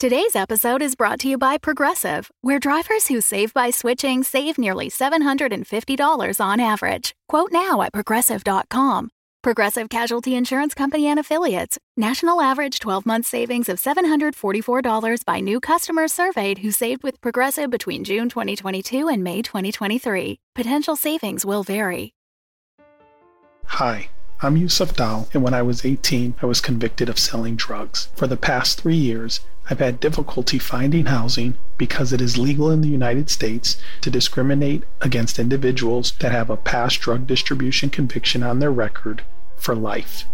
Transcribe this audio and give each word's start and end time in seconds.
Today's 0.00 0.36
episode 0.36 0.80
is 0.80 0.94
brought 0.94 1.18
to 1.20 1.28
you 1.28 1.36
by 1.36 1.58
Progressive, 1.58 2.30
where 2.40 2.60
drivers 2.60 3.08
who 3.08 3.20
save 3.20 3.52
by 3.52 3.70
switching 3.70 4.22
save 4.22 4.56
nearly 4.56 4.88
$750 4.88 6.40
on 6.40 6.60
average. 6.60 7.16
Quote 7.26 7.50
now 7.50 7.82
at 7.82 7.92
progressive.com. 7.92 9.10
Progressive 9.42 9.88
Casualty 9.88 10.36
Insurance 10.36 10.72
Company 10.72 11.08
and 11.08 11.18
Affiliates. 11.18 11.78
National 11.96 12.40
average 12.40 12.78
12 12.78 13.06
month 13.06 13.26
savings 13.26 13.68
of 13.68 13.80
$744 13.80 15.24
by 15.24 15.40
new 15.40 15.58
customers 15.58 16.12
surveyed 16.12 16.58
who 16.58 16.70
saved 16.70 17.02
with 17.02 17.20
Progressive 17.20 17.68
between 17.68 18.04
June 18.04 18.28
2022 18.28 19.08
and 19.08 19.24
May 19.24 19.42
2023. 19.42 20.38
Potential 20.54 20.94
savings 20.94 21.44
will 21.44 21.64
vary. 21.64 22.14
Hi, 23.64 24.10
I'm 24.40 24.56
Yusuf 24.56 24.94
Dal, 24.94 25.28
and 25.34 25.42
when 25.42 25.52
I 25.52 25.62
was 25.62 25.84
18, 25.84 26.36
I 26.40 26.46
was 26.46 26.60
convicted 26.60 27.08
of 27.08 27.18
selling 27.18 27.56
drugs. 27.56 28.08
For 28.14 28.28
the 28.28 28.36
past 28.36 28.80
three 28.80 28.94
years, 28.94 29.40
I've 29.70 29.80
had 29.80 30.00
difficulty 30.00 30.58
finding 30.58 31.06
housing 31.06 31.58
because 31.76 32.14
it 32.14 32.22
is 32.22 32.38
legal 32.38 32.70
in 32.70 32.80
the 32.80 32.88
United 32.88 33.28
States 33.28 33.76
to 34.00 34.10
discriminate 34.10 34.84
against 35.02 35.38
individuals 35.38 36.12
that 36.20 36.32
have 36.32 36.48
a 36.48 36.56
past 36.56 37.00
drug 37.00 37.26
distribution 37.26 37.90
conviction 37.90 38.42
on 38.42 38.60
their 38.60 38.72
record 38.72 39.22
for 39.56 39.74
life. 39.74 40.24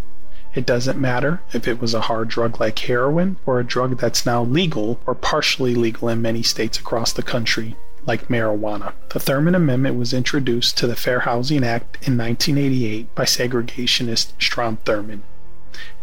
It 0.55 0.67
doesn't 0.67 1.01
matter 1.01 1.41
if 1.53 1.67
it 1.67 1.81
was 1.81 1.95
a 1.95 2.03
hard 2.03 2.29
drug 2.29 2.61
like 2.61 2.79
heroin 2.79 3.39
or 3.45 3.59
a 3.59 3.65
drug 3.65 3.99
that's 3.99 4.25
now 4.25 4.45
legal 4.45 5.01
or 5.05 5.17
partially 5.17 5.75
legal 5.75 6.09
in 6.09 6.23
many 6.23 6.45
states 6.45 6.79
across 6.79 7.13
the 7.13 7.25
country, 7.25 7.75
like 8.07 8.29
marijuana. 8.29 8.93
The 9.09 9.19
Thurmond 9.19 9.57
Amendment 9.57 9.97
was 9.97 10.15
introduced 10.15 10.79
to 10.79 10.87
the 10.87 10.95
Fair 10.95 11.21
Housing 11.21 11.65
Act 11.65 11.97
in 12.07 12.17
1988 12.17 13.13
by 13.17 13.25
segregationist 13.25 14.41
Strom 14.41 14.79
Thurmond, 14.85 15.23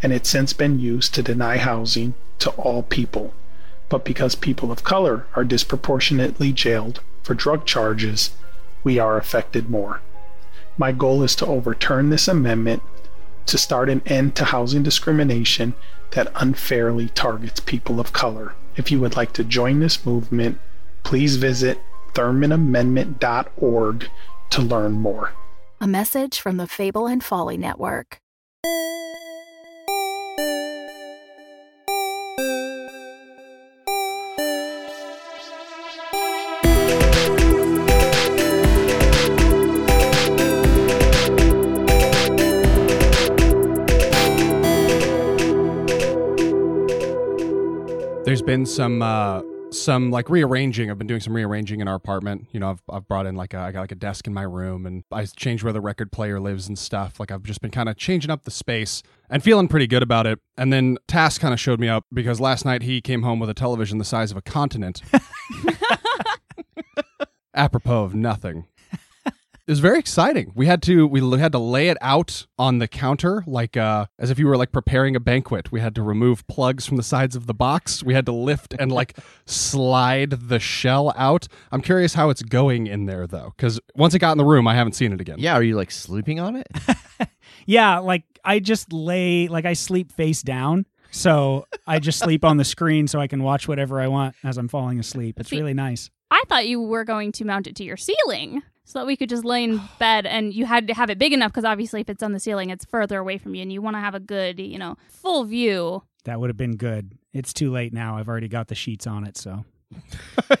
and 0.02 0.12
it's 0.12 0.28
since 0.28 0.52
been 0.52 0.78
used 0.78 1.14
to 1.14 1.22
deny 1.22 1.56
housing 1.56 2.12
to 2.42 2.50
all 2.50 2.82
people. 2.82 3.32
But 3.88 4.04
because 4.04 4.34
people 4.34 4.72
of 4.72 4.84
color 4.84 5.26
are 5.34 5.44
disproportionately 5.44 6.52
jailed 6.52 7.00
for 7.22 7.34
drug 7.34 7.66
charges, 7.66 8.30
we 8.82 8.98
are 8.98 9.16
affected 9.16 9.70
more. 9.70 10.00
My 10.76 10.90
goal 10.92 11.22
is 11.22 11.36
to 11.36 11.46
overturn 11.46 12.10
this 12.10 12.26
amendment 12.26 12.82
to 13.46 13.58
start 13.58 13.88
an 13.88 14.02
end 14.06 14.34
to 14.36 14.46
housing 14.46 14.82
discrimination 14.82 15.74
that 16.12 16.32
unfairly 16.34 17.08
targets 17.10 17.60
people 17.60 18.00
of 18.00 18.12
color. 18.12 18.54
If 18.76 18.90
you 18.90 18.98
would 19.00 19.16
like 19.16 19.32
to 19.34 19.44
join 19.44 19.80
this 19.80 20.04
movement, 20.04 20.58
please 21.04 21.36
visit 21.36 21.78
ThurmondAmendment.org 22.14 24.06
to 24.50 24.62
learn 24.62 24.92
more. 24.92 25.32
A 25.80 25.86
message 25.86 26.40
from 26.40 26.56
the 26.56 26.66
Fable 26.66 27.06
and 27.06 27.22
Folly 27.22 27.56
Network. 27.56 28.18
Been 48.52 48.66
some 48.66 49.00
uh 49.00 49.40
some 49.70 50.10
like 50.10 50.28
rearranging. 50.28 50.90
I've 50.90 50.98
been 50.98 51.06
doing 51.06 51.22
some 51.22 51.32
rearranging 51.32 51.80
in 51.80 51.88
our 51.88 51.94
apartment. 51.94 52.48
You 52.52 52.60
know, 52.60 52.68
I've 52.68 52.82
I've 52.90 53.08
brought 53.08 53.24
in 53.24 53.34
like 53.34 53.54
a, 53.54 53.58
I 53.58 53.72
got 53.72 53.80
like 53.80 53.92
a 53.92 53.94
desk 53.94 54.26
in 54.26 54.34
my 54.34 54.42
room 54.42 54.84
and 54.84 55.04
I 55.10 55.24
changed 55.24 55.64
where 55.64 55.72
the 55.72 55.80
record 55.80 56.12
player 56.12 56.38
lives 56.38 56.68
and 56.68 56.78
stuff. 56.78 57.18
Like 57.18 57.30
I've 57.30 57.44
just 57.44 57.62
been 57.62 57.70
kind 57.70 57.88
of 57.88 57.96
changing 57.96 58.30
up 58.30 58.44
the 58.44 58.50
space 58.50 59.02
and 59.30 59.42
feeling 59.42 59.68
pretty 59.68 59.86
good 59.86 60.02
about 60.02 60.26
it. 60.26 60.38
And 60.58 60.70
then 60.70 60.98
Tass 61.08 61.38
kind 61.38 61.54
of 61.54 61.60
showed 61.60 61.80
me 61.80 61.88
up 61.88 62.04
because 62.12 62.40
last 62.40 62.66
night 62.66 62.82
he 62.82 63.00
came 63.00 63.22
home 63.22 63.38
with 63.38 63.48
a 63.48 63.54
television 63.54 63.96
the 63.96 64.04
size 64.04 64.30
of 64.30 64.36
a 64.36 64.42
continent. 64.42 65.00
Apropos 67.54 68.04
of 68.04 68.14
nothing. 68.14 68.66
It 69.66 69.70
was 69.70 69.78
very 69.80 69.98
exciting. 70.00 70.52
We 70.56 70.66
had 70.66 70.82
to 70.82 71.06
we 71.06 71.20
had 71.38 71.52
to 71.52 71.58
lay 71.58 71.88
it 71.88 71.96
out 72.00 72.46
on 72.58 72.78
the 72.78 72.88
counter 72.88 73.44
like 73.46 73.76
uh 73.76 74.06
as 74.18 74.30
if 74.30 74.38
you 74.38 74.46
were 74.48 74.56
like 74.56 74.72
preparing 74.72 75.14
a 75.14 75.20
banquet. 75.20 75.70
We 75.70 75.80
had 75.80 75.94
to 75.94 76.02
remove 76.02 76.46
plugs 76.48 76.84
from 76.86 76.96
the 76.96 77.02
sides 77.04 77.36
of 77.36 77.46
the 77.46 77.54
box. 77.54 78.02
We 78.02 78.12
had 78.12 78.26
to 78.26 78.32
lift 78.32 78.74
and 78.78 78.90
like 78.90 79.16
slide 79.46 80.30
the 80.30 80.58
shell 80.58 81.12
out. 81.16 81.46
I'm 81.70 81.80
curious 81.80 82.14
how 82.14 82.30
it's 82.30 82.42
going 82.42 82.88
in 82.88 83.06
there 83.06 83.26
though 83.26 83.54
cuz 83.56 83.78
once 83.94 84.14
it 84.14 84.18
got 84.18 84.32
in 84.32 84.38
the 84.38 84.44
room, 84.44 84.66
I 84.66 84.74
haven't 84.74 84.94
seen 84.94 85.12
it 85.12 85.20
again. 85.20 85.36
Yeah, 85.38 85.54
are 85.54 85.62
you 85.62 85.76
like 85.76 85.90
sleeping 85.90 86.40
on 86.40 86.56
it? 86.56 86.66
Yeah, 87.66 87.98
like 87.98 88.24
I 88.44 88.58
just 88.58 88.92
lay, 88.92 89.48
like 89.48 89.64
I 89.64 89.74
sleep 89.74 90.12
face 90.12 90.42
down. 90.42 90.86
So 91.10 91.66
I 91.86 91.98
just 91.98 92.18
sleep 92.18 92.44
on 92.44 92.56
the 92.56 92.64
screen 92.64 93.06
so 93.06 93.20
I 93.20 93.26
can 93.26 93.42
watch 93.42 93.68
whatever 93.68 94.00
I 94.00 94.08
want 94.08 94.34
as 94.42 94.56
I'm 94.56 94.68
falling 94.68 94.98
asleep. 94.98 95.38
It's 95.38 95.50
See- 95.50 95.58
really 95.58 95.74
nice. 95.74 96.10
I 96.30 96.42
thought 96.48 96.66
you 96.66 96.80
were 96.80 97.04
going 97.04 97.30
to 97.32 97.44
mount 97.44 97.66
it 97.66 97.76
to 97.76 97.84
your 97.84 97.98
ceiling 97.98 98.62
so 98.92 98.98
that 98.98 99.06
we 99.06 99.16
could 99.16 99.30
just 99.30 99.44
lay 99.44 99.64
in 99.64 99.80
bed 99.98 100.26
and 100.26 100.52
you 100.52 100.66
had 100.66 100.86
to 100.88 100.94
have 100.94 101.08
it 101.10 101.18
big 101.18 101.32
enough 101.32 101.50
because 101.50 101.64
obviously 101.64 102.02
if 102.02 102.10
it's 102.10 102.22
on 102.22 102.32
the 102.32 102.40
ceiling, 102.40 102.70
it's 102.70 102.84
further 102.84 103.18
away 103.18 103.38
from 103.38 103.54
you 103.54 103.62
and 103.62 103.72
you 103.72 103.80
want 103.80 103.96
to 103.96 104.00
have 104.00 104.14
a 104.14 104.20
good, 104.20 104.60
you 104.60 104.78
know, 104.78 104.96
full 105.08 105.44
view. 105.44 106.02
That 106.24 106.38
would 106.38 106.50
have 106.50 106.56
been 106.56 106.76
good. 106.76 107.18
It's 107.32 107.52
too 107.52 107.72
late 107.72 107.92
now. 107.92 108.18
I've 108.18 108.28
already 108.28 108.48
got 108.48 108.68
the 108.68 108.74
sheets 108.74 109.06
on 109.06 109.26
it, 109.26 109.36
so. 109.36 109.64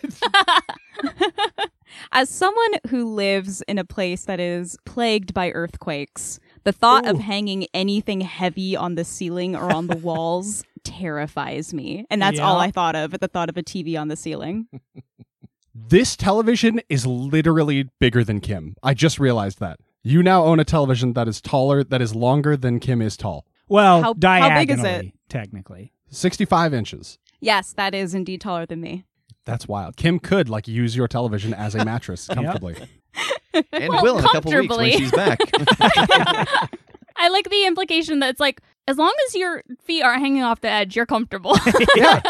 As 2.10 2.28
someone 2.28 2.72
who 2.88 3.04
lives 3.04 3.62
in 3.68 3.78
a 3.78 3.84
place 3.84 4.24
that 4.24 4.40
is 4.40 4.76
plagued 4.84 5.34
by 5.34 5.50
earthquakes, 5.50 6.40
the 6.64 6.72
thought 6.72 7.06
of 7.06 7.18
hanging 7.18 7.66
anything 7.74 8.22
heavy 8.22 8.74
on 8.76 8.94
the 8.94 9.04
ceiling 9.04 9.54
or 9.54 9.72
on 9.72 9.86
the 9.86 9.96
walls 10.02 10.64
terrifies 10.84 11.72
me. 11.72 12.06
And 12.10 12.20
that's 12.20 12.40
all 12.40 12.58
I 12.58 12.70
thought 12.70 12.96
of 12.96 13.14
at 13.14 13.20
the 13.20 13.28
thought 13.28 13.48
of 13.48 13.56
a 13.56 13.62
TV 13.62 14.00
on 14.00 14.08
the 14.08 14.16
ceiling. 14.16 14.66
This 15.88 16.16
television 16.16 16.80
is 16.88 17.06
literally 17.06 17.88
bigger 18.00 18.24
than 18.24 18.40
Kim. 18.40 18.74
I 18.82 18.94
just 18.94 19.18
realized 19.18 19.60
that. 19.60 19.78
You 20.02 20.22
now 20.22 20.44
own 20.44 20.58
a 20.58 20.64
television 20.64 21.12
that 21.12 21.28
is 21.28 21.40
taller 21.40 21.84
that 21.84 22.00
is 22.02 22.14
longer 22.14 22.56
than 22.56 22.80
Kim 22.80 23.00
is 23.02 23.16
tall. 23.16 23.46
Well, 23.68 23.98
How- 23.98 24.08
how 24.08 24.12
diagonally, 24.14 24.66
big 24.66 24.78
is 24.78 24.84
it? 24.84 25.12
technically. 25.28 25.92
65 26.08 26.74
inches. 26.74 27.18
Yes, 27.40 27.72
that 27.74 27.94
is 27.94 28.14
indeed 28.14 28.40
taller 28.40 28.66
than 28.66 28.80
me. 28.80 29.04
That's 29.44 29.66
wild. 29.68 29.96
Kim 29.96 30.18
could 30.18 30.48
like 30.48 30.66
use 30.68 30.96
your 30.96 31.08
television 31.08 31.52
as 31.54 31.74
a 31.74 31.84
mattress 31.84 32.26
comfortably. 32.26 32.76
And 33.72 33.88
Well, 33.90 34.02
will 34.02 34.18
in 34.18 34.24
a 34.24 34.28
couple 34.28 34.52
weeks 34.52 34.76
when 34.76 34.92
she's 34.92 35.10
back. 35.12 35.38
I 37.16 37.28
like 37.28 37.48
the 37.50 37.66
implication 37.66 38.20
that 38.20 38.30
it's 38.30 38.40
like 38.40 38.60
as 38.88 38.98
long 38.98 39.12
as 39.28 39.34
your 39.34 39.62
feet 39.84 40.02
aren't 40.02 40.20
hanging 40.20 40.42
off 40.42 40.60
the 40.60 40.68
edge, 40.68 40.96
you're 40.96 41.06
comfortable. 41.06 41.56
yeah. 41.96 42.20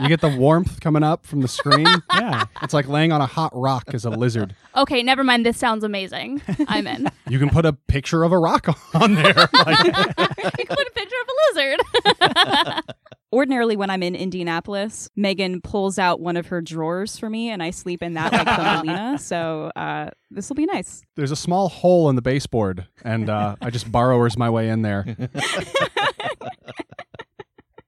You 0.00 0.08
get 0.08 0.20
the 0.20 0.28
warmth 0.36 0.80
coming 0.80 1.02
up 1.02 1.26
from 1.26 1.40
the 1.40 1.48
screen. 1.48 1.86
Yeah. 2.16 2.44
It's 2.62 2.72
like 2.72 2.88
laying 2.88 3.12
on 3.12 3.20
a 3.20 3.26
hot 3.26 3.52
rock 3.54 3.84
as 3.92 4.04
a 4.06 4.10
lizard. 4.10 4.54
okay, 4.74 5.02
never 5.02 5.22
mind. 5.22 5.44
This 5.44 5.58
sounds 5.58 5.84
amazing. 5.84 6.40
I'm 6.66 6.86
in. 6.86 7.10
You 7.28 7.38
can 7.38 7.50
put 7.50 7.66
a 7.66 7.74
picture 7.74 8.22
of 8.24 8.32
a 8.32 8.38
rock 8.38 8.68
on 8.94 9.14
there. 9.16 9.34
Like, 9.34 9.84
you 9.84 9.92
can 9.92 10.14
put 10.14 10.86
a 10.86 10.92
picture 10.94 11.16
of 11.22 11.28
a 11.28 11.60
lizard. 11.60 12.96
Ordinarily, 13.32 13.76
when 13.76 13.90
I'm 13.90 14.02
in 14.04 14.14
Indianapolis, 14.14 15.08
Megan 15.16 15.60
pulls 15.60 15.98
out 15.98 16.20
one 16.20 16.36
of 16.36 16.46
her 16.46 16.62
drawers 16.62 17.18
for 17.18 17.28
me, 17.28 17.50
and 17.50 17.60
I 17.62 17.70
sleep 17.70 18.02
in 18.02 18.14
that 18.14 18.32
like 18.32 18.46
Thumbelina. 18.56 19.18
So 19.18 19.72
uh, 19.74 20.10
this 20.30 20.48
will 20.48 20.54
be 20.56 20.66
nice. 20.66 21.02
there's 21.16 21.32
a 21.32 21.36
small 21.36 21.68
hole 21.68 22.08
in 22.08 22.14
the 22.16 22.22
baseboard, 22.22 22.86
and 23.04 23.28
uh, 23.28 23.56
I 23.60 23.70
just 23.70 23.90
borrowers 23.90 24.38
my 24.38 24.48
way 24.48 24.68
in 24.68 24.82
there. 24.82 25.16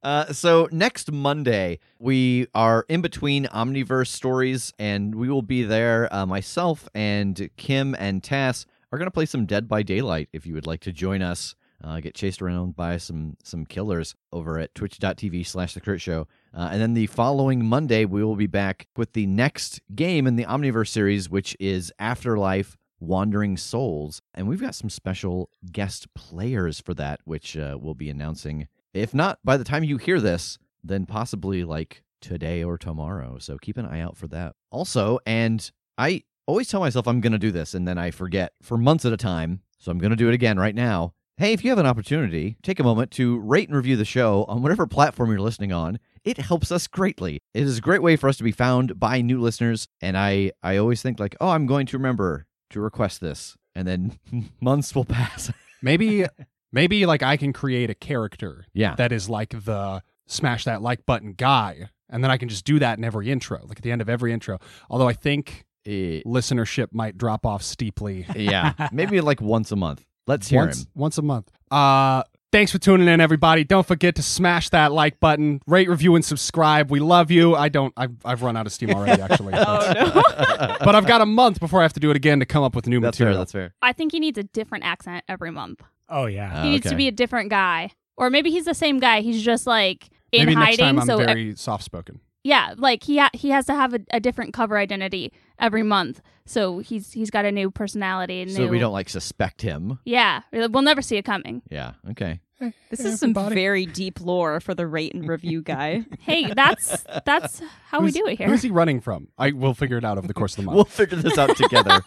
Uh, 0.01 0.33
so 0.33 0.69
next 0.71 1.11
Monday 1.11 1.81
we 1.99 2.47
are 2.55 2.87
in 2.89 3.03
between 3.03 3.47
Omniverse 3.47 4.07
stories, 4.07 4.73
and 4.79 5.15
we 5.15 5.29
will 5.29 5.43
be 5.43 5.65
there. 5.65 6.09
Uh, 6.15 6.25
myself 6.25 6.89
and 6.95 7.51
Kim 7.57 7.97
and 7.99 8.23
Tass 8.23 8.65
are 8.93 8.99
going 8.99 9.09
to 9.09 9.13
play 9.13 9.27
some 9.27 9.45
Dead 9.45 9.69
by 9.69 9.83
Daylight. 9.83 10.29
If 10.33 10.47
you 10.47 10.55
would 10.55 10.67
like 10.67 10.81
to 10.83 10.93
join 10.93 11.21
us, 11.21 11.57
uh, 11.83 12.01
get 12.01 12.15
chased 12.15 12.43
around 12.43 12.77
by 12.77 12.97
some 12.97 13.37
some 13.43 13.65
killers 13.65 14.15
over 14.33 14.59
at 14.59 14.75
Twitch.tv/slash 14.75 15.75
The 15.75 15.81
Crit 15.81 16.01
Show, 16.01 16.27
uh, 16.55 16.69
and 16.73 16.81
then 16.81 16.95
the 16.95 17.07
following 17.07 17.65
Monday 17.65 18.05
we 18.05 18.25
will 18.25 18.37
be 18.37 18.47
back 18.47 18.89
with 18.97 19.13
the 19.13 19.27
next 19.27 19.81
game 19.95 20.27
in 20.27 20.37
the 20.37 20.45
Omniverse 20.45 20.89
series, 20.89 21.29
which 21.31 21.57
is 21.61 21.93
Afterlife. 21.99 22.77
Wandering 23.01 23.57
Souls, 23.57 24.21
and 24.35 24.49
we've 24.49 24.61
got 24.61 24.75
some 24.75 24.91
special 24.91 25.51
guest 25.71 26.13
players 26.15 26.81
for 26.81 26.95
that, 26.95 27.21
which 27.23 27.57
uh, 27.57 27.79
we'll 27.81 27.95
be 27.95 28.11
announcing 28.11 28.67
if 28.93 29.15
not 29.15 29.39
by 29.45 29.57
the 29.57 29.65
time 29.65 29.85
you 29.85 29.97
hear 29.97 30.21
this, 30.21 30.59
then 30.83 31.07
possibly 31.07 31.65
like 31.65 32.03
today 32.21 32.65
or 32.65 32.79
tomorrow. 32.79 33.39
So 33.39 33.59
keep 33.59 33.77
an 33.77 33.87
eye 33.87 34.01
out 34.01 34.17
for 34.17 34.27
that. 34.29 34.55
Also, 34.71 35.19
and 35.27 35.71
I 35.97 36.25
always 36.47 36.69
tell 36.69 36.81
myself 36.81 37.07
I'm 37.07 37.21
going 37.21 37.33
to 37.33 37.39
do 37.39 37.53
this 37.53 37.75
and 37.75 37.87
then 37.87 37.99
I 37.99 38.11
forget 38.11 38.53
for 38.63 38.77
months 38.77 39.05
at 39.05 39.13
a 39.13 39.17
time. 39.17 39.61
So 39.79 39.93
I'm 39.93 39.99
going 39.99 40.11
to 40.11 40.17
do 40.17 40.29
it 40.29 40.35
again 40.35 40.59
right 40.59 40.75
now. 40.75 41.15
Hey, 41.39 41.53
if 41.53 41.63
you 41.63 41.71
have 41.71 41.79
an 41.79 41.87
opportunity, 41.87 42.57
take 42.65 42.81
a 42.81 42.83
moment 42.83 43.13
to 43.13 43.39
rate 43.39 43.69
and 43.69 43.77
review 43.77 43.97
the 43.97 44.05
show 44.05 44.45
on 44.49 44.61
whatever 44.61 44.89
platform 44.89 45.31
you're 45.31 45.39
listening 45.39 45.73
on. 45.73 46.01
It 46.25 46.39
helps 46.39 46.73
us 46.73 46.89
greatly. 46.89 47.39
It 47.55 47.63
is 47.63 47.79
a 47.79 47.81
great 47.81 48.03
way 48.03 48.17
for 48.17 48.29
us 48.29 48.39
to 48.39 48.43
be 48.43 48.51
found 48.51 48.99
by 48.99 49.21
new 49.21 49.41
listeners. 49.41 49.87
And 50.01 50.19
I, 50.19 50.51
I 50.65 50.79
always 50.79 51.01
think 51.01 51.21
like, 51.21 51.37
oh, 51.41 51.51
I'm 51.51 51.67
going 51.67 51.87
to 51.87 51.97
remember 51.97 52.47
to 52.71 52.81
request 52.81 53.21
this. 53.21 53.57
And 53.77 53.87
then 53.87 54.19
months 54.61 54.97
will 54.97 55.05
pass. 55.05 55.53
Maybe, 55.81 56.27
maybe 56.73 57.07
like 57.07 57.23
I 57.23 57.37
can 57.37 57.53
create 57.53 57.89
a 57.89 57.95
character 57.95 58.67
yeah. 58.75 58.97
that 58.97 59.13
is 59.13 59.29
like 59.29 59.51
the 59.51 60.03
smash 60.27 60.65
that 60.65 60.83
like 60.83 61.07
button 61.07 61.35
guy. 61.35 61.89
And 62.11 62.25
then 62.25 62.33
I 62.33 62.37
can 62.37 62.49
just 62.49 62.65
do 62.65 62.81
that 62.81 62.99
in 62.99 63.05
every 63.05 63.31
intro, 63.31 63.65
like 63.65 63.79
at 63.79 63.85
the 63.85 63.93
end 63.93 64.03
of 64.03 64.09
every 64.09 64.33
intro. 64.33 64.59
Although 64.91 65.07
I 65.07 65.13
think 65.13 65.67
Eh, 65.89 66.21
listenership 66.27 66.89
might 66.93 67.17
drop 67.17 67.47
off 67.47 67.63
steeply 67.63 68.27
yeah, 68.37 68.75
maybe 68.93 69.23
like 69.23 69.41
once 69.41 69.73
a 69.73 69.77
month. 69.77 70.05
Let's 70.29 70.47
hear 70.49 70.61
once 70.61 70.83
him. 70.83 70.87
once 70.95 71.19
a 71.19 71.23
month. 71.23 71.51
Uh 71.71 72.23
thanks 72.53 72.71
for 72.73 72.79
tuning 72.79 73.09
in 73.09 73.21
everybody. 73.21 73.65
Don't 73.65 73.87
forget 73.87 74.15
to 74.15 74.23
smash 74.23 74.69
that 74.71 74.93
like 74.93 75.19
button, 75.21 75.61
rate, 75.67 75.89
review 75.89 76.15
and 76.15 76.25
subscribe. 76.25 76.91
We 76.91 77.01
love 77.01 77.31
you. 77.31 77.57
I 77.57 77.69
don't 77.69 77.93
I've 77.97 78.15
I've 78.25 78.43
run 78.43 78.57
out 78.57 78.67
of 78.67 78.73
steam 78.73 78.91
already 78.91 79.21
actually. 79.21 79.53
Oh 79.57 79.93
no. 79.95 80.77
but 80.85 80.95
I've 80.95 81.07
got 81.07 81.21
a 81.21 81.27
month 81.27 81.59
before 81.61 81.81
I 81.81 81.83
have 81.83 81.95
to 81.95 82.01
do 82.01 82.11
it 82.11 82.17
again 82.17 82.39
to 82.41 82.47
come 82.47 82.63
up 82.63 82.77
with 82.77 82.87
new 82.87 83.01
That's 83.01 83.19
fair. 83.19 83.27
material. 83.27 83.39
That's 83.41 83.53
fair. 83.53 83.75
I 83.83 83.93
think 83.93 84.13
he 84.13 84.21
needs 84.21 84.39
a 84.39 84.45
different 84.45 84.85
accent 84.85 85.25
every 85.29 85.51
month. 85.51 85.83
Oh 86.09 86.27
yeah. 86.27 86.61
Uh, 86.61 86.63
He 86.63 86.71
needs 86.71 86.89
to 86.89 86.95
be 86.95 87.09
a 87.09 87.13
different 87.13 87.51
guy. 87.51 87.91
Or 88.17 88.31
maybe 88.31 88.51
he's 88.51 88.65
the 88.65 88.75
same 88.75 88.99
guy. 88.99 89.21
He's 89.21 89.43
just 89.43 89.67
like 89.67 90.09
in 90.33 90.47
Maybe 90.47 90.55
hiding. 90.55 90.67
next 90.71 90.79
time 90.79 90.99
I'm 91.01 91.07
so 91.07 91.19
very 91.19 91.55
soft 91.57 91.85
spoken. 91.85 92.21
Yeah, 92.49 92.75
like 92.79 93.03
he 93.05 93.19
ha- 93.19 93.31
he 93.35 93.51
has 93.51 93.67
to 93.67 93.75
have 93.75 93.93
a, 93.95 94.01
a 94.11 94.21
different 94.21 94.55
cover 94.55 94.79
identity 94.79 95.33
every 95.59 95.83
month. 95.83 96.21
So 96.47 96.79
he's 96.79 97.13
he's 97.13 97.31
got 97.31 97.45
a 97.45 97.53
new 97.53 97.71
personality. 97.71 98.41
And 98.43 98.51
So 98.51 98.65
new, 98.65 98.69
we 98.69 98.79
don't 98.79 98.93
like 98.93 99.09
suspect 99.11 99.61
him. 99.63 99.99
Yeah, 100.05 100.41
we'll 100.53 100.83
never 100.83 101.03
see 101.03 101.17
it 101.19 101.25
coming. 101.25 101.63
Yeah. 101.71 101.93
Okay. 102.11 102.41
This 102.91 103.01
is 103.05 103.21
some 103.21 103.31
everybody. 103.31 103.55
very 103.55 103.87
deep 103.87 104.21
lore 104.21 104.59
for 104.61 104.75
the 104.75 104.87
rate 104.87 105.15
and 105.15 105.29
review 105.29 105.63
guy. 105.63 106.05
Hey, 106.21 106.53
that's 106.55 107.05
that's 107.25 107.61
how 107.91 108.01
we 108.01 108.11
do 108.11 108.27
it 108.27 108.39
here. 108.39 108.49
Who's 108.49 108.63
he 108.63 108.71
running 108.71 109.01
from? 109.01 109.29
I 109.39 109.53
will 109.53 109.75
figure 109.75 109.99
it 109.99 110.05
out 110.05 110.19
over 110.19 110.27
the 110.27 110.35
course 110.35 110.53
of 110.55 110.57
the 110.57 110.63
month. 110.67 110.75
We'll 110.77 110.85
figure 110.87 111.19
this 111.19 111.39
out 111.39 111.55
together. 111.57 112.01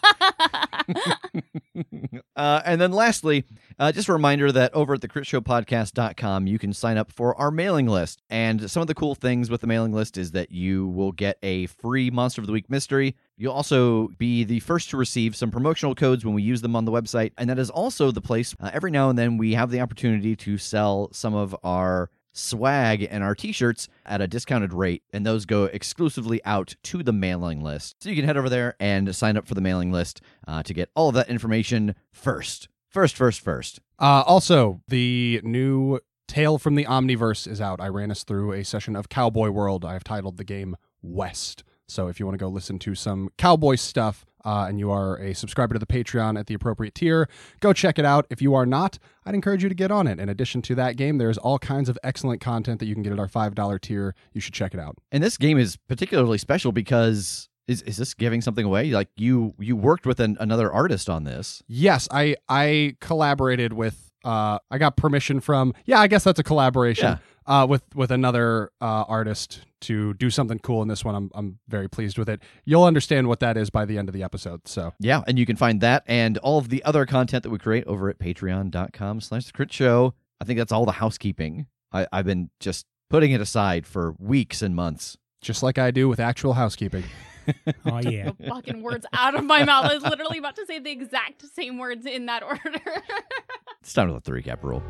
uh, 2.36 2.62
and 2.64 2.80
then 2.80 2.92
lastly, 2.92 3.44
uh, 3.78 3.92
just 3.92 4.08
a 4.08 4.12
reminder 4.12 4.50
that 4.52 4.72
over 4.74 4.94
at 4.94 5.00
the 5.00 5.08
critshowpodcast.com, 5.08 6.46
you 6.46 6.58
can 6.58 6.72
sign 6.72 6.96
up 6.96 7.12
for 7.12 7.38
our 7.38 7.50
mailing 7.50 7.86
list. 7.86 8.22
And 8.30 8.70
some 8.70 8.80
of 8.80 8.86
the 8.86 8.94
cool 8.94 9.14
things 9.14 9.50
with 9.50 9.60
the 9.60 9.66
mailing 9.66 9.92
list 9.92 10.18
is 10.18 10.32
that 10.32 10.50
you 10.50 10.88
will 10.88 11.12
get 11.12 11.38
a 11.42 11.66
free 11.66 12.10
Monster 12.10 12.40
of 12.40 12.46
the 12.46 12.52
Week 12.52 12.68
mystery. 12.70 13.16
You'll 13.36 13.52
also 13.52 14.08
be 14.18 14.44
the 14.44 14.60
first 14.60 14.90
to 14.90 14.96
receive 14.96 15.34
some 15.34 15.50
promotional 15.50 15.94
codes 15.94 16.24
when 16.24 16.34
we 16.34 16.42
use 16.42 16.60
them 16.60 16.76
on 16.76 16.84
the 16.84 16.92
website. 16.92 17.32
And 17.38 17.48
that 17.50 17.58
is 17.58 17.70
also 17.70 18.10
the 18.10 18.20
place 18.20 18.54
uh, 18.60 18.70
every 18.72 18.90
now 18.90 19.10
and 19.10 19.18
then 19.18 19.38
we 19.38 19.54
have 19.54 19.70
the 19.70 19.80
opportunity 19.80 20.36
to 20.36 20.58
sell 20.58 21.08
some 21.12 21.34
of 21.34 21.56
our 21.64 22.10
swag 22.32 23.06
and 23.10 23.22
our 23.22 23.34
t-shirts 23.34 23.88
at 24.06 24.20
a 24.20 24.26
discounted 24.26 24.72
rate 24.72 25.02
and 25.12 25.26
those 25.26 25.44
go 25.44 25.64
exclusively 25.64 26.42
out 26.44 26.74
to 26.82 27.02
the 27.02 27.12
mailing 27.12 27.60
list 27.62 28.02
so 28.02 28.08
you 28.08 28.16
can 28.16 28.24
head 28.24 28.36
over 28.36 28.48
there 28.48 28.74
and 28.80 29.14
sign 29.14 29.36
up 29.36 29.46
for 29.46 29.54
the 29.54 29.60
mailing 29.60 29.92
list 29.92 30.20
uh, 30.48 30.62
to 30.62 30.72
get 30.72 30.90
all 30.94 31.08
of 31.08 31.14
that 31.14 31.28
information 31.28 31.94
first 32.10 32.68
first 32.88 33.16
first 33.16 33.40
first 33.40 33.80
Uh, 33.98 34.22
also, 34.26 34.80
the 34.88 35.40
new 35.44 36.00
Tale 36.26 36.58
from 36.58 36.76
the 36.76 36.84
Omniverse 36.86 37.46
is 37.46 37.60
out. 37.60 37.80
I 37.80 37.88
ran 37.88 38.10
us 38.10 38.24
through 38.24 38.52
a 38.52 38.64
session 38.64 38.96
of 38.96 39.10
Cowboy 39.10 39.50
World. 39.50 39.84
I 39.84 39.92
have 39.92 40.02
titled 40.02 40.38
the 40.38 40.44
game 40.44 40.76
West. 41.02 41.62
So 41.86 42.08
if 42.08 42.18
you 42.18 42.24
want 42.24 42.38
to 42.38 42.42
go 42.42 42.48
listen 42.48 42.78
to 42.80 42.94
some 42.94 43.28
cowboy 43.36 43.74
stuff 43.74 44.24
uh, 44.44 44.66
and 44.68 44.78
you 44.78 44.90
are 44.90 45.16
a 45.18 45.34
subscriber 45.34 45.74
to 45.74 45.78
the 45.78 45.86
Patreon 45.86 46.38
at 46.38 46.46
the 46.46 46.54
appropriate 46.54 46.94
tier, 46.94 47.28
go 47.60 47.72
check 47.72 47.98
it 47.98 48.04
out. 48.04 48.26
If 48.30 48.40
you 48.42 48.54
are 48.54 48.66
not, 48.66 48.98
I'd 49.24 49.34
encourage 49.34 49.62
you 49.62 49.68
to 49.68 49.74
get 49.74 49.90
on 49.90 50.06
it. 50.06 50.18
In 50.18 50.28
addition 50.28 50.62
to 50.62 50.74
that 50.76 50.96
game, 50.96 51.18
there's 51.18 51.38
all 51.38 51.58
kinds 51.58 51.88
of 51.88 51.98
excellent 52.02 52.40
content 52.40 52.80
that 52.80 52.86
you 52.86 52.94
can 52.94 53.02
get 53.02 53.12
at 53.12 53.18
our 53.18 53.28
$5 53.28 53.80
tier. 53.80 54.14
You 54.32 54.40
should 54.40 54.54
check 54.54 54.74
it 54.74 54.80
out. 54.80 54.98
and 55.10 55.22
this 55.22 55.36
game 55.36 55.58
is 55.58 55.76
particularly 55.76 56.38
special 56.38 56.72
because 56.72 57.48
is, 57.68 57.82
is 57.82 57.96
this 57.96 58.12
giving 58.14 58.40
something 58.40 58.64
away 58.66 58.90
like 58.90 59.08
you 59.16 59.54
you 59.58 59.76
worked 59.76 60.04
with 60.04 60.18
an, 60.20 60.36
another 60.40 60.70
artist 60.72 61.08
on 61.08 61.24
this 61.24 61.62
Yes, 61.68 62.08
I 62.10 62.36
I 62.48 62.96
collaborated 63.00 63.72
with 63.72 64.11
uh 64.24 64.58
I 64.70 64.78
got 64.78 64.96
permission 64.96 65.40
from 65.40 65.74
yeah, 65.84 66.00
I 66.00 66.06
guess 66.06 66.24
that's 66.24 66.38
a 66.38 66.42
collaboration 66.42 67.18
uh 67.46 67.66
with 67.68 67.82
with 67.94 68.10
another 68.10 68.70
uh 68.80 69.04
artist 69.08 69.66
to 69.82 70.14
do 70.14 70.30
something 70.30 70.58
cool 70.60 70.82
in 70.82 70.88
this 70.88 71.04
one. 71.04 71.14
I'm 71.14 71.30
I'm 71.34 71.58
very 71.68 71.88
pleased 71.88 72.18
with 72.18 72.28
it. 72.28 72.40
You'll 72.64 72.84
understand 72.84 73.28
what 73.28 73.40
that 73.40 73.56
is 73.56 73.70
by 73.70 73.84
the 73.84 73.98
end 73.98 74.08
of 74.08 74.12
the 74.12 74.22
episode. 74.22 74.68
So, 74.68 74.92
yeah 75.00 75.22
and 75.26 75.38
you 75.38 75.46
can 75.46 75.56
find 75.56 75.80
that 75.80 76.04
and 76.06 76.38
all 76.38 76.58
of 76.58 76.68
the 76.68 76.82
other 76.84 77.06
content 77.06 77.42
that 77.42 77.50
we 77.50 77.58
create 77.58 77.84
over 77.86 78.08
at 78.08 78.18
patreon.com 78.18 79.20
slash 79.20 79.46
the 79.46 79.52
crit 79.52 79.72
show 79.72 80.14
i 80.40 80.44
think 80.44 80.58
that's 80.58 80.72
all 80.72 80.84
the 80.84 80.92
housekeeping 80.92 81.66
I, 81.92 82.06
i've 82.12 82.26
been 82.26 82.50
just 82.60 82.86
putting 83.10 83.32
it 83.32 83.40
aside 83.40 83.86
for 83.86 84.14
weeks 84.18 84.62
and 84.62 84.74
months 84.74 85.16
just 85.42 85.62
like 85.62 85.76
I 85.76 85.90
do 85.90 86.08
with 86.08 86.20
actual 86.20 86.54
housekeeping. 86.54 87.04
Oh 87.84 87.98
yeah. 87.98 88.30
the 88.38 88.46
fucking 88.48 88.82
words 88.82 89.06
out 89.12 89.34
of 89.34 89.44
my 89.44 89.64
mouth. 89.64 89.86
I 89.86 89.94
was 89.94 90.04
literally 90.04 90.38
about 90.38 90.56
to 90.56 90.66
say 90.66 90.78
the 90.78 90.90
exact 90.90 91.44
same 91.54 91.78
words 91.78 92.06
in 92.06 92.26
that 92.26 92.42
order. 92.42 92.60
it's 93.80 93.92
time 93.92 94.08
to 94.08 94.14
let 94.14 94.24
the 94.24 94.32
recap 94.32 94.62
roll 94.62 94.82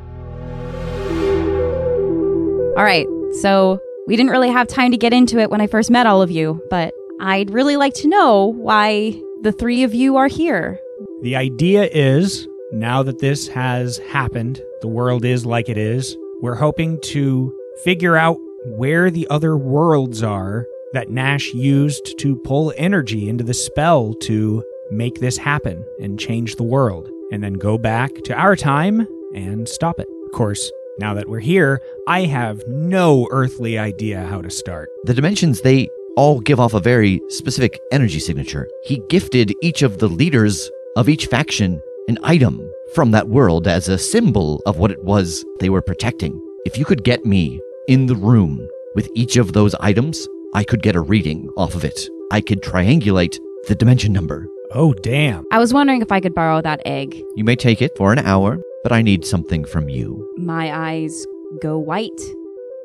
All 2.76 2.84
right, 2.84 3.06
so 3.40 3.80
we 4.06 4.16
didn't 4.16 4.30
really 4.30 4.50
have 4.50 4.66
time 4.66 4.90
to 4.92 4.96
get 4.96 5.12
into 5.12 5.38
it 5.38 5.50
when 5.50 5.60
I 5.60 5.66
first 5.66 5.90
met 5.90 6.06
all 6.06 6.22
of 6.22 6.30
you, 6.30 6.62
but 6.70 6.92
I'd 7.20 7.50
really 7.50 7.76
like 7.76 7.94
to 7.94 8.08
know 8.08 8.46
why 8.46 9.20
the 9.42 9.52
three 9.52 9.82
of 9.82 9.94
you 9.94 10.16
are 10.16 10.28
here. 10.28 10.78
The 11.22 11.36
idea 11.36 11.84
is 11.84 12.46
now 12.72 13.02
that 13.02 13.18
this 13.20 13.48
has 13.48 13.98
happened, 13.98 14.60
the 14.80 14.88
world 14.88 15.24
is 15.24 15.44
like 15.46 15.68
it 15.68 15.78
is, 15.78 16.16
we're 16.40 16.54
hoping 16.54 16.98
to 17.04 17.56
figure 17.84 18.16
out 18.16 18.36
where 18.66 19.10
the 19.10 19.26
other 19.30 19.56
worlds 19.56 20.22
are 20.22 20.66
that 20.92 21.10
Nash 21.10 21.52
used 21.52 22.18
to 22.18 22.36
pull 22.36 22.72
energy 22.76 23.28
into 23.28 23.44
the 23.44 23.54
spell 23.54 24.14
to 24.22 24.62
make 24.90 25.20
this 25.20 25.36
happen 25.36 25.84
and 26.00 26.18
change 26.18 26.56
the 26.56 26.62
world, 26.62 27.08
and 27.30 27.42
then 27.42 27.54
go 27.54 27.78
back 27.78 28.14
to 28.24 28.34
our 28.34 28.56
time 28.56 29.06
and 29.34 29.68
stop 29.68 29.98
it. 29.98 30.08
Of 30.26 30.32
course, 30.32 30.70
now 30.98 31.14
that 31.14 31.28
we're 31.28 31.40
here, 31.40 31.80
I 32.06 32.22
have 32.22 32.62
no 32.68 33.26
earthly 33.30 33.78
idea 33.78 34.26
how 34.26 34.42
to 34.42 34.50
start. 34.50 34.90
The 35.04 35.14
dimensions, 35.14 35.62
they 35.62 35.88
all 36.16 36.40
give 36.40 36.60
off 36.60 36.74
a 36.74 36.80
very 36.80 37.22
specific 37.28 37.80
energy 37.90 38.20
signature. 38.20 38.68
He 38.84 39.02
gifted 39.08 39.54
each 39.62 39.82
of 39.82 39.98
the 39.98 40.08
leaders 40.08 40.70
of 40.96 41.08
each 41.08 41.26
faction 41.26 41.80
an 42.08 42.18
item 42.22 42.60
from 42.94 43.12
that 43.12 43.28
world 43.28 43.66
as 43.66 43.88
a 43.88 43.96
symbol 43.96 44.60
of 44.66 44.76
what 44.76 44.90
it 44.90 45.02
was 45.04 45.44
they 45.60 45.70
were 45.70 45.80
protecting. 45.80 46.38
If 46.66 46.76
you 46.76 46.84
could 46.84 47.04
get 47.04 47.24
me 47.24 47.60
in 47.88 48.06
the 48.06 48.16
room 48.16 48.68
with 48.94 49.08
each 49.14 49.36
of 49.36 49.52
those 49.52 49.74
items, 49.76 50.28
I 50.54 50.64
could 50.64 50.82
get 50.82 50.96
a 50.96 51.00
reading 51.00 51.48
off 51.56 51.74
of 51.74 51.82
it. 51.82 52.08
I 52.30 52.42
could 52.42 52.62
triangulate 52.62 53.38
the 53.68 53.74
dimension 53.74 54.12
number. 54.12 54.46
Oh, 54.72 54.92
damn. 54.92 55.44
I 55.50 55.58
was 55.58 55.72
wondering 55.72 56.02
if 56.02 56.12
I 56.12 56.20
could 56.20 56.34
borrow 56.34 56.60
that 56.60 56.82
egg. 56.84 57.22
You 57.36 57.44
may 57.44 57.56
take 57.56 57.80
it 57.80 57.96
for 57.96 58.12
an 58.12 58.18
hour, 58.18 58.58
but 58.82 58.92
I 58.92 59.00
need 59.00 59.24
something 59.24 59.64
from 59.64 59.88
you. 59.88 60.30
My 60.36 60.70
eyes 60.74 61.26
go 61.62 61.78
white, 61.78 62.20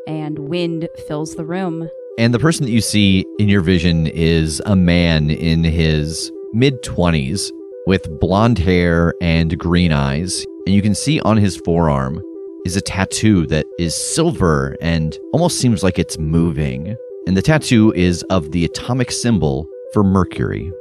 and 0.08 0.40
wind 0.40 0.88
fills 1.08 1.36
the 1.36 1.44
room. 1.44 1.90
And 2.18 2.34
the 2.34 2.40
person 2.40 2.66
that 2.66 2.72
you 2.72 2.82
see 2.82 3.26
in 3.38 3.50
your 3.50 3.62
vision 3.62 4.08
is 4.08 4.62
a 4.66 4.76
man 4.76 5.30
in 5.30 5.66
his 5.66 6.32
mid 6.54 6.82
20s 6.84 7.52
with 7.86 8.08
blonde 8.20 8.60
hair 8.60 9.14
and 9.22 9.58
green 9.58 9.92
eyes. 9.92 10.46
And 10.66 10.74
you 10.74 10.82
can 10.82 10.96
see 10.96 11.20
on 11.22 11.36
his 11.36 11.58
forearm 11.58 12.22
is 12.66 12.76
a 12.76 12.82
tattoo 12.82 13.46
that 13.48 13.66
is 13.78 13.94
silver 13.94 14.76
and 14.82 15.18
almost 15.34 15.60
seems 15.60 15.84
like 15.84 16.00
it's 16.00 16.18
moving. 16.18 16.96
And 17.28 17.36
the 17.36 17.42
tattoo 17.42 17.92
is 17.92 18.24
of 18.30 18.54
the 18.54 18.64
atomic 18.64 19.12
symbol 19.12 19.68
for 19.92 20.02
Mercury. 20.02 20.72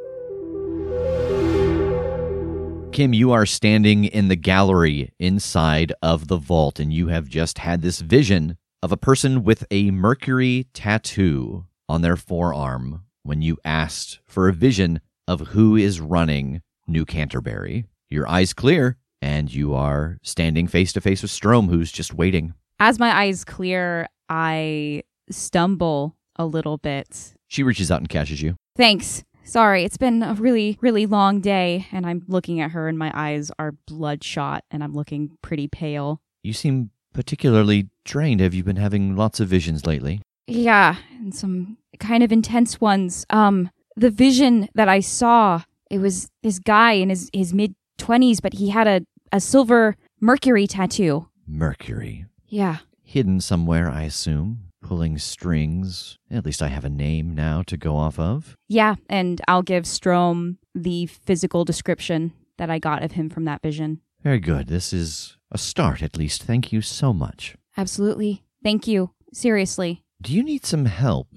Kim, 2.92 3.12
you 3.12 3.32
are 3.32 3.44
standing 3.44 4.04
in 4.04 4.28
the 4.28 4.36
gallery 4.36 5.12
inside 5.18 5.92
of 6.02 6.28
the 6.28 6.36
vault, 6.36 6.78
and 6.78 6.92
you 6.92 7.08
have 7.08 7.28
just 7.28 7.58
had 7.58 7.82
this 7.82 8.00
vision 8.00 8.58
of 8.80 8.92
a 8.92 8.96
person 8.96 9.42
with 9.42 9.64
a 9.72 9.90
Mercury 9.90 10.68
tattoo 10.72 11.66
on 11.88 12.02
their 12.02 12.16
forearm 12.16 13.02
when 13.24 13.42
you 13.42 13.58
asked 13.64 14.20
for 14.24 14.48
a 14.48 14.52
vision 14.52 15.00
of 15.26 15.48
who 15.48 15.74
is 15.74 16.00
running 16.00 16.62
New 16.86 17.04
Canterbury. 17.04 17.86
Your 18.08 18.28
eyes 18.28 18.52
clear, 18.52 18.98
and 19.20 19.52
you 19.52 19.74
are 19.74 20.18
standing 20.22 20.68
face 20.68 20.92
to 20.92 21.00
face 21.00 21.22
with 21.22 21.32
Strom, 21.32 21.66
who's 21.66 21.90
just 21.90 22.14
waiting. 22.14 22.54
As 22.78 23.00
my 23.00 23.10
eyes 23.10 23.44
clear, 23.44 24.06
I 24.28 25.02
stumble 25.28 26.16
a 26.36 26.46
little 26.46 26.78
bit. 26.78 27.34
She 27.48 27.62
reaches 27.62 27.90
out 27.90 28.00
and 28.00 28.08
catches 28.08 28.42
you. 28.42 28.56
Thanks. 28.76 29.24
Sorry, 29.44 29.84
it's 29.84 29.96
been 29.96 30.22
a 30.24 30.34
really, 30.34 30.76
really 30.80 31.06
long 31.06 31.40
day, 31.40 31.86
and 31.92 32.04
I'm 32.04 32.24
looking 32.26 32.60
at 32.60 32.72
her, 32.72 32.88
and 32.88 32.98
my 32.98 33.12
eyes 33.14 33.52
are 33.60 33.72
bloodshot, 33.86 34.64
and 34.72 34.82
I'm 34.82 34.92
looking 34.92 35.38
pretty 35.40 35.68
pale. 35.68 36.20
You 36.42 36.52
seem 36.52 36.90
particularly 37.12 37.88
drained. 38.04 38.40
Have 38.40 38.54
you 38.54 38.64
been 38.64 38.76
having 38.76 39.14
lots 39.14 39.38
of 39.38 39.48
visions 39.48 39.86
lately? 39.86 40.20
Yeah, 40.48 40.96
and 41.20 41.32
some 41.32 41.78
kind 42.00 42.24
of 42.24 42.32
intense 42.32 42.80
ones. 42.80 43.24
Um, 43.30 43.70
the 43.96 44.10
vision 44.10 44.68
that 44.74 44.88
I 44.88 44.98
saw, 44.98 45.62
it 45.90 45.98
was 45.98 46.28
this 46.42 46.58
guy 46.58 46.92
in 46.92 47.10
his, 47.10 47.30
his 47.32 47.54
mid 47.54 47.74
20s, 47.98 48.42
but 48.42 48.54
he 48.54 48.70
had 48.70 48.86
a, 48.88 49.00
a 49.30 49.40
silver 49.40 49.96
Mercury 50.20 50.66
tattoo. 50.66 51.28
Mercury. 51.46 52.26
Yeah. 52.48 52.78
Hidden 53.02 53.40
somewhere, 53.40 53.88
I 53.90 54.02
assume. 54.02 54.65
Pulling 54.86 55.18
strings. 55.18 56.16
At 56.30 56.44
least 56.46 56.62
I 56.62 56.68
have 56.68 56.84
a 56.84 56.88
name 56.88 57.34
now 57.34 57.62
to 57.66 57.76
go 57.76 57.96
off 57.96 58.20
of. 58.20 58.56
Yeah, 58.68 58.94
and 59.08 59.40
I'll 59.48 59.62
give 59.62 59.84
Strom 59.84 60.58
the 60.76 61.06
physical 61.06 61.64
description 61.64 62.32
that 62.56 62.70
I 62.70 62.78
got 62.78 63.02
of 63.02 63.12
him 63.12 63.28
from 63.28 63.46
that 63.46 63.62
vision. 63.62 64.00
Very 64.22 64.38
good. 64.38 64.68
This 64.68 64.92
is 64.92 65.38
a 65.50 65.58
start, 65.58 66.02
at 66.02 66.16
least. 66.16 66.44
Thank 66.44 66.72
you 66.72 66.82
so 66.82 67.12
much. 67.12 67.56
Absolutely. 67.76 68.44
Thank 68.62 68.86
you. 68.86 69.10
seriously. 69.32 70.04
Do 70.22 70.32
you 70.32 70.44
need 70.44 70.64
some 70.64 70.84
help? 70.84 71.28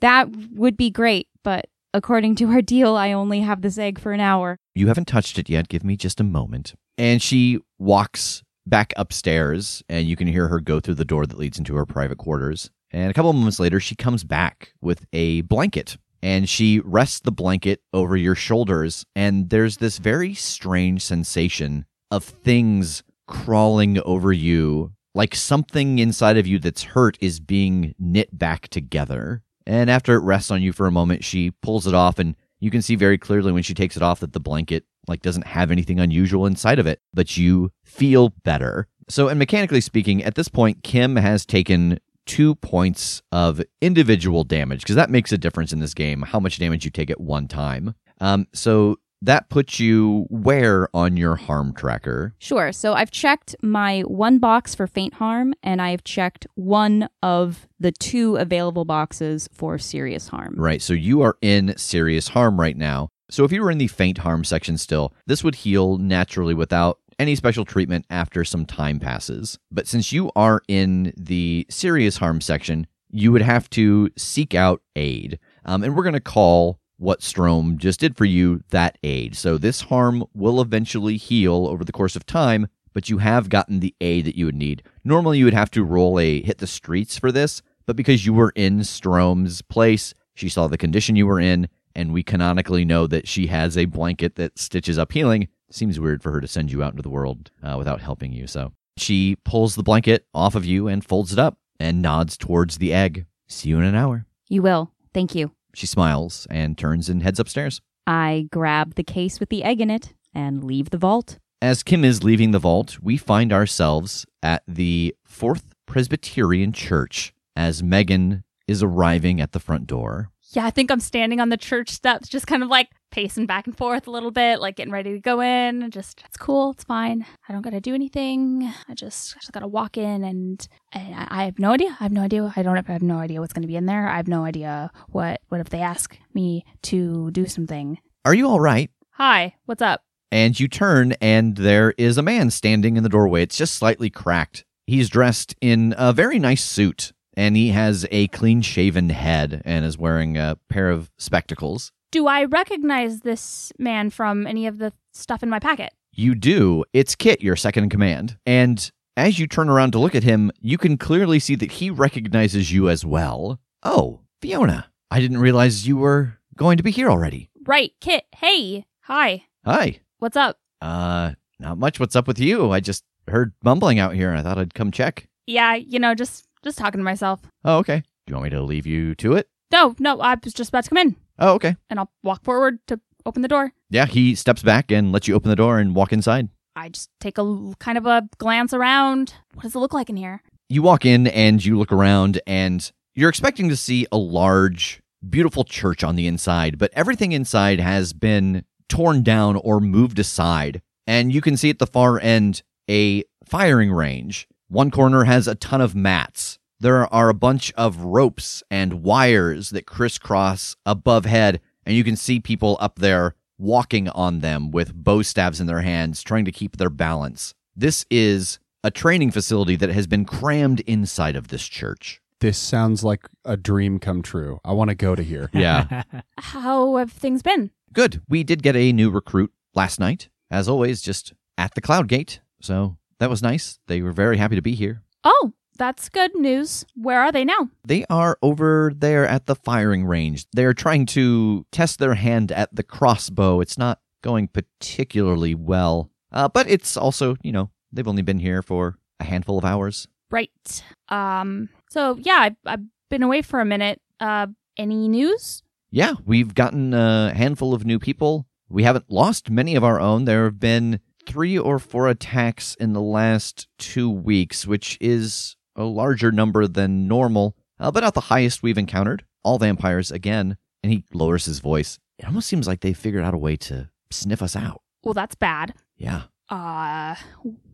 That 0.00 0.28
would 0.52 0.76
be 0.76 0.90
great, 0.90 1.28
but 1.44 1.66
according 1.94 2.34
to 2.36 2.46
our 2.46 2.60
deal, 2.60 2.96
I 2.96 3.12
only 3.12 3.40
have 3.40 3.62
this 3.62 3.78
egg 3.78 4.00
for 4.00 4.12
an 4.12 4.20
hour. 4.20 4.58
You 4.74 4.88
haven't 4.88 5.06
touched 5.06 5.38
it 5.38 5.48
yet. 5.48 5.68
Give 5.68 5.84
me 5.84 5.96
just 5.96 6.20
a 6.20 6.24
moment. 6.24 6.74
And 6.98 7.22
she 7.22 7.60
walks 7.78 8.42
back 8.66 8.92
upstairs, 8.96 9.82
and 9.88 10.06
you 10.06 10.16
can 10.16 10.26
hear 10.26 10.48
her 10.48 10.60
go 10.60 10.80
through 10.80 10.94
the 10.94 11.04
door 11.04 11.24
that 11.24 11.38
leads 11.38 11.56
into 11.56 11.76
her 11.76 11.86
private 11.86 12.18
quarters. 12.18 12.70
And 12.96 13.10
a 13.10 13.12
couple 13.12 13.28
of 13.28 13.36
moments 13.36 13.60
later, 13.60 13.78
she 13.78 13.94
comes 13.94 14.24
back 14.24 14.72
with 14.80 15.04
a 15.12 15.42
blanket 15.42 15.98
and 16.22 16.48
she 16.48 16.80
rests 16.80 17.20
the 17.20 17.30
blanket 17.30 17.82
over 17.92 18.16
your 18.16 18.34
shoulders. 18.34 19.04
And 19.14 19.50
there's 19.50 19.76
this 19.76 19.98
very 19.98 20.32
strange 20.32 21.02
sensation 21.02 21.84
of 22.10 22.24
things 22.24 23.02
crawling 23.26 24.00
over 24.06 24.32
you, 24.32 24.92
like 25.14 25.34
something 25.34 25.98
inside 25.98 26.38
of 26.38 26.46
you 26.46 26.58
that's 26.58 26.84
hurt 26.84 27.18
is 27.20 27.38
being 27.38 27.94
knit 27.98 28.38
back 28.38 28.68
together. 28.68 29.42
And 29.66 29.90
after 29.90 30.14
it 30.14 30.22
rests 30.22 30.50
on 30.50 30.62
you 30.62 30.72
for 30.72 30.86
a 30.86 30.92
moment, 30.92 31.22
she 31.22 31.50
pulls 31.50 31.86
it 31.86 31.92
off 31.92 32.18
and 32.18 32.34
you 32.60 32.70
can 32.70 32.80
see 32.80 32.94
very 32.94 33.18
clearly 33.18 33.52
when 33.52 33.62
she 33.62 33.74
takes 33.74 33.98
it 33.98 34.02
off 34.02 34.20
that 34.20 34.32
the 34.32 34.40
blanket 34.40 34.86
like 35.06 35.20
doesn't 35.20 35.46
have 35.46 35.70
anything 35.70 36.00
unusual 36.00 36.46
inside 36.46 36.78
of 36.78 36.86
it, 36.86 37.02
but 37.12 37.36
you 37.36 37.72
feel 37.84 38.30
better. 38.42 38.88
So, 39.08 39.28
and 39.28 39.38
mechanically 39.38 39.80
speaking, 39.82 40.24
at 40.24 40.34
this 40.34 40.48
point, 40.48 40.82
Kim 40.82 41.16
has 41.16 41.46
taken 41.46 42.00
two 42.26 42.54
points 42.56 43.22
of 43.32 43.62
individual 43.80 44.44
damage 44.44 44.80
because 44.80 44.96
that 44.96 45.10
makes 45.10 45.32
a 45.32 45.38
difference 45.38 45.72
in 45.72 45.78
this 45.78 45.94
game, 45.94 46.22
how 46.22 46.40
much 46.40 46.58
damage 46.58 46.84
you 46.84 46.90
take 46.90 47.10
at 47.10 47.20
one 47.20 47.48
time. 47.48 47.94
Um, 48.20 48.46
so 48.52 48.98
that 49.22 49.48
puts 49.48 49.80
you 49.80 50.26
where 50.28 50.88
on 50.94 51.16
your 51.16 51.36
harm 51.36 51.72
tracker? 51.74 52.34
Sure. 52.38 52.72
So 52.72 52.92
I've 52.92 53.10
checked 53.10 53.56
my 53.62 54.02
one 54.02 54.38
box 54.38 54.74
for 54.74 54.86
faint 54.86 55.14
harm, 55.14 55.54
and 55.62 55.80
I've 55.80 56.04
checked 56.04 56.46
one 56.54 57.08
of 57.22 57.66
the 57.80 57.92
two 57.92 58.36
available 58.36 58.84
boxes 58.84 59.48
for 59.52 59.78
serious 59.78 60.28
harm. 60.28 60.54
Right. 60.56 60.82
So 60.82 60.92
you 60.92 61.22
are 61.22 61.38
in 61.40 61.76
serious 61.78 62.28
harm 62.28 62.60
right 62.60 62.76
now. 62.76 63.08
So 63.30 63.44
if 63.44 63.52
you 63.52 63.62
were 63.62 63.70
in 63.70 63.78
the 63.78 63.88
faint 63.88 64.18
harm 64.18 64.44
section 64.44 64.78
still, 64.78 65.12
this 65.26 65.42
would 65.42 65.56
heal 65.56 65.98
naturally 65.98 66.54
without 66.54 67.00
any 67.18 67.34
special 67.34 67.64
treatment 67.64 68.04
after 68.10 68.44
some 68.44 68.66
time 68.66 69.00
passes. 69.00 69.58
But 69.70 69.86
since 69.86 70.12
you 70.12 70.30
are 70.36 70.62
in 70.68 71.12
the 71.16 71.66
serious 71.70 72.18
harm 72.18 72.40
section, 72.40 72.86
you 73.10 73.32
would 73.32 73.42
have 73.42 73.70
to 73.70 74.10
seek 74.16 74.54
out 74.54 74.82
aid. 74.94 75.38
Um, 75.64 75.82
and 75.82 75.96
we're 75.96 76.02
going 76.02 76.12
to 76.12 76.20
call 76.20 76.78
what 76.98 77.22
Strom 77.22 77.78
just 77.78 78.00
did 78.00 78.16
for 78.16 78.24
you 78.24 78.62
that 78.70 78.98
aid. 79.02 79.36
So 79.36 79.58
this 79.58 79.82
harm 79.82 80.24
will 80.34 80.60
eventually 80.60 81.16
heal 81.16 81.66
over 81.66 81.84
the 81.84 81.92
course 81.92 82.16
of 82.16 82.26
time, 82.26 82.68
but 82.92 83.08
you 83.10 83.18
have 83.18 83.48
gotten 83.48 83.80
the 83.80 83.94
aid 84.00 84.24
that 84.24 84.36
you 84.36 84.46
would 84.46 84.54
need. 84.54 84.82
Normally, 85.04 85.38
you 85.38 85.44
would 85.44 85.54
have 85.54 85.70
to 85.72 85.84
roll 85.84 86.18
a 86.18 86.42
hit 86.42 86.58
the 86.58 86.66
streets 86.66 87.18
for 87.18 87.30
this, 87.30 87.62
but 87.84 87.96
because 87.96 88.24
you 88.24 88.32
were 88.32 88.52
in 88.56 88.82
Strom's 88.82 89.62
place, 89.62 90.14
she 90.34 90.48
saw 90.48 90.66
the 90.66 90.78
condition 90.78 91.16
you 91.16 91.26
were 91.26 91.40
in, 91.40 91.68
and 91.94 92.12
we 92.12 92.22
canonically 92.22 92.84
know 92.84 93.06
that 93.06 93.28
she 93.28 93.46
has 93.46 93.76
a 93.76 93.84
blanket 93.86 94.36
that 94.36 94.58
stitches 94.58 94.98
up 94.98 95.12
healing. 95.12 95.48
Seems 95.70 95.98
weird 95.98 96.22
for 96.22 96.30
her 96.32 96.40
to 96.40 96.48
send 96.48 96.70
you 96.70 96.82
out 96.82 96.92
into 96.92 97.02
the 97.02 97.10
world 97.10 97.50
uh, 97.62 97.76
without 97.76 98.00
helping 98.00 98.32
you. 98.32 98.46
So 98.46 98.72
she 98.96 99.36
pulls 99.44 99.74
the 99.74 99.82
blanket 99.82 100.26
off 100.32 100.54
of 100.54 100.64
you 100.64 100.88
and 100.88 101.04
folds 101.04 101.32
it 101.32 101.38
up 101.38 101.58
and 101.78 102.00
nods 102.00 102.36
towards 102.36 102.78
the 102.78 102.92
egg. 102.92 103.26
See 103.48 103.70
you 103.70 103.78
in 103.78 103.84
an 103.84 103.94
hour. 103.94 104.26
You 104.48 104.62
will. 104.62 104.92
Thank 105.12 105.34
you. 105.34 105.52
She 105.74 105.86
smiles 105.86 106.46
and 106.50 106.78
turns 106.78 107.08
and 107.08 107.22
heads 107.22 107.40
upstairs. 107.40 107.80
I 108.06 108.48
grab 108.50 108.94
the 108.94 109.04
case 109.04 109.40
with 109.40 109.48
the 109.48 109.64
egg 109.64 109.80
in 109.80 109.90
it 109.90 110.14
and 110.34 110.62
leave 110.64 110.90
the 110.90 110.98
vault. 110.98 111.38
As 111.60 111.82
Kim 111.82 112.04
is 112.04 112.22
leaving 112.22 112.50
the 112.50 112.58
vault, 112.58 112.98
we 113.02 113.16
find 113.16 113.52
ourselves 113.52 114.26
at 114.42 114.62
the 114.68 115.14
Fourth 115.24 115.74
Presbyterian 115.86 116.72
Church 116.72 117.32
as 117.56 117.82
Megan 117.82 118.44
is 118.68 118.82
arriving 118.82 119.40
at 119.40 119.52
the 119.52 119.60
front 119.60 119.86
door. 119.86 120.30
Yeah, 120.52 120.64
I 120.64 120.70
think 120.70 120.90
I'm 120.90 121.00
standing 121.00 121.40
on 121.40 121.48
the 121.48 121.56
church 121.56 121.90
steps, 121.90 122.28
just 122.28 122.46
kind 122.46 122.62
of 122.62 122.68
like 122.68 122.88
pacing 123.10 123.46
back 123.46 123.66
and 123.66 123.76
forth 123.76 124.06
a 124.06 124.10
little 124.10 124.30
bit, 124.30 124.60
like 124.60 124.76
getting 124.76 124.92
ready 124.92 125.12
to 125.12 125.18
go 125.18 125.40
in. 125.40 125.90
Just 125.90 126.22
it's 126.24 126.36
cool, 126.36 126.70
it's 126.70 126.84
fine. 126.84 127.26
I 127.48 127.52
don't 127.52 127.62
gotta 127.62 127.80
do 127.80 127.94
anything. 127.94 128.72
I 128.88 128.94
just 128.94 129.36
I 129.36 129.40
just 129.40 129.52
gotta 129.52 129.66
walk 129.66 129.96
in, 129.96 130.22
and, 130.24 130.66
and 130.92 131.14
I, 131.14 131.26
I 131.30 131.44
have 131.44 131.58
no 131.58 131.72
idea. 131.72 131.96
I 131.98 132.04
have 132.04 132.12
no 132.12 132.22
idea. 132.22 132.52
I 132.54 132.62
don't 132.62 132.76
have, 132.76 132.88
I 132.88 132.92
have 132.92 133.02
no 133.02 133.18
idea 133.18 133.40
what's 133.40 133.52
gonna 133.52 133.66
be 133.66 133.76
in 133.76 133.86
there. 133.86 134.08
I 134.08 134.16
have 134.16 134.28
no 134.28 134.44
idea 134.44 134.90
what 135.08 135.40
what 135.48 135.60
if 135.60 135.70
they 135.70 135.80
ask 135.80 136.16
me 136.32 136.64
to 136.82 137.30
do 137.32 137.46
something. 137.46 137.98
Are 138.24 138.34
you 138.34 138.48
all 138.48 138.60
right? 138.60 138.90
Hi, 139.12 139.54
what's 139.64 139.82
up? 139.82 140.02
And 140.30 140.58
you 140.58 140.68
turn, 140.68 141.12
and 141.20 141.56
there 141.56 141.94
is 141.96 142.18
a 142.18 142.22
man 142.22 142.50
standing 142.50 142.96
in 142.96 143.02
the 143.02 143.08
doorway. 143.08 143.42
It's 143.42 143.56
just 143.56 143.74
slightly 143.74 144.10
cracked. 144.10 144.64
He's 144.86 145.08
dressed 145.08 145.54
in 145.60 145.94
a 145.96 146.12
very 146.12 146.38
nice 146.38 146.62
suit, 146.62 147.12
and 147.36 147.56
he 147.56 147.68
has 147.68 148.06
a 148.10 148.28
clean 148.28 148.62
shaven 148.62 149.10
head 149.10 149.62
and 149.64 149.84
is 149.84 149.98
wearing 149.98 150.36
a 150.36 150.58
pair 150.68 150.90
of 150.90 151.10
spectacles. 151.18 151.92
Do 152.10 152.26
I 152.26 152.44
recognize 152.44 153.20
this 153.20 153.72
man 153.78 154.10
from 154.10 154.46
any 154.46 154.66
of 154.66 154.78
the 154.78 154.92
stuff 155.12 155.42
in 155.42 155.50
my 155.50 155.58
packet? 155.58 155.92
You 156.12 156.34
do. 156.34 156.84
It's 156.92 157.14
Kit, 157.14 157.42
your 157.42 157.56
second 157.56 157.84
in 157.84 157.90
command. 157.90 158.38
And 158.46 158.90
as 159.16 159.38
you 159.38 159.46
turn 159.46 159.68
around 159.68 159.92
to 159.92 159.98
look 159.98 160.14
at 160.14 160.22
him, 160.22 160.50
you 160.60 160.78
can 160.78 160.96
clearly 160.96 161.38
see 161.38 161.54
that 161.56 161.72
he 161.72 161.90
recognizes 161.90 162.72
you 162.72 162.88
as 162.88 163.04
well. 163.04 163.60
Oh, 163.82 164.20
Fiona. 164.40 164.90
I 165.10 165.20
didn't 165.20 165.38
realize 165.38 165.86
you 165.86 165.96
were 165.96 166.38
going 166.56 166.78
to 166.78 166.82
be 166.82 166.90
here 166.90 167.10
already. 167.10 167.50
Right, 167.66 167.92
Kit. 168.00 168.24
Hey. 168.34 168.86
Hi. 169.02 169.44
Hi. 169.64 170.00
What's 170.18 170.36
up? 170.36 170.58
Uh, 170.80 171.32
not 171.58 171.78
much. 171.78 172.00
What's 172.00 172.16
up 172.16 172.26
with 172.26 172.38
you? 172.38 172.70
I 172.70 172.80
just 172.80 173.04
heard 173.28 173.52
mumbling 173.62 173.98
out 173.98 174.14
here 174.14 174.30
and 174.30 174.38
I 174.38 174.42
thought 174.42 174.58
I'd 174.58 174.74
come 174.74 174.90
check. 174.90 175.28
Yeah, 175.46 175.74
you 175.74 175.98
know, 175.98 176.14
just 176.14 176.45
just 176.66 176.78
talking 176.78 176.98
to 176.98 177.04
myself. 177.04 177.40
Oh, 177.64 177.78
okay. 177.78 178.00
Do 178.26 178.32
you 178.32 178.34
want 178.36 178.44
me 178.44 178.50
to 178.58 178.62
leave 178.62 178.86
you 178.86 179.14
to 179.16 179.32
it? 179.34 179.48
No, 179.72 179.94
no, 179.98 180.20
I 180.20 180.36
was 180.42 180.52
just 180.52 180.68
about 180.68 180.84
to 180.84 180.90
come 180.90 180.98
in, 180.98 181.16
Oh, 181.38 181.54
okay. 181.54 181.76
and 181.90 181.98
I'll 181.98 182.10
walk 182.22 182.44
forward 182.44 182.78
to 182.88 183.00
open 183.24 183.42
the 183.42 183.48
door. 183.48 183.72
Yeah, 183.90 184.06
he 184.06 184.34
steps 184.34 184.62
back 184.62 184.90
and 184.92 185.10
lets 185.12 185.26
you 185.26 185.34
open 185.34 185.48
the 185.50 185.56
door 185.56 185.78
and 185.78 185.94
walk 185.94 186.12
inside. 186.12 186.48
I 186.76 186.88
just 186.90 187.10
take 187.20 187.38
a 187.38 187.72
kind 187.78 187.96
of 187.98 188.06
a 188.06 188.28
glance 188.38 188.72
around. 188.74 189.34
What 189.54 189.62
does 189.62 189.74
it 189.74 189.78
look 189.78 189.92
like 189.94 190.10
in 190.10 190.16
here? 190.16 190.42
You 190.68 190.82
walk 190.82 191.04
in 191.06 191.26
and 191.28 191.64
you 191.64 191.78
look 191.78 191.90
around 191.92 192.40
and 192.46 192.90
you're 193.14 193.28
expecting 193.30 193.68
to 193.70 193.76
see 193.76 194.06
a 194.12 194.18
large, 194.18 195.00
beautiful 195.28 195.64
church 195.64 196.04
on 196.04 196.16
the 196.16 196.26
inside, 196.26 196.78
but 196.78 196.92
everything 196.92 197.32
inside 197.32 197.80
has 197.80 198.12
been 198.12 198.64
torn 198.88 199.22
down 199.22 199.56
or 199.56 199.80
moved 199.80 200.18
aside. 200.18 200.82
And 201.06 201.32
you 201.32 201.40
can 201.40 201.56
see 201.56 201.70
at 201.70 201.78
the 201.78 201.86
far 201.86 202.20
end 202.20 202.62
a 202.90 203.24
firing 203.44 203.90
range. 203.90 204.46
One 204.68 204.90
corner 204.90 205.24
has 205.24 205.46
a 205.46 205.54
ton 205.54 205.80
of 205.80 205.94
mats. 205.94 206.58
There 206.80 207.12
are 207.14 207.28
a 207.28 207.34
bunch 207.34 207.72
of 207.74 208.00
ropes 208.00 208.62
and 208.70 209.02
wires 209.04 209.70
that 209.70 209.86
crisscross 209.86 210.76
above 210.84 211.24
head, 211.24 211.60
and 211.84 211.96
you 211.96 212.02
can 212.02 212.16
see 212.16 212.40
people 212.40 212.76
up 212.80 212.98
there 212.98 213.34
walking 213.58 214.08
on 214.08 214.40
them 214.40 214.70
with 214.70 214.92
bow 214.92 215.22
staves 215.22 215.60
in 215.60 215.66
their 215.66 215.82
hands, 215.82 216.22
trying 216.22 216.44
to 216.44 216.52
keep 216.52 216.76
their 216.76 216.90
balance. 216.90 217.54
This 217.74 218.04
is 218.10 218.58
a 218.82 218.90
training 218.90 219.30
facility 219.30 219.76
that 219.76 219.90
has 219.90 220.06
been 220.06 220.24
crammed 220.24 220.80
inside 220.80 221.36
of 221.36 221.48
this 221.48 221.66
church. 221.66 222.20
This 222.40 222.58
sounds 222.58 223.02
like 223.02 223.26
a 223.44 223.56
dream 223.56 223.98
come 223.98 224.20
true. 224.20 224.60
I 224.64 224.72
want 224.72 224.90
to 224.90 224.94
go 224.94 225.14
to 225.14 225.22
here. 225.22 225.48
Yeah. 225.54 226.02
How 226.38 226.96
have 226.96 227.12
things 227.12 227.42
been? 227.42 227.70
Good. 227.92 228.20
We 228.28 228.44
did 228.44 228.62
get 228.62 228.76
a 228.76 228.92
new 228.92 229.10
recruit 229.10 229.52
last 229.74 229.98
night, 229.98 230.28
as 230.50 230.68
always, 230.68 231.00
just 231.00 231.32
at 231.56 231.74
the 231.74 231.80
Cloud 231.80 232.08
Gate. 232.08 232.40
So 232.60 232.96
that 233.18 233.30
was 233.30 233.42
nice. 233.42 233.78
They 233.86 234.02
were 234.02 234.12
very 234.12 234.36
happy 234.36 234.56
to 234.56 234.62
be 234.62 234.74
here. 234.74 235.02
Oh, 235.24 235.52
that's 235.76 236.08
good 236.08 236.34
news. 236.34 236.84
Where 236.94 237.20
are 237.20 237.32
they 237.32 237.44
now? 237.44 237.68
They 237.84 238.04
are 238.08 238.38
over 238.42 238.92
there 238.94 239.26
at 239.26 239.46
the 239.46 239.54
firing 239.54 240.04
range. 240.04 240.46
They're 240.52 240.74
trying 240.74 241.06
to 241.06 241.66
test 241.70 241.98
their 241.98 242.14
hand 242.14 242.52
at 242.52 242.74
the 242.74 242.82
crossbow. 242.82 243.60
It's 243.60 243.76
not 243.78 244.00
going 244.22 244.48
particularly 244.48 245.54
well, 245.54 246.10
uh, 246.32 246.48
but 246.48 246.68
it's 246.68 246.96
also, 246.96 247.36
you 247.42 247.52
know, 247.52 247.70
they've 247.92 248.08
only 248.08 248.22
been 248.22 248.38
here 248.38 248.62
for 248.62 248.98
a 249.20 249.24
handful 249.24 249.58
of 249.58 249.64
hours. 249.64 250.08
Right. 250.30 250.82
Um. 251.08 251.68
So 251.90 252.18
yeah, 252.20 252.38
I've, 252.40 252.56
I've 252.64 252.84
been 253.10 253.22
away 253.22 253.42
for 253.42 253.60
a 253.60 253.64
minute. 253.64 254.00
Uh. 254.20 254.48
Any 254.78 255.08
news? 255.08 255.62
Yeah, 255.90 256.16
we've 256.26 256.54
gotten 256.54 256.92
a 256.92 257.32
handful 257.32 257.72
of 257.72 257.86
new 257.86 257.98
people. 257.98 258.46
We 258.68 258.82
haven't 258.82 259.10
lost 259.10 259.48
many 259.48 259.74
of 259.74 259.82
our 259.82 259.98
own. 259.98 260.26
There 260.26 260.44
have 260.44 260.60
been 260.60 261.00
three 261.26 261.58
or 261.58 261.78
four 261.78 262.08
attacks 262.08 262.74
in 262.76 262.92
the 262.92 263.00
last 263.00 263.68
two 263.78 264.10
weeks, 264.10 264.66
which 264.66 264.96
is 265.00 265.56
a 265.74 265.84
larger 265.84 266.32
number 266.32 266.66
than 266.66 267.06
normal, 267.06 267.56
uh, 267.78 267.90
but 267.90 268.00
not 268.00 268.14
the 268.14 268.20
highest 268.22 268.62
we've 268.62 268.78
encountered. 268.78 269.24
All 269.42 269.58
vampires 269.58 270.10
again. 270.10 270.56
And 270.82 270.92
he 270.92 271.04
lowers 271.12 271.46
his 271.46 271.58
voice. 271.58 271.98
It 272.18 272.26
almost 272.26 272.48
seems 272.48 272.66
like 272.66 272.80
they 272.80 272.92
figured 272.92 273.24
out 273.24 273.34
a 273.34 273.38
way 273.38 273.56
to 273.56 273.90
sniff 274.10 274.40
us 274.40 274.54
out. 274.56 274.82
Well, 275.02 275.14
that's 275.14 275.34
bad. 275.34 275.74
Yeah. 275.96 276.22
Uh. 276.48 277.16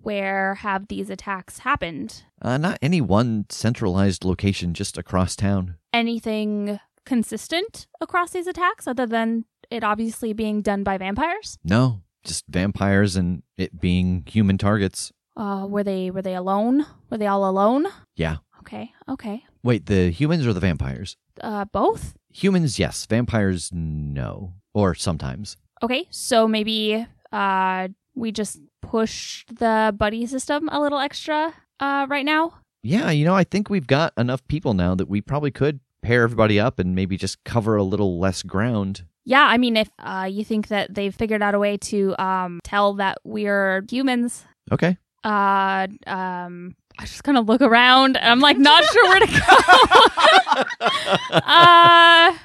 Where 0.02 0.56
have 0.56 0.88
these 0.88 1.10
attacks 1.10 1.60
happened? 1.60 2.24
Uh, 2.40 2.58
not 2.58 2.78
any 2.82 3.00
one 3.00 3.46
centralized 3.50 4.24
location, 4.24 4.74
just 4.74 4.98
across 4.98 5.36
town. 5.36 5.76
Anything 5.92 6.80
consistent 7.06 7.86
across 8.00 8.30
these 8.30 8.48
attacks, 8.48 8.88
other 8.88 9.06
than 9.06 9.44
it 9.70 9.84
obviously 9.84 10.32
being 10.32 10.60
done 10.60 10.82
by 10.82 10.98
vampires? 10.98 11.58
No, 11.62 12.00
just 12.24 12.44
vampires 12.48 13.16
and 13.16 13.42
it 13.56 13.80
being 13.80 14.24
human 14.28 14.58
targets. 14.58 15.12
Uh. 15.36 15.66
Were 15.68 15.82
they 15.84 16.10
Were 16.10 16.22
they 16.22 16.34
alone? 16.34 16.86
Were 17.10 17.18
they 17.18 17.26
all 17.26 17.48
alone? 17.48 17.86
Yeah. 18.16 18.36
Okay. 18.60 18.92
Okay. 19.08 19.44
Wait, 19.62 19.86
the 19.86 20.10
humans 20.10 20.46
or 20.46 20.52
the 20.52 20.60
vampires? 20.60 21.16
Uh, 21.40 21.64
both. 21.64 22.14
Humans, 22.32 22.78
yes. 22.78 23.06
Vampires, 23.06 23.70
no. 23.72 24.54
Or 24.74 24.94
sometimes. 24.94 25.56
Okay, 25.82 26.06
so 26.10 26.46
maybe 26.46 27.06
uh 27.32 27.88
we 28.14 28.30
just 28.30 28.60
push 28.82 29.44
the 29.48 29.94
buddy 29.96 30.26
system 30.26 30.68
a 30.70 30.80
little 30.80 30.98
extra 30.98 31.52
uh 31.80 32.06
right 32.08 32.24
now. 32.24 32.54
Yeah, 32.82 33.10
you 33.10 33.24
know, 33.24 33.34
I 33.34 33.44
think 33.44 33.70
we've 33.70 33.86
got 33.86 34.12
enough 34.16 34.46
people 34.48 34.74
now 34.74 34.94
that 34.94 35.08
we 35.08 35.20
probably 35.20 35.50
could 35.50 35.80
pair 36.02 36.22
everybody 36.24 36.58
up 36.58 36.78
and 36.78 36.94
maybe 36.94 37.16
just 37.16 37.42
cover 37.44 37.76
a 37.76 37.82
little 37.84 38.18
less 38.18 38.42
ground. 38.42 39.04
Yeah, 39.24 39.44
I 39.44 39.56
mean 39.58 39.76
if 39.76 39.88
uh 39.98 40.28
you 40.30 40.44
think 40.44 40.68
that 40.68 40.94
they've 40.94 41.14
figured 41.14 41.42
out 41.42 41.54
a 41.54 41.58
way 41.58 41.76
to 41.78 42.14
um 42.22 42.60
tell 42.64 42.94
that 42.94 43.18
we're 43.24 43.84
humans, 43.90 44.44
Okay. 44.70 44.96
uh 45.24 45.86
um 46.06 46.74
I 46.98 47.04
just 47.06 47.24
kind 47.24 47.38
of 47.38 47.48
look 47.48 47.62
around 47.62 48.16
and 48.16 48.28
I'm 48.30 48.40
like 48.40 48.58
not 48.58 48.84
sure 48.84 49.08
where 49.08 49.20
to 49.20 49.26
go. 49.26 51.02
uh 51.46 52.36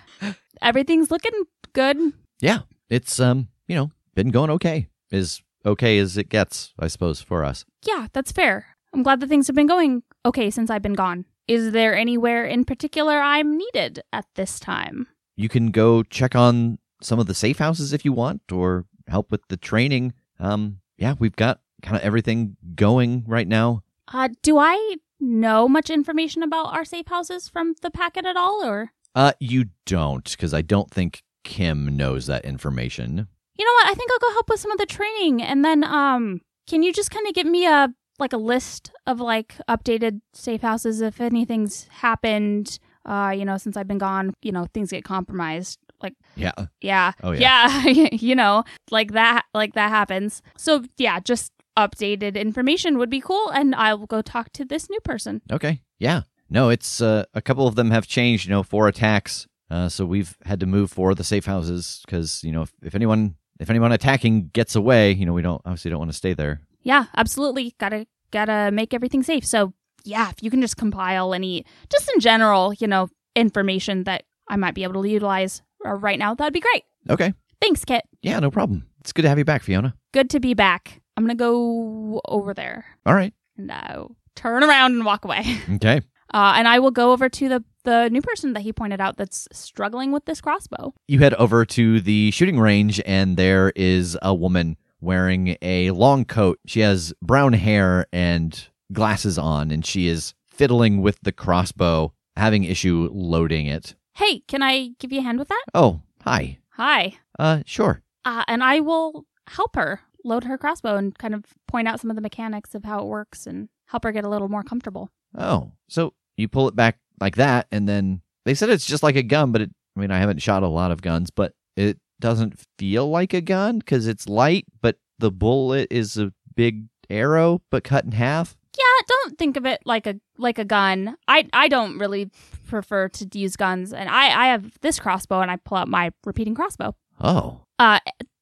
everything's 0.62 1.12
looking 1.12 1.44
good. 1.74 1.98
Yeah, 2.40 2.60
it's 2.90 3.20
um, 3.20 3.48
you 3.68 3.76
know, 3.76 3.92
been 4.16 4.30
going 4.30 4.50
okay. 4.52 4.88
As 5.12 5.42
okay 5.66 5.98
as 6.00 6.18
it 6.18 6.30
gets, 6.30 6.74
I 6.80 6.88
suppose, 6.88 7.22
for 7.22 7.44
us. 7.44 7.66
Yeah, 7.86 8.08
that's 8.14 8.32
fair. 8.32 8.68
I'm 8.94 9.04
glad 9.04 9.20
that 9.20 9.28
things 9.30 9.48
have 9.48 9.56
been 9.56 9.68
going 9.68 10.04
okay 10.26 10.50
since 10.50 10.70
I've 10.70 10.82
been 10.82 10.94
gone. 10.94 11.26
Is 11.48 11.72
there 11.72 11.96
anywhere 11.96 12.46
in 12.46 12.66
particular 12.66 13.20
I'm 13.20 13.58
needed 13.58 14.02
at 14.12 14.26
this 14.36 14.60
time? 14.60 15.08
You 15.38 15.48
can 15.48 15.72
go 15.72 16.04
check 16.04 16.36
on 16.36 16.80
some 17.02 17.20
of 17.20 17.28
the 17.28 17.34
safe 17.34 17.60
houses 17.60 17.94
if 17.94 18.04
you 18.04 18.12
want, 18.12 18.52
or 18.52 18.86
help 19.08 19.32
with 19.32 19.48
the 19.48 19.56
training. 19.58 20.14
Um, 20.40 20.80
yeah, 20.98 21.14
we've 21.18 21.36
got 21.36 21.62
kind 21.82 21.96
of 21.96 22.02
everything 22.04 22.58
going 22.76 23.24
right 23.28 23.48
now. 23.48 23.84
Uh, 24.12 24.30
do 24.42 24.58
I 24.58 24.96
know 25.20 25.68
much 25.70 25.90
information 25.90 26.44
about 26.44 26.74
our 26.74 26.84
safe 26.84 27.08
houses 27.08 27.48
from 27.48 27.76
the 27.82 27.92
packet 27.92 28.26
at 28.26 28.36
all, 28.36 28.66
or 28.66 28.92
Uh, 29.16 29.32
you 29.40 29.66
don't, 29.86 30.30
because 30.32 30.54
I 30.54 30.62
don't 30.62 30.90
think 30.92 31.24
Kim 31.44 31.96
knows 31.96 32.26
that 32.28 32.44
information. 32.44 33.28
you 33.58 33.66
know 33.66 33.72
what? 33.74 33.90
I 33.92 33.94
think 33.96 34.12
I'll 34.12 34.28
go 34.30 34.34
help 34.34 34.50
with 34.50 34.60
some 34.60 34.72
of 34.72 34.78
the 34.80 34.86
training, 34.86 35.42
and 35.42 35.64
then 35.64 35.84
um, 35.84 36.42
can 36.68 36.84
you 36.84 36.92
just 36.94 37.10
kind 37.12 37.28
of 37.28 37.34
give 37.34 37.48
me 37.48 37.66
a 37.68 37.94
like 38.20 38.34
a 38.34 38.38
list 38.38 38.92
of 39.06 39.20
like 39.20 39.56
updated 39.70 40.22
safe 40.34 40.62
houses 40.62 41.02
if 41.02 41.22
anything's 41.22 41.88
happened? 42.02 42.80
Uh, 43.08 43.34
you 43.36 43.46
know, 43.46 43.58
since 43.58 43.78
I've 43.78 43.88
been 43.88 43.98
gone, 43.98 44.34
you 44.42 44.52
know, 44.52 44.68
things 44.74 44.92
get 44.92 45.04
compromised. 45.04 45.80
Like, 46.04 46.14
Yeah. 46.36 46.52
yeah, 46.82 47.14
Oh, 47.24 47.32
yeah. 47.32 47.82
yeah, 47.88 48.10
you 48.12 48.36
know, 48.36 48.64
like 48.92 49.14
that, 49.14 49.46
like 49.54 49.74
that 49.74 49.90
happens. 49.90 50.42
So 50.58 50.84
yeah, 50.98 51.20
just 51.20 51.52
updated 51.78 52.36
information 52.36 52.98
would 52.98 53.10
be 53.10 53.22
cool, 53.22 53.50
and 53.50 53.74
I'll 53.76 54.06
go 54.06 54.22
talk 54.22 54.52
to 54.54 54.66
this 54.66 54.90
new 54.90 55.00
person. 55.00 55.42
Okay. 55.52 55.82
Yeah. 56.00 56.22
No, 56.50 56.70
it's 56.70 57.02
uh, 57.02 57.26
a 57.34 57.42
couple 57.42 57.68
of 57.68 57.76
them 57.76 57.92
have 57.92 58.08
changed. 58.08 58.46
You 58.46 58.52
know, 58.52 58.64
four 58.64 58.88
attacks. 58.88 59.48
Uh, 59.70 59.90
so 59.90 60.06
we've 60.06 60.38
had 60.46 60.60
to 60.62 60.66
move 60.66 60.92
for 60.92 61.14
the 61.14 61.24
safe 61.24 61.46
houses 61.46 62.02
because 62.06 62.42
you 62.44 62.52
know 62.54 62.62
if, 62.62 62.72
if 62.82 62.96
anyone 62.96 63.36
if 63.60 63.70
anyone 63.70 63.92
attacking 63.92 64.50
gets 64.54 64.76
away, 64.76 65.12
you 65.12 65.26
know 65.26 65.34
we 65.34 65.42
don't 65.42 65.62
obviously 65.66 65.90
don't 65.92 66.00
want 66.00 66.12
to 66.12 66.18
stay 66.18 66.34
there. 66.34 66.62
Yeah, 66.84 67.06
absolutely. 67.18 67.74
Gotta 67.80 68.06
gotta 68.32 68.72
make 68.72 68.94
everything 68.94 69.24
safe. 69.24 69.46
So 69.46 69.74
yeah, 70.08 70.30
if 70.30 70.42
you 70.42 70.50
can 70.50 70.62
just 70.62 70.78
compile 70.78 71.34
any, 71.34 71.66
just 71.92 72.10
in 72.14 72.20
general, 72.20 72.74
you 72.74 72.88
know, 72.88 73.10
information 73.36 74.04
that 74.06 74.24
I 74.50 74.56
might 74.56 74.74
be 74.74 74.84
able 74.84 75.04
to 75.04 75.10
utilize 75.10 75.62
uh, 75.86 75.94
right 75.94 76.18
now, 76.18 76.34
that'd 76.34 76.54
be 76.54 76.60
great. 76.60 76.84
Okay. 77.10 77.34
Thanks, 77.62 77.84
Kit. 77.86 78.04
Yeah, 78.22 78.40
no 78.40 78.52
problem. 78.52 78.88
It's 79.02 79.14
good 79.14 79.24
to 79.24 79.30
have 79.30 79.38
you 79.38 79.46
back, 79.46 79.64
Fiona. 79.64 79.96
Good 80.14 80.30
to 80.32 80.40
be 80.40 80.54
back. 80.54 81.02
I'm 81.16 81.24
gonna 81.24 81.36
go 81.36 82.22
over 82.26 82.54
there 82.54 82.86
All 83.06 83.14
right. 83.16 83.34
and 83.58 83.72
uh, 83.72 84.06
turn 84.36 84.64
around 84.64 84.94
and 84.94 85.06
walk 85.06 85.26
away. 85.26 85.44
Okay. 85.76 86.02
Uh, 86.34 86.56
and 86.58 86.68
I 86.68 86.80
will 86.80 86.92
go 86.92 87.14
over 87.14 87.30
to 87.30 87.48
the 87.50 87.64
the 87.86 88.10
new 88.10 88.22
person 88.22 88.52
that 88.54 88.60
he 88.62 88.74
pointed 88.74 89.00
out 89.00 89.16
that's 89.16 89.48
struggling 89.54 90.12
with 90.12 90.26
this 90.26 90.42
crossbow. 90.42 90.94
You 91.08 91.20
head 91.20 91.34
over 91.36 91.64
to 91.66 92.02
the 92.02 92.32
shooting 92.32 92.60
range, 92.60 93.00
and 93.06 93.38
there 93.38 93.72
is 93.78 94.18
a 94.22 94.36
woman 94.36 94.76
wearing 95.00 95.56
a 95.62 95.92
long 95.92 96.26
coat. 96.26 96.60
She 96.66 96.82
has 96.82 97.14
brown 97.22 97.54
hair 97.54 98.08
and 98.12 98.68
glasses 98.92 99.38
on, 99.38 99.72
and 99.72 99.86
she 99.86 100.08
is 100.08 100.34
fiddling 100.48 101.02
with 101.02 101.20
the 101.22 101.32
crossbow, 101.32 102.14
having 102.36 102.64
issue 102.64 103.10
loading 103.12 103.68
it. 103.68 103.96
Hey, 104.16 104.40
can 104.48 104.64
I 104.64 104.90
give 105.00 105.12
you 105.12 105.20
a 105.20 105.24
hand 105.24 105.40
with 105.40 105.50
that? 105.50 105.64
Oh, 105.74 106.02
hi. 106.24 106.58
Hi. 106.72 107.18
Uh, 107.38 107.62
sure. 107.66 108.02
Uh, 108.26 108.44
and 108.48 108.64
I 108.64 108.80
will 108.80 109.26
help 109.48 109.76
her 109.76 110.02
load 110.24 110.44
her 110.44 110.58
crossbow 110.58 110.96
and 110.98 111.18
kind 111.18 111.34
of 111.34 111.46
point 111.68 111.88
out 111.88 112.00
some 112.00 112.10
of 112.10 112.16
the 112.16 112.22
mechanics 112.22 112.76
of 112.76 112.84
how 112.84 113.00
it 113.00 113.06
works 113.08 113.48
and 113.48 113.70
help 113.88 114.04
her 114.04 114.12
get 114.12 114.26
a 114.26 114.30
little 114.30 114.50
more 114.50 114.64
comfortable. 114.64 115.10
Oh, 115.38 115.72
so 115.88 116.14
you 116.36 116.48
pull 116.48 116.68
it 116.68 116.76
back 116.76 116.98
like 117.20 117.36
that, 117.36 117.68
and 117.72 117.88
then 117.88 118.22
they 118.46 118.54
said 118.54 118.70
it's 118.70 118.86
just 118.86 119.04
like 119.04 119.16
a 119.16 119.24
gun, 119.24 119.52
but 119.52 119.62
it, 119.62 119.72
I 119.96 120.00
mean, 120.00 120.12
I 120.12 120.20
haven't 120.20 120.42
shot 120.42 120.64
a 120.64 120.68
lot 120.68 120.92
of 120.92 121.02
guns, 121.02 121.30
but 121.30 121.54
it 121.76 121.98
doesn't 122.20 122.60
feel 122.78 123.10
like 123.10 123.34
a 123.34 123.42
gun 123.42 123.80
because 123.80 124.08
it's 124.08 124.28
light, 124.28 124.66
but 124.82 124.98
the 125.20 125.32
bullet 125.32 125.88
is 125.92 126.18
a 126.18 126.34
big 126.56 126.86
arrow, 127.10 127.62
but 127.72 127.84
cut 127.84 128.06
in 128.06 128.12
half. 128.12 128.56
Yeah, 128.78 129.06
don't 129.08 129.38
think 129.38 129.58
of 129.58 129.66
it 129.66 129.82
like 129.86 130.06
a 130.08 130.16
like 130.38 130.60
a 130.60 130.66
gun. 130.66 131.18
I 131.28 131.48
I 131.54 131.68
don't 131.68 131.98
really 131.98 132.30
prefer 132.68 133.08
to 133.10 133.28
use 133.34 133.56
guns, 133.56 133.94
and 133.94 134.10
I 134.10 134.46
I 134.46 134.48
have 134.48 134.78
this 134.82 135.00
crossbow, 135.00 135.42
and 135.42 135.50
I 135.50 135.56
pull 135.58 135.78
out 135.78 135.88
my 135.88 136.12
repeating 136.26 136.54
crossbow. 136.56 136.96
Oh, 137.20 137.62
Uh, 137.80 138.00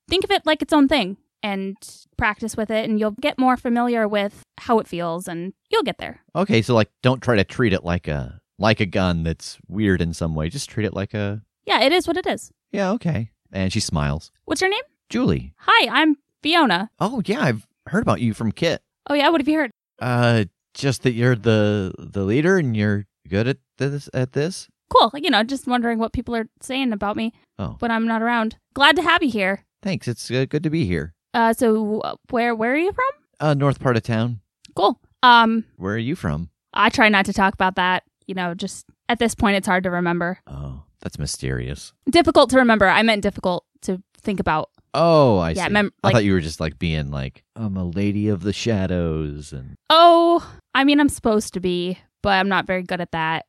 think 0.10 0.24
of 0.26 0.32
it 0.32 0.46
like 0.46 0.62
its 0.62 0.74
own 0.74 0.88
thing, 0.88 1.18
and 1.42 1.78
practice 2.18 2.58
with 2.58 2.70
it, 2.70 2.90
and 2.90 3.00
you'll 3.00 3.12
get 3.22 3.38
more 3.40 3.56
familiar 3.56 4.08
with 4.08 4.44
how 4.60 4.80
it 4.80 4.88
feels, 4.88 5.28
and 5.28 5.54
you'll 5.70 5.84
get 5.84 5.98
there. 6.00 6.22
okay. 6.36 6.62
So 6.62 6.74
like, 6.76 6.90
don't 7.02 7.22
try 7.22 7.36
to 7.38 7.44
treat 7.46 7.72
it 7.74 7.84
like 7.86 8.08
a 8.08 8.42
like 8.60 8.80
a 8.82 8.86
gun 8.86 9.24
that's 9.24 9.58
weird 9.68 10.02
in 10.02 10.14
some 10.14 10.36
way. 10.36 10.50
Just 10.50 10.70
treat 10.70 10.86
it 10.86 10.94
like 10.94 11.14
a 11.14 11.42
Yeah, 11.66 11.82
it 11.82 11.92
is 11.94 12.08
what 12.08 12.18
it 12.18 12.26
is. 12.28 12.52
yeah. 12.72 12.92
Okay. 12.92 13.32
And 13.52 13.72
she 13.72 13.80
smiles. 13.80 14.32
What's 14.44 14.60
your 14.62 14.70
name? 14.70 14.84
Julie. 15.10 15.54
Hi, 15.60 15.88
I'm 16.02 16.18
Fiona. 16.44 16.90
Oh 17.00 17.22
yeah, 17.26 17.42
I've 17.42 17.66
heard 17.88 18.02
about 18.02 18.20
you 18.20 18.34
from 18.34 18.52
Kit. 18.52 18.82
Oh 19.10 19.14
yeah, 19.14 19.30
what 19.30 19.40
have 19.40 19.48
you 19.48 19.58
heard? 19.60 19.72
Uh, 20.00 20.46
just 20.74 21.04
that 21.04 21.14
you're 21.14 21.36
the 21.36 21.94
the 21.98 22.24
leader 22.24 22.58
and 22.58 22.76
you're 22.76 23.06
good 23.30 23.48
at 23.48 23.58
this 23.78 24.10
at 24.14 24.34
this. 24.34 24.68
Cool. 24.90 25.12
You 25.16 25.30
know, 25.30 25.44
just 25.44 25.68
wondering 25.68 26.00
what 26.00 26.14
people 26.14 26.36
are 26.36 26.48
saying 26.62 26.92
about 26.94 27.16
me 27.16 27.34
Oh, 27.58 27.76
when 27.80 27.92
I'm 27.92 28.06
not 28.06 28.22
around. 28.22 28.58
Glad 28.74 28.96
to 28.98 29.02
have 29.02 29.24
you 29.24 29.30
here. 29.32 29.64
thanks. 29.82 30.08
It's 30.08 30.30
uh, 30.30 30.46
good 30.50 30.64
to 30.64 30.70
be 30.70 30.86
here. 30.86 31.14
Uh, 31.34 31.54
so 31.54 32.02
uh, 32.02 32.16
where 32.30 32.54
where 32.56 32.74
are 32.74 32.78
you 32.78 32.92
from? 32.94 33.06
Uh, 33.40 33.54
north 33.54 33.80
part 33.80 33.98
of 33.98 34.04
town. 34.04 34.42
Cool. 34.76 35.00
Um, 35.24 35.66
Where 35.78 35.96
are 35.96 35.98
you 35.98 36.16
from? 36.16 36.50
I 36.74 36.90
try 36.90 37.10
not 37.10 37.26
to 37.26 37.34
talk 37.34 37.54
about 37.54 37.76
that. 37.78 38.04
You 38.28 38.36
know, 38.36 38.54
just 38.54 38.86
at 39.10 39.18
this 39.20 39.34
point, 39.36 39.56
it's 39.58 39.68
hard 39.68 39.84
to 39.86 39.92
remember. 39.92 40.40
Oh, 40.48 40.84
that's 41.02 41.18
mysterious. 41.18 41.94
Difficult 42.10 42.50
to 42.52 42.58
remember. 42.58 42.88
I 42.88 43.02
meant 43.02 43.22
difficult 43.24 43.66
to 43.84 44.02
think 44.18 44.40
about. 44.40 44.70
Oh, 44.98 45.38
I 45.40 45.52
Yeah, 45.52 45.68
see. 45.68 45.74
mem- 45.74 45.92
I 46.04 46.08
like- 46.08 46.14
thought 46.16 46.24
you 46.24 46.32
were 46.34 46.40
just 46.42 46.60
like 46.62 46.80
being 46.80 47.12
like, 47.12 47.44
I'm 47.56 47.76
a 47.78 47.84
lady 47.84 48.30
of 48.30 48.42
the 48.44 48.54
shadows, 48.54 49.52
and 49.54 49.76
Oh, 49.90 50.50
I 50.74 50.84
mean, 50.86 51.00
I'm 51.00 51.10
supposed 51.10 51.54
to 51.56 51.60
be, 51.60 52.00
but 52.24 52.30
I'm 52.30 52.48
not 52.50 52.66
very 52.66 52.82
good 52.84 53.02
at 53.02 53.12
that. 53.12 53.46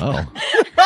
oh, 0.00 0.24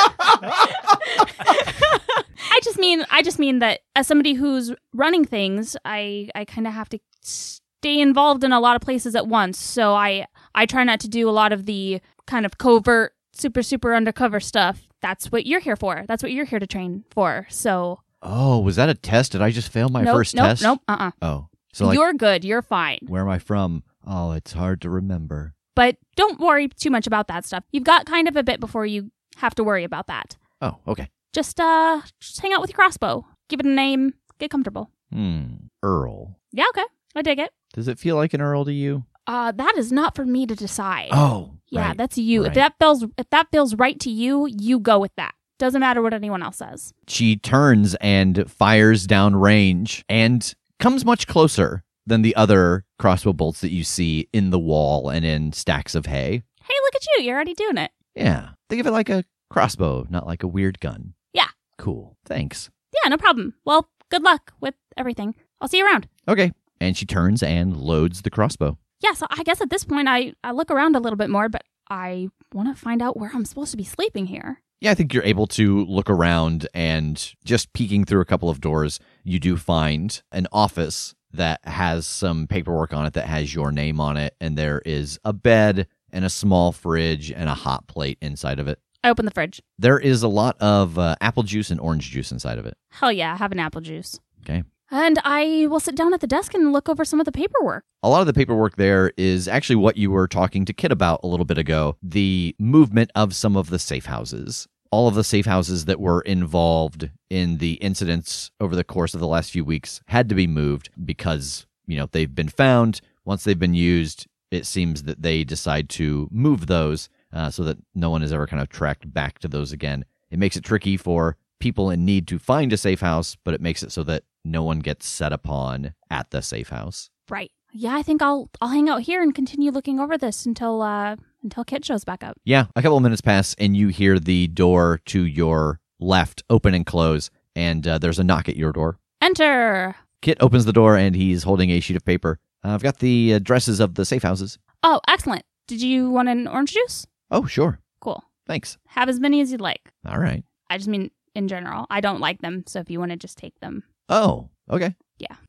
I 2.51 2.61
just 2.63 2.79
mean, 2.79 3.05
I 3.11 3.23
just 3.23 3.39
mean 3.39 3.59
that 3.61 3.81
as 3.97 4.07
somebody 4.07 4.35
who's 4.35 4.73
running 4.93 5.25
things, 5.25 5.77
I 5.85 6.29
I 6.35 6.45
kind 6.45 6.67
of 6.67 6.73
have 6.75 6.89
to 6.91 6.99
stay 7.23 8.01
involved 8.01 8.45
in 8.45 8.53
a 8.53 8.61
lot 8.61 8.77
of 8.77 8.83
places 8.83 9.15
at 9.15 9.27
once. 9.27 9.59
So 9.59 9.95
I 9.95 10.27
I 10.55 10.67
try 10.67 10.85
not 10.85 11.01
to 11.01 11.09
do 11.09 11.29
a 11.29 11.33
lot 11.33 11.53
of 11.53 11.67
the 11.67 12.01
kind 12.27 12.45
of 12.47 12.59
covert, 12.59 13.15
super 13.33 13.63
super 13.63 13.95
undercover 13.95 14.41
stuff. 14.41 14.87
That's 15.01 15.33
what 15.33 15.47
you're 15.47 15.61
here 15.61 15.77
for. 15.77 16.05
That's 16.07 16.23
what 16.23 16.33
you're 16.33 16.45
here 16.45 16.59
to 16.61 16.67
train 16.67 17.05
for. 17.11 17.47
So 17.51 18.01
oh, 18.23 18.61
was 18.61 18.77
that 18.77 18.89
a 18.89 18.95
test? 18.95 19.33
Did 19.33 19.43
I 19.43 19.51
just 19.51 19.71
fail 19.71 19.89
my 19.89 20.03
nope, 20.03 20.15
first 20.15 20.35
nope, 20.35 20.47
test? 20.47 20.63
nope, 20.63 20.81
uh, 20.89 20.97
uh 20.99 21.11
Oh, 21.21 21.49
so 21.73 21.87
like, 21.87 21.99
you're 21.99 22.13
good. 22.13 22.45
You're 22.45 22.63
fine. 22.63 23.01
where 23.07 23.23
am 23.23 23.29
I 23.29 23.39
from? 23.39 23.83
Oh, 24.07 24.33
it's 24.33 24.53
hard 24.53 24.81
to 24.83 24.91
remember. 24.91 25.55
But 25.75 25.97
don't 26.17 26.39
worry 26.41 26.69
too 26.69 26.91
much 26.91 27.07
about 27.07 27.29
that 27.29 27.47
stuff. 27.47 27.65
You've 27.73 27.85
got 27.85 28.07
kind 28.07 28.29
of 28.29 28.37
a 28.37 28.43
bit 28.43 28.61
before 28.61 28.85
you 28.85 29.11
have 29.37 29.55
to 29.55 29.65
worry 29.65 29.85
about 29.85 30.07
that. 30.09 30.37
Oh, 30.61 30.79
okay. 30.87 31.09
Just 31.33 31.59
uh, 31.59 32.03
just 32.21 32.41
hang 32.41 32.53
out 32.53 32.61
with 32.61 32.71
your 32.71 32.77
crossbow. 32.77 33.27
Give 33.49 33.61
it 33.61 33.67
a 33.67 33.71
name. 33.71 34.15
Get 34.39 34.51
comfortable. 34.51 34.91
Hmm. 35.13 35.47
Earl. 35.83 36.39
Yeah, 36.53 36.67
okay. 36.71 36.85
I 37.15 37.23
dig 37.23 37.39
it. 37.39 37.51
Does 37.73 37.89
it 37.89 37.99
feel 37.99 38.17
like 38.17 38.35
an 38.35 38.41
Earl 38.43 38.65
to 38.67 38.73
you? 38.73 39.05
Uh, 39.27 39.53
that 39.53 39.75
is 39.77 39.93
not 39.93 40.15
for 40.15 40.25
me 40.25 40.47
to 40.47 40.55
decide. 40.55 41.09
Oh, 41.13 41.55
yeah, 41.71 41.89
right. 41.89 41.97
that's 41.97 42.19
you. 42.19 42.43
right. 42.43 42.49
If 42.49 42.55
that 42.55 42.75
feels 42.79 43.05
if 43.17 43.31
that 43.31 43.49
feels 43.51 43.75
right 43.75 43.99
to 44.01 44.11
you, 44.11 44.47
you 44.47 44.79
go 44.79 44.99
with 44.99 45.15
that. 45.17 45.35
Doesn't 45.63 45.79
matter 45.81 46.03
what 46.03 46.13
anyone 46.13 46.43
else 46.43 46.57
says. 46.57 46.93
she 47.07 47.37
turns 47.37 47.95
and 48.01 48.51
fires 48.51 49.07
down 49.07 49.37
range 49.37 50.05
and 50.09 50.53
comes 50.81 51.05
much 51.05 51.29
closer 51.29 51.85
than 52.05 52.23
the 52.23 52.35
other 52.35 52.85
crossbow 52.99 53.33
bolts 53.33 53.61
that 53.61 53.71
you 53.71 53.85
see 53.85 54.29
in 54.33 54.51
the 54.51 54.59
wall 54.59 55.09
and 55.09 55.25
in 55.25 55.53
stacks 55.53 55.95
of 55.95 56.07
hay. 56.07 56.43
Hey, 56.65 56.75
look 56.83 56.97
at 56.97 57.07
you. 57.17 57.23
You're 57.25 57.37
already 57.37 57.55
doing 57.55 57.79
it. 57.79 57.93
Yeah. 58.17 58.49
Think 58.69 58.81
of 58.81 58.89
it 58.89 58.91
like 58.91 59.09
a 59.09 59.23
crossbow, 59.51 60.05
not 60.11 60.27
like 60.27 60.43
a 60.43 60.49
weird 60.49 60.81
gun. 60.81 61.15
Yeah. 61.33 61.47
Cool. 61.79 62.17
Thanks. 62.27 62.69
Yeah, 62.93 63.11
no 63.11 63.17
problem. 63.17 63.55
Well, 63.65 63.89
good 64.11 64.25
luck 64.25 64.53
with 64.61 64.75
everything. 64.97 65.37
I'll 65.61 65.69
see 65.69 65.79
you 65.79 65.87
around. 65.87 66.09
Okay. 66.27 66.51
And 66.81 66.97
she 66.97 67.07
turns 67.07 67.41
and 67.41 67.77
loads 67.77 68.23
the 68.23 68.31
crossbow. 68.31 68.79
Yeah, 68.99 69.13
so 69.13 69.29
I 69.31 69.45
guess 69.45 69.61
at 69.61 69.71
this 69.71 69.85
point 69.85 70.09
I, 70.09 70.33
I 70.43 70.51
look 70.51 70.73
around 70.73 70.97
a 70.97 71.01
little 71.01 71.17
bit 71.17 71.31
more, 71.31 71.49
but 71.49 71.63
I 71.89 72.31
want 72.53 72.69
to 72.69 72.75
find 72.83 73.01
out 73.01 73.17
where 73.17 73.31
I'm 73.33 73.45
supposed 73.45 73.71
to 73.71 73.77
be 73.77 73.85
sleeping 73.85 74.27
here. 74.27 74.61
Yeah, 74.83 74.91
I 74.91 74.95
think 74.97 75.15
you're 75.15 75.23
able 75.23 75.47
to 75.47 75.85
look 75.85 76.11
around 76.11 76.67
and 76.75 77.33
just 77.45 77.73
peeking 77.73 78.05
through 78.05 78.21
a 78.21 78.25
couple 78.25 78.51
of 78.51 78.61
doors, 78.61 78.99
you 79.23 79.39
do 79.39 79.57
find 79.57 80.21
an 80.33 80.49
office 80.51 81.15
that 81.33 81.61
has 81.63 82.05
some 82.05 82.49
paperwork 82.49 82.93
on 82.93 83.07
it 83.07 83.13
that 83.13 83.27
has 83.27 83.55
your 83.55 83.71
name 83.71 84.01
on 84.01 84.17
it, 84.17 84.35
and 84.41 84.59
there 84.59 84.83
is 84.85 85.21
a 85.25 85.33
bed 85.33 85.87
and 86.11 86.25
a 86.25 86.29
small 86.29 86.73
fridge 86.73 87.31
and 87.31 87.49
a 87.49 87.55
hot 87.55 87.87
plate 87.87 88.19
inside 88.21 88.59
of 88.59 88.67
it. 88.67 88.81
I 89.05 89.11
open 89.11 89.25
the 89.25 89.31
fridge. 89.31 89.63
There 89.79 90.01
is 90.01 90.25
a 90.25 90.29
lot 90.29 90.57
of 90.61 90.99
uh, 90.99 91.15
apple 91.21 91.45
juice 91.45 91.71
and 91.71 91.79
orange 91.79 92.11
juice 92.11 92.33
inside 92.33 92.59
of 92.59 92.67
it. 92.67 92.77
Hell 92.89 93.13
yeah, 93.13 93.35
I 93.35 93.37
have 93.37 93.53
an 93.53 93.61
apple 93.61 93.83
juice. 93.83 94.19
Okay. 94.41 94.65
And 94.93 95.19
I 95.25 95.67
will 95.71 95.81
sit 95.81 95.95
down 95.95 96.13
at 96.13 96.21
the 96.21 96.27
desk 96.27 96.53
and 96.53 96.71
look 96.71 96.87
over 96.87 97.03
some 97.03 97.19
of 97.19 97.25
the 97.25 97.33
paperwork. 97.33 97.83
A 98.03 98.11
lot 98.11 98.21
of 98.21 98.27
the 98.27 98.35
paperwork 98.35 98.77
there 98.77 99.11
is 99.17 99.49
actually 99.49 99.77
what 99.77 99.97
you 99.97 100.11
were 100.11 100.29
talking 100.29 100.67
to 100.67 100.75
Kit 100.75 100.93
about 100.93 101.21
a 101.23 101.27
little 101.27 101.47
bit 101.47 101.57
ago 101.57 101.97
the 102.03 102.55
movement 102.59 103.11
of 103.15 103.35
some 103.35 103.57
of 103.57 103.71
the 103.71 103.79
safe 103.79 104.05
houses. 104.05 104.69
All 104.91 105.09
of 105.09 105.15
the 105.15 105.25
safe 105.25 105.47
houses 105.47 105.87
that 105.87 105.99
were 105.99 106.21
involved 106.21 107.09
in 107.31 107.57
the 107.57 107.75
incidents 107.75 108.51
over 108.61 108.77
the 108.77 108.85
course 108.85 109.15
of 109.15 109.21
the 109.21 109.27
last 109.27 109.51
few 109.51 109.65
weeks 109.65 110.03
had 110.09 110.29
to 110.29 110.35
be 110.35 110.47
moved 110.47 110.91
because, 111.03 111.65
you 111.87 111.97
know, 111.97 112.07
they've 112.13 112.35
been 112.35 112.51
found. 112.51 113.01
Once 113.25 113.45
they've 113.45 113.59
been 113.59 113.73
used, 113.73 114.27
it 114.51 114.67
seems 114.67 115.05
that 115.05 115.23
they 115.23 115.43
decide 115.43 115.89
to 115.89 116.29
move 116.31 116.67
those 116.67 117.09
uh, 117.33 117.49
so 117.49 117.65
that 117.65 117.79
no 117.95 118.11
one 118.11 118.23
is 118.23 118.31
ever 118.31 118.47
kind 118.47 118.61
of 118.61 118.69
tracked 118.69 119.11
back 119.15 119.39
to 119.39 119.49
those 119.49 119.73
again. 119.73 120.05
It 120.31 120.39
makes 120.39 120.57
it 120.59 120.65
tricky 120.65 120.99
for 120.99 121.39
people 121.61 121.89
in 121.89 122.05
need 122.05 122.29
to 122.29 122.39
find 122.39 122.71
a 122.75 122.77
safe 122.77 123.01
house, 123.01 123.39
but 123.43 123.55
it 123.55 123.63
makes 123.63 123.83
it 123.83 123.93
so 123.93 124.03
that 124.03 124.25
no 124.45 124.63
one 124.63 124.81
gets 124.81 125.07
set 125.07 125.33
upon 125.33 125.95
at 126.11 126.31
the 126.31 126.43
safe 126.43 126.69
house. 126.71 127.11
Right. 127.29 127.51
Yeah, 127.73 127.97
I 127.97 128.03
think 128.03 128.21
I'll 128.21 128.51
I'll 128.61 128.69
hang 128.69 128.89
out 128.89 129.03
here 129.03 129.23
and 129.23 129.35
continue 129.35 129.71
looking 129.71 129.99
over 129.99 130.19
this 130.19 130.45
until 130.45 130.83
uh 130.83 131.17
until 131.43 131.65
Kit 131.65 131.85
shows 131.85 132.05
back 132.05 132.23
up. 132.23 132.37
Yeah, 132.45 132.67
a 132.77 132.83
couple 132.83 132.97
of 132.97 133.03
minutes 133.03 133.23
pass, 133.23 133.55
and 133.59 133.77
you 133.77 133.89
hear 133.89 134.19
the 134.19 134.47
door 134.49 135.01
to 135.07 135.25
your 135.25 135.81
left 135.99 136.43
open 136.51 136.75
and 136.75 136.85
close, 136.85 137.31
and 137.57 137.87
uh, 137.87 137.99
there's 137.99 138.19
a 138.19 138.25
knock 138.25 138.49
at 138.49 138.57
your 138.57 138.73
door. 138.73 138.99
Enter. 139.21 139.97
Kit 140.21 140.39
opens 140.41 140.65
the 140.67 140.73
door, 140.73 140.97
and 140.97 141.17
he's 141.17 141.43
holding 141.45 141.71
a 141.71 141.81
sheet 141.81 141.97
of 141.97 142.05
paper. 142.05 142.39
Uh, 142.65 142.71
I've 142.75 142.83
got 142.83 142.99
the 142.99 143.33
addresses 143.33 143.81
of 143.81 143.95
the 143.95 144.05
safe 144.05 144.23
houses. 144.23 144.59
Oh, 144.83 145.01
excellent. 145.09 145.45
Did 145.67 145.81
you 145.83 146.11
want 146.11 146.29
an 146.29 146.47
orange 146.47 146.73
juice? 146.73 147.07
Oh, 147.31 147.47
sure. 147.47 147.81
Cool. 148.01 148.23
Thanks. 148.47 148.79
Have 148.89 149.09
as 149.09 149.19
many 149.19 149.41
as 149.41 149.51
you'd 149.51 149.61
like. 149.61 149.91
All 150.07 150.19
right. 150.19 150.45
I 150.71 150.77
just 150.77 150.89
mean 150.89 151.11
in 151.35 151.49
general. 151.49 151.87
I 151.91 152.01
don't 152.01 152.21
like 152.21 152.41
them, 152.41 152.65
so 152.67 152.79
if 152.81 152.91
you 152.91 152.99
want 152.99 153.11
to 153.13 153.17
just 153.17 153.39
take 153.39 153.59
them. 153.61 153.83
Oh, 154.09 154.49
okay. 154.71 154.95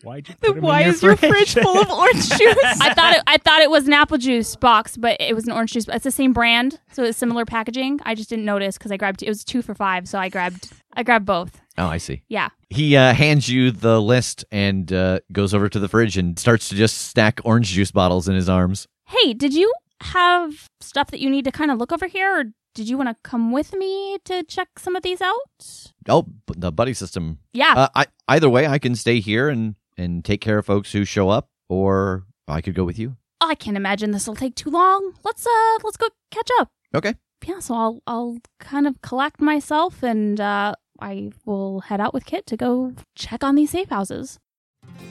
Why'd 0.04 0.28
you 0.30 0.36
Then 0.39 0.52
put 0.52 0.52
'em 0.52 0.58
in 0.58 0.63
why 0.63 0.82
your 0.82 0.89
is 0.89 1.02
your 1.02 1.16
fridge? 1.16 1.54
fridge 1.54 1.63
full 1.63 1.80
of 1.80 1.89
orange 1.92 2.30
juice? 2.30 2.58
I 2.82 2.94
thought 2.94 3.16
it, 3.16 3.24
I 3.26 3.38
thought 3.38 3.62
it 3.62 3.72
was 3.72 3.88
an 3.88 3.94
apple 3.94 4.18
juice 4.20 4.56
box, 4.56 4.98
but 4.98 5.18
it 5.20 5.34
was 5.34 5.46
an 5.48 5.52
orange 5.54 5.72
juice. 5.74 5.88
It's 5.88 6.04
the 6.04 6.12
same 6.12 6.32
brand, 6.32 6.80
so 6.92 7.04
it's 7.04 7.18
similar 7.18 7.44
packaging. 7.46 8.00
I 8.04 8.13
just 8.13 8.30
didn't 8.30 8.46
notice 8.46 8.78
because 8.78 8.92
I 8.92 8.98
grabbed 8.98 9.24
it 9.24 9.30
was 9.30 9.44
two 9.44 9.62
for 9.63 9.74
five, 9.74 10.08
so 10.08 10.20
I 10.20 10.30
grabbed 10.30 10.70
I 10.94 11.02
grabbed 11.04 11.26
both. 11.26 11.60
Oh, 11.78 11.88
I 11.88 11.98
see. 11.98 12.22
Yeah. 12.28 12.50
He 12.70 12.96
uh, 12.96 13.13
hands 13.16 13.50
you 13.50 13.72
the 13.72 14.00
list 14.00 14.46
and 14.52 14.94
uh, 14.94 15.22
goes 15.32 15.56
over 15.56 15.68
to 15.70 15.80
the 15.80 15.88
fridge 15.88 16.18
and 16.18 16.38
starts 16.38 16.70
to 16.70 16.76
just 16.76 16.98
stack 17.08 17.39
orange 17.44 17.70
juice 17.70 17.92
bottles 17.92 18.28
in 18.28 18.36
his 18.36 18.48
arms. 18.50 18.88
Hey, 19.08 19.34
did 19.34 19.56
you 19.56 19.74
have 20.02 20.68
stuff 20.82 21.10
that 21.10 21.20
you 21.20 21.32
need 21.32 21.46
to 21.46 21.52
kind 21.52 21.72
of 21.72 21.80
look 21.80 21.92
over 21.92 22.06
here, 22.08 22.42
or 22.42 22.44
did 22.73 22.89
you 22.89 22.97
want 22.97 23.09
to 23.09 23.15
come 23.23 23.51
with 23.51 23.73
me 23.73 24.17
to 24.25 24.43
check 24.43 24.79
some 24.79 24.95
of 24.95 25.03
these 25.03 25.21
out? 25.21 25.91
Oh, 26.09 26.25
the 26.47 26.71
buddy 26.71 26.93
system. 26.93 27.39
Yeah. 27.53 27.73
Uh, 27.75 27.88
I, 27.95 28.05
either 28.27 28.49
way, 28.49 28.67
I 28.67 28.79
can 28.79 28.95
stay 28.95 29.19
here 29.19 29.49
and, 29.49 29.75
and 29.97 30.25
take 30.25 30.41
care 30.41 30.57
of 30.57 30.65
folks 30.65 30.91
who 30.91 31.05
show 31.05 31.29
up, 31.29 31.49
or 31.69 32.23
I 32.47 32.62
could 32.62 32.75
go 32.75 32.83
with 32.83 32.97
you. 32.99 33.15
I 33.41 33.55
can't 33.55 33.77
imagine 33.77 34.12
this 34.12 34.27
will 34.27 34.36
take 34.36 34.55
too 34.55 34.69
long. 34.69 35.13
Let's 35.23 35.45
uh 35.45 35.77
let's 35.83 35.97
go 35.97 36.07
catch 36.31 36.49
up. 36.59 36.71
Okay. 36.95 37.15
Yeah, 37.45 37.59
so 37.59 37.75
I'll 37.75 38.01
I'll 38.07 38.38
kind 38.59 38.88
of 38.88 39.01
collect 39.01 39.41
myself 39.41 40.01
and 40.01 40.39
uh 40.39 40.75
I 41.01 41.31
will 41.45 41.81
head 41.81 41.99
out 41.99 42.13
with 42.13 42.25
Kit 42.25 42.45
to 42.47 42.57
go 42.57 42.93
check 43.15 43.43
on 43.43 43.55
these 43.55 43.71
safe 43.71 43.89
houses. 43.89 44.39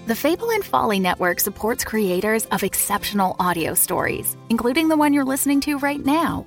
The 0.06 0.14
Fable 0.14 0.50
and 0.50 0.64
Folly 0.64 0.98
Network 0.98 1.40
supports 1.40 1.84
creators 1.84 2.46
of 2.46 2.62
exceptional 2.62 3.36
audio 3.38 3.74
stories, 3.74 4.36
including 4.48 4.88
the 4.88 4.96
one 4.96 5.12
you're 5.12 5.24
listening 5.24 5.60
to 5.62 5.78
right 5.78 6.04
now. 6.04 6.46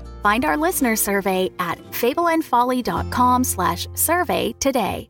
Find 0.21 0.45
our 0.45 0.57
listener 0.57 0.95
survey 0.95 1.49
at 1.59 1.77
fableandfolly.com 1.91 3.43
slash 3.43 3.87
survey 3.95 4.53
today. 4.59 5.09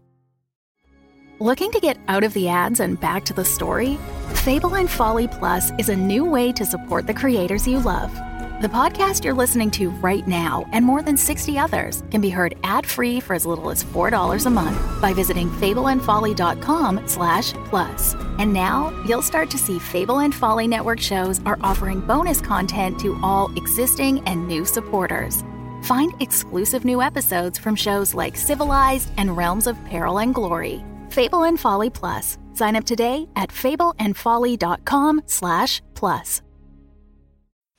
Looking 1.40 1.72
to 1.72 1.80
get 1.80 1.98
out 2.08 2.24
of 2.24 2.34
the 2.34 2.50
ads 2.50 2.80
and 2.82 3.00
back 3.00 3.26
to 3.26 3.34
the 3.34 3.44
story? 3.44 3.98
Fable 4.46 4.76
and 4.76 4.88
Folly 4.88 5.28
Plus 5.28 5.72
is 5.80 5.90
a 5.90 5.96
new 5.96 6.24
way 6.24 6.52
to 6.52 6.64
support 6.64 7.08
the 7.08 7.16
creators 7.16 7.68
you 7.68 7.80
love. 7.80 8.12
The 8.62 8.68
podcast 8.68 9.26
you're 9.26 9.34
listening 9.34 9.72
to 9.72 9.90
right 9.90 10.28
now 10.28 10.68
and 10.72 10.86
more 10.86 11.02
than 11.02 11.18
60 11.18 11.58
others 11.58 12.04
can 12.12 12.22
be 12.22 12.30
heard 12.30 12.54
ad-free 12.64 13.20
for 13.20 13.34
as 13.34 13.44
little 13.44 13.72
as 13.72 13.84
$4 13.84 14.46
a 14.46 14.50
month 14.52 15.02
by 15.02 15.14
visiting 15.14 15.50
fableandfolly.com 15.50 17.08
slash 17.08 17.54
plus. 17.54 18.14
And 18.38 18.54
now 18.54 18.92
you'll 19.08 19.24
start 19.24 19.50
to 19.50 19.58
see 19.58 19.80
Fable 19.80 20.20
and 20.20 20.36
Folly 20.36 20.68
Network 20.68 21.00
shows 21.00 21.42
are 21.44 21.58
offering 21.62 22.02
bonus 22.02 22.40
content 22.40 23.00
to 23.00 23.20
all 23.24 23.52
existing 23.56 24.22
and 24.28 24.48
new 24.48 24.64
supporters. 24.64 25.44
Find 25.82 26.14
exclusive 26.22 26.86
new 26.86 27.02
episodes 27.02 27.58
from 27.58 27.76
shows 27.76 28.14
like 28.14 28.38
Civilized 28.38 29.10
and 29.18 29.36
Realms 29.36 29.66
of 29.66 29.84
Peril 29.86 30.20
and 30.20 30.36
Glory. 30.36 30.86
Fable 31.10 31.46
and 31.46 31.60
Folly 31.60 31.90
Plus. 31.90 32.38
Sign 32.54 32.76
up 32.76 32.86
today 32.86 33.28
at 33.36 33.50
fableandfolly.com 33.50 35.24
slash 35.26 35.82
plus. 35.96 36.44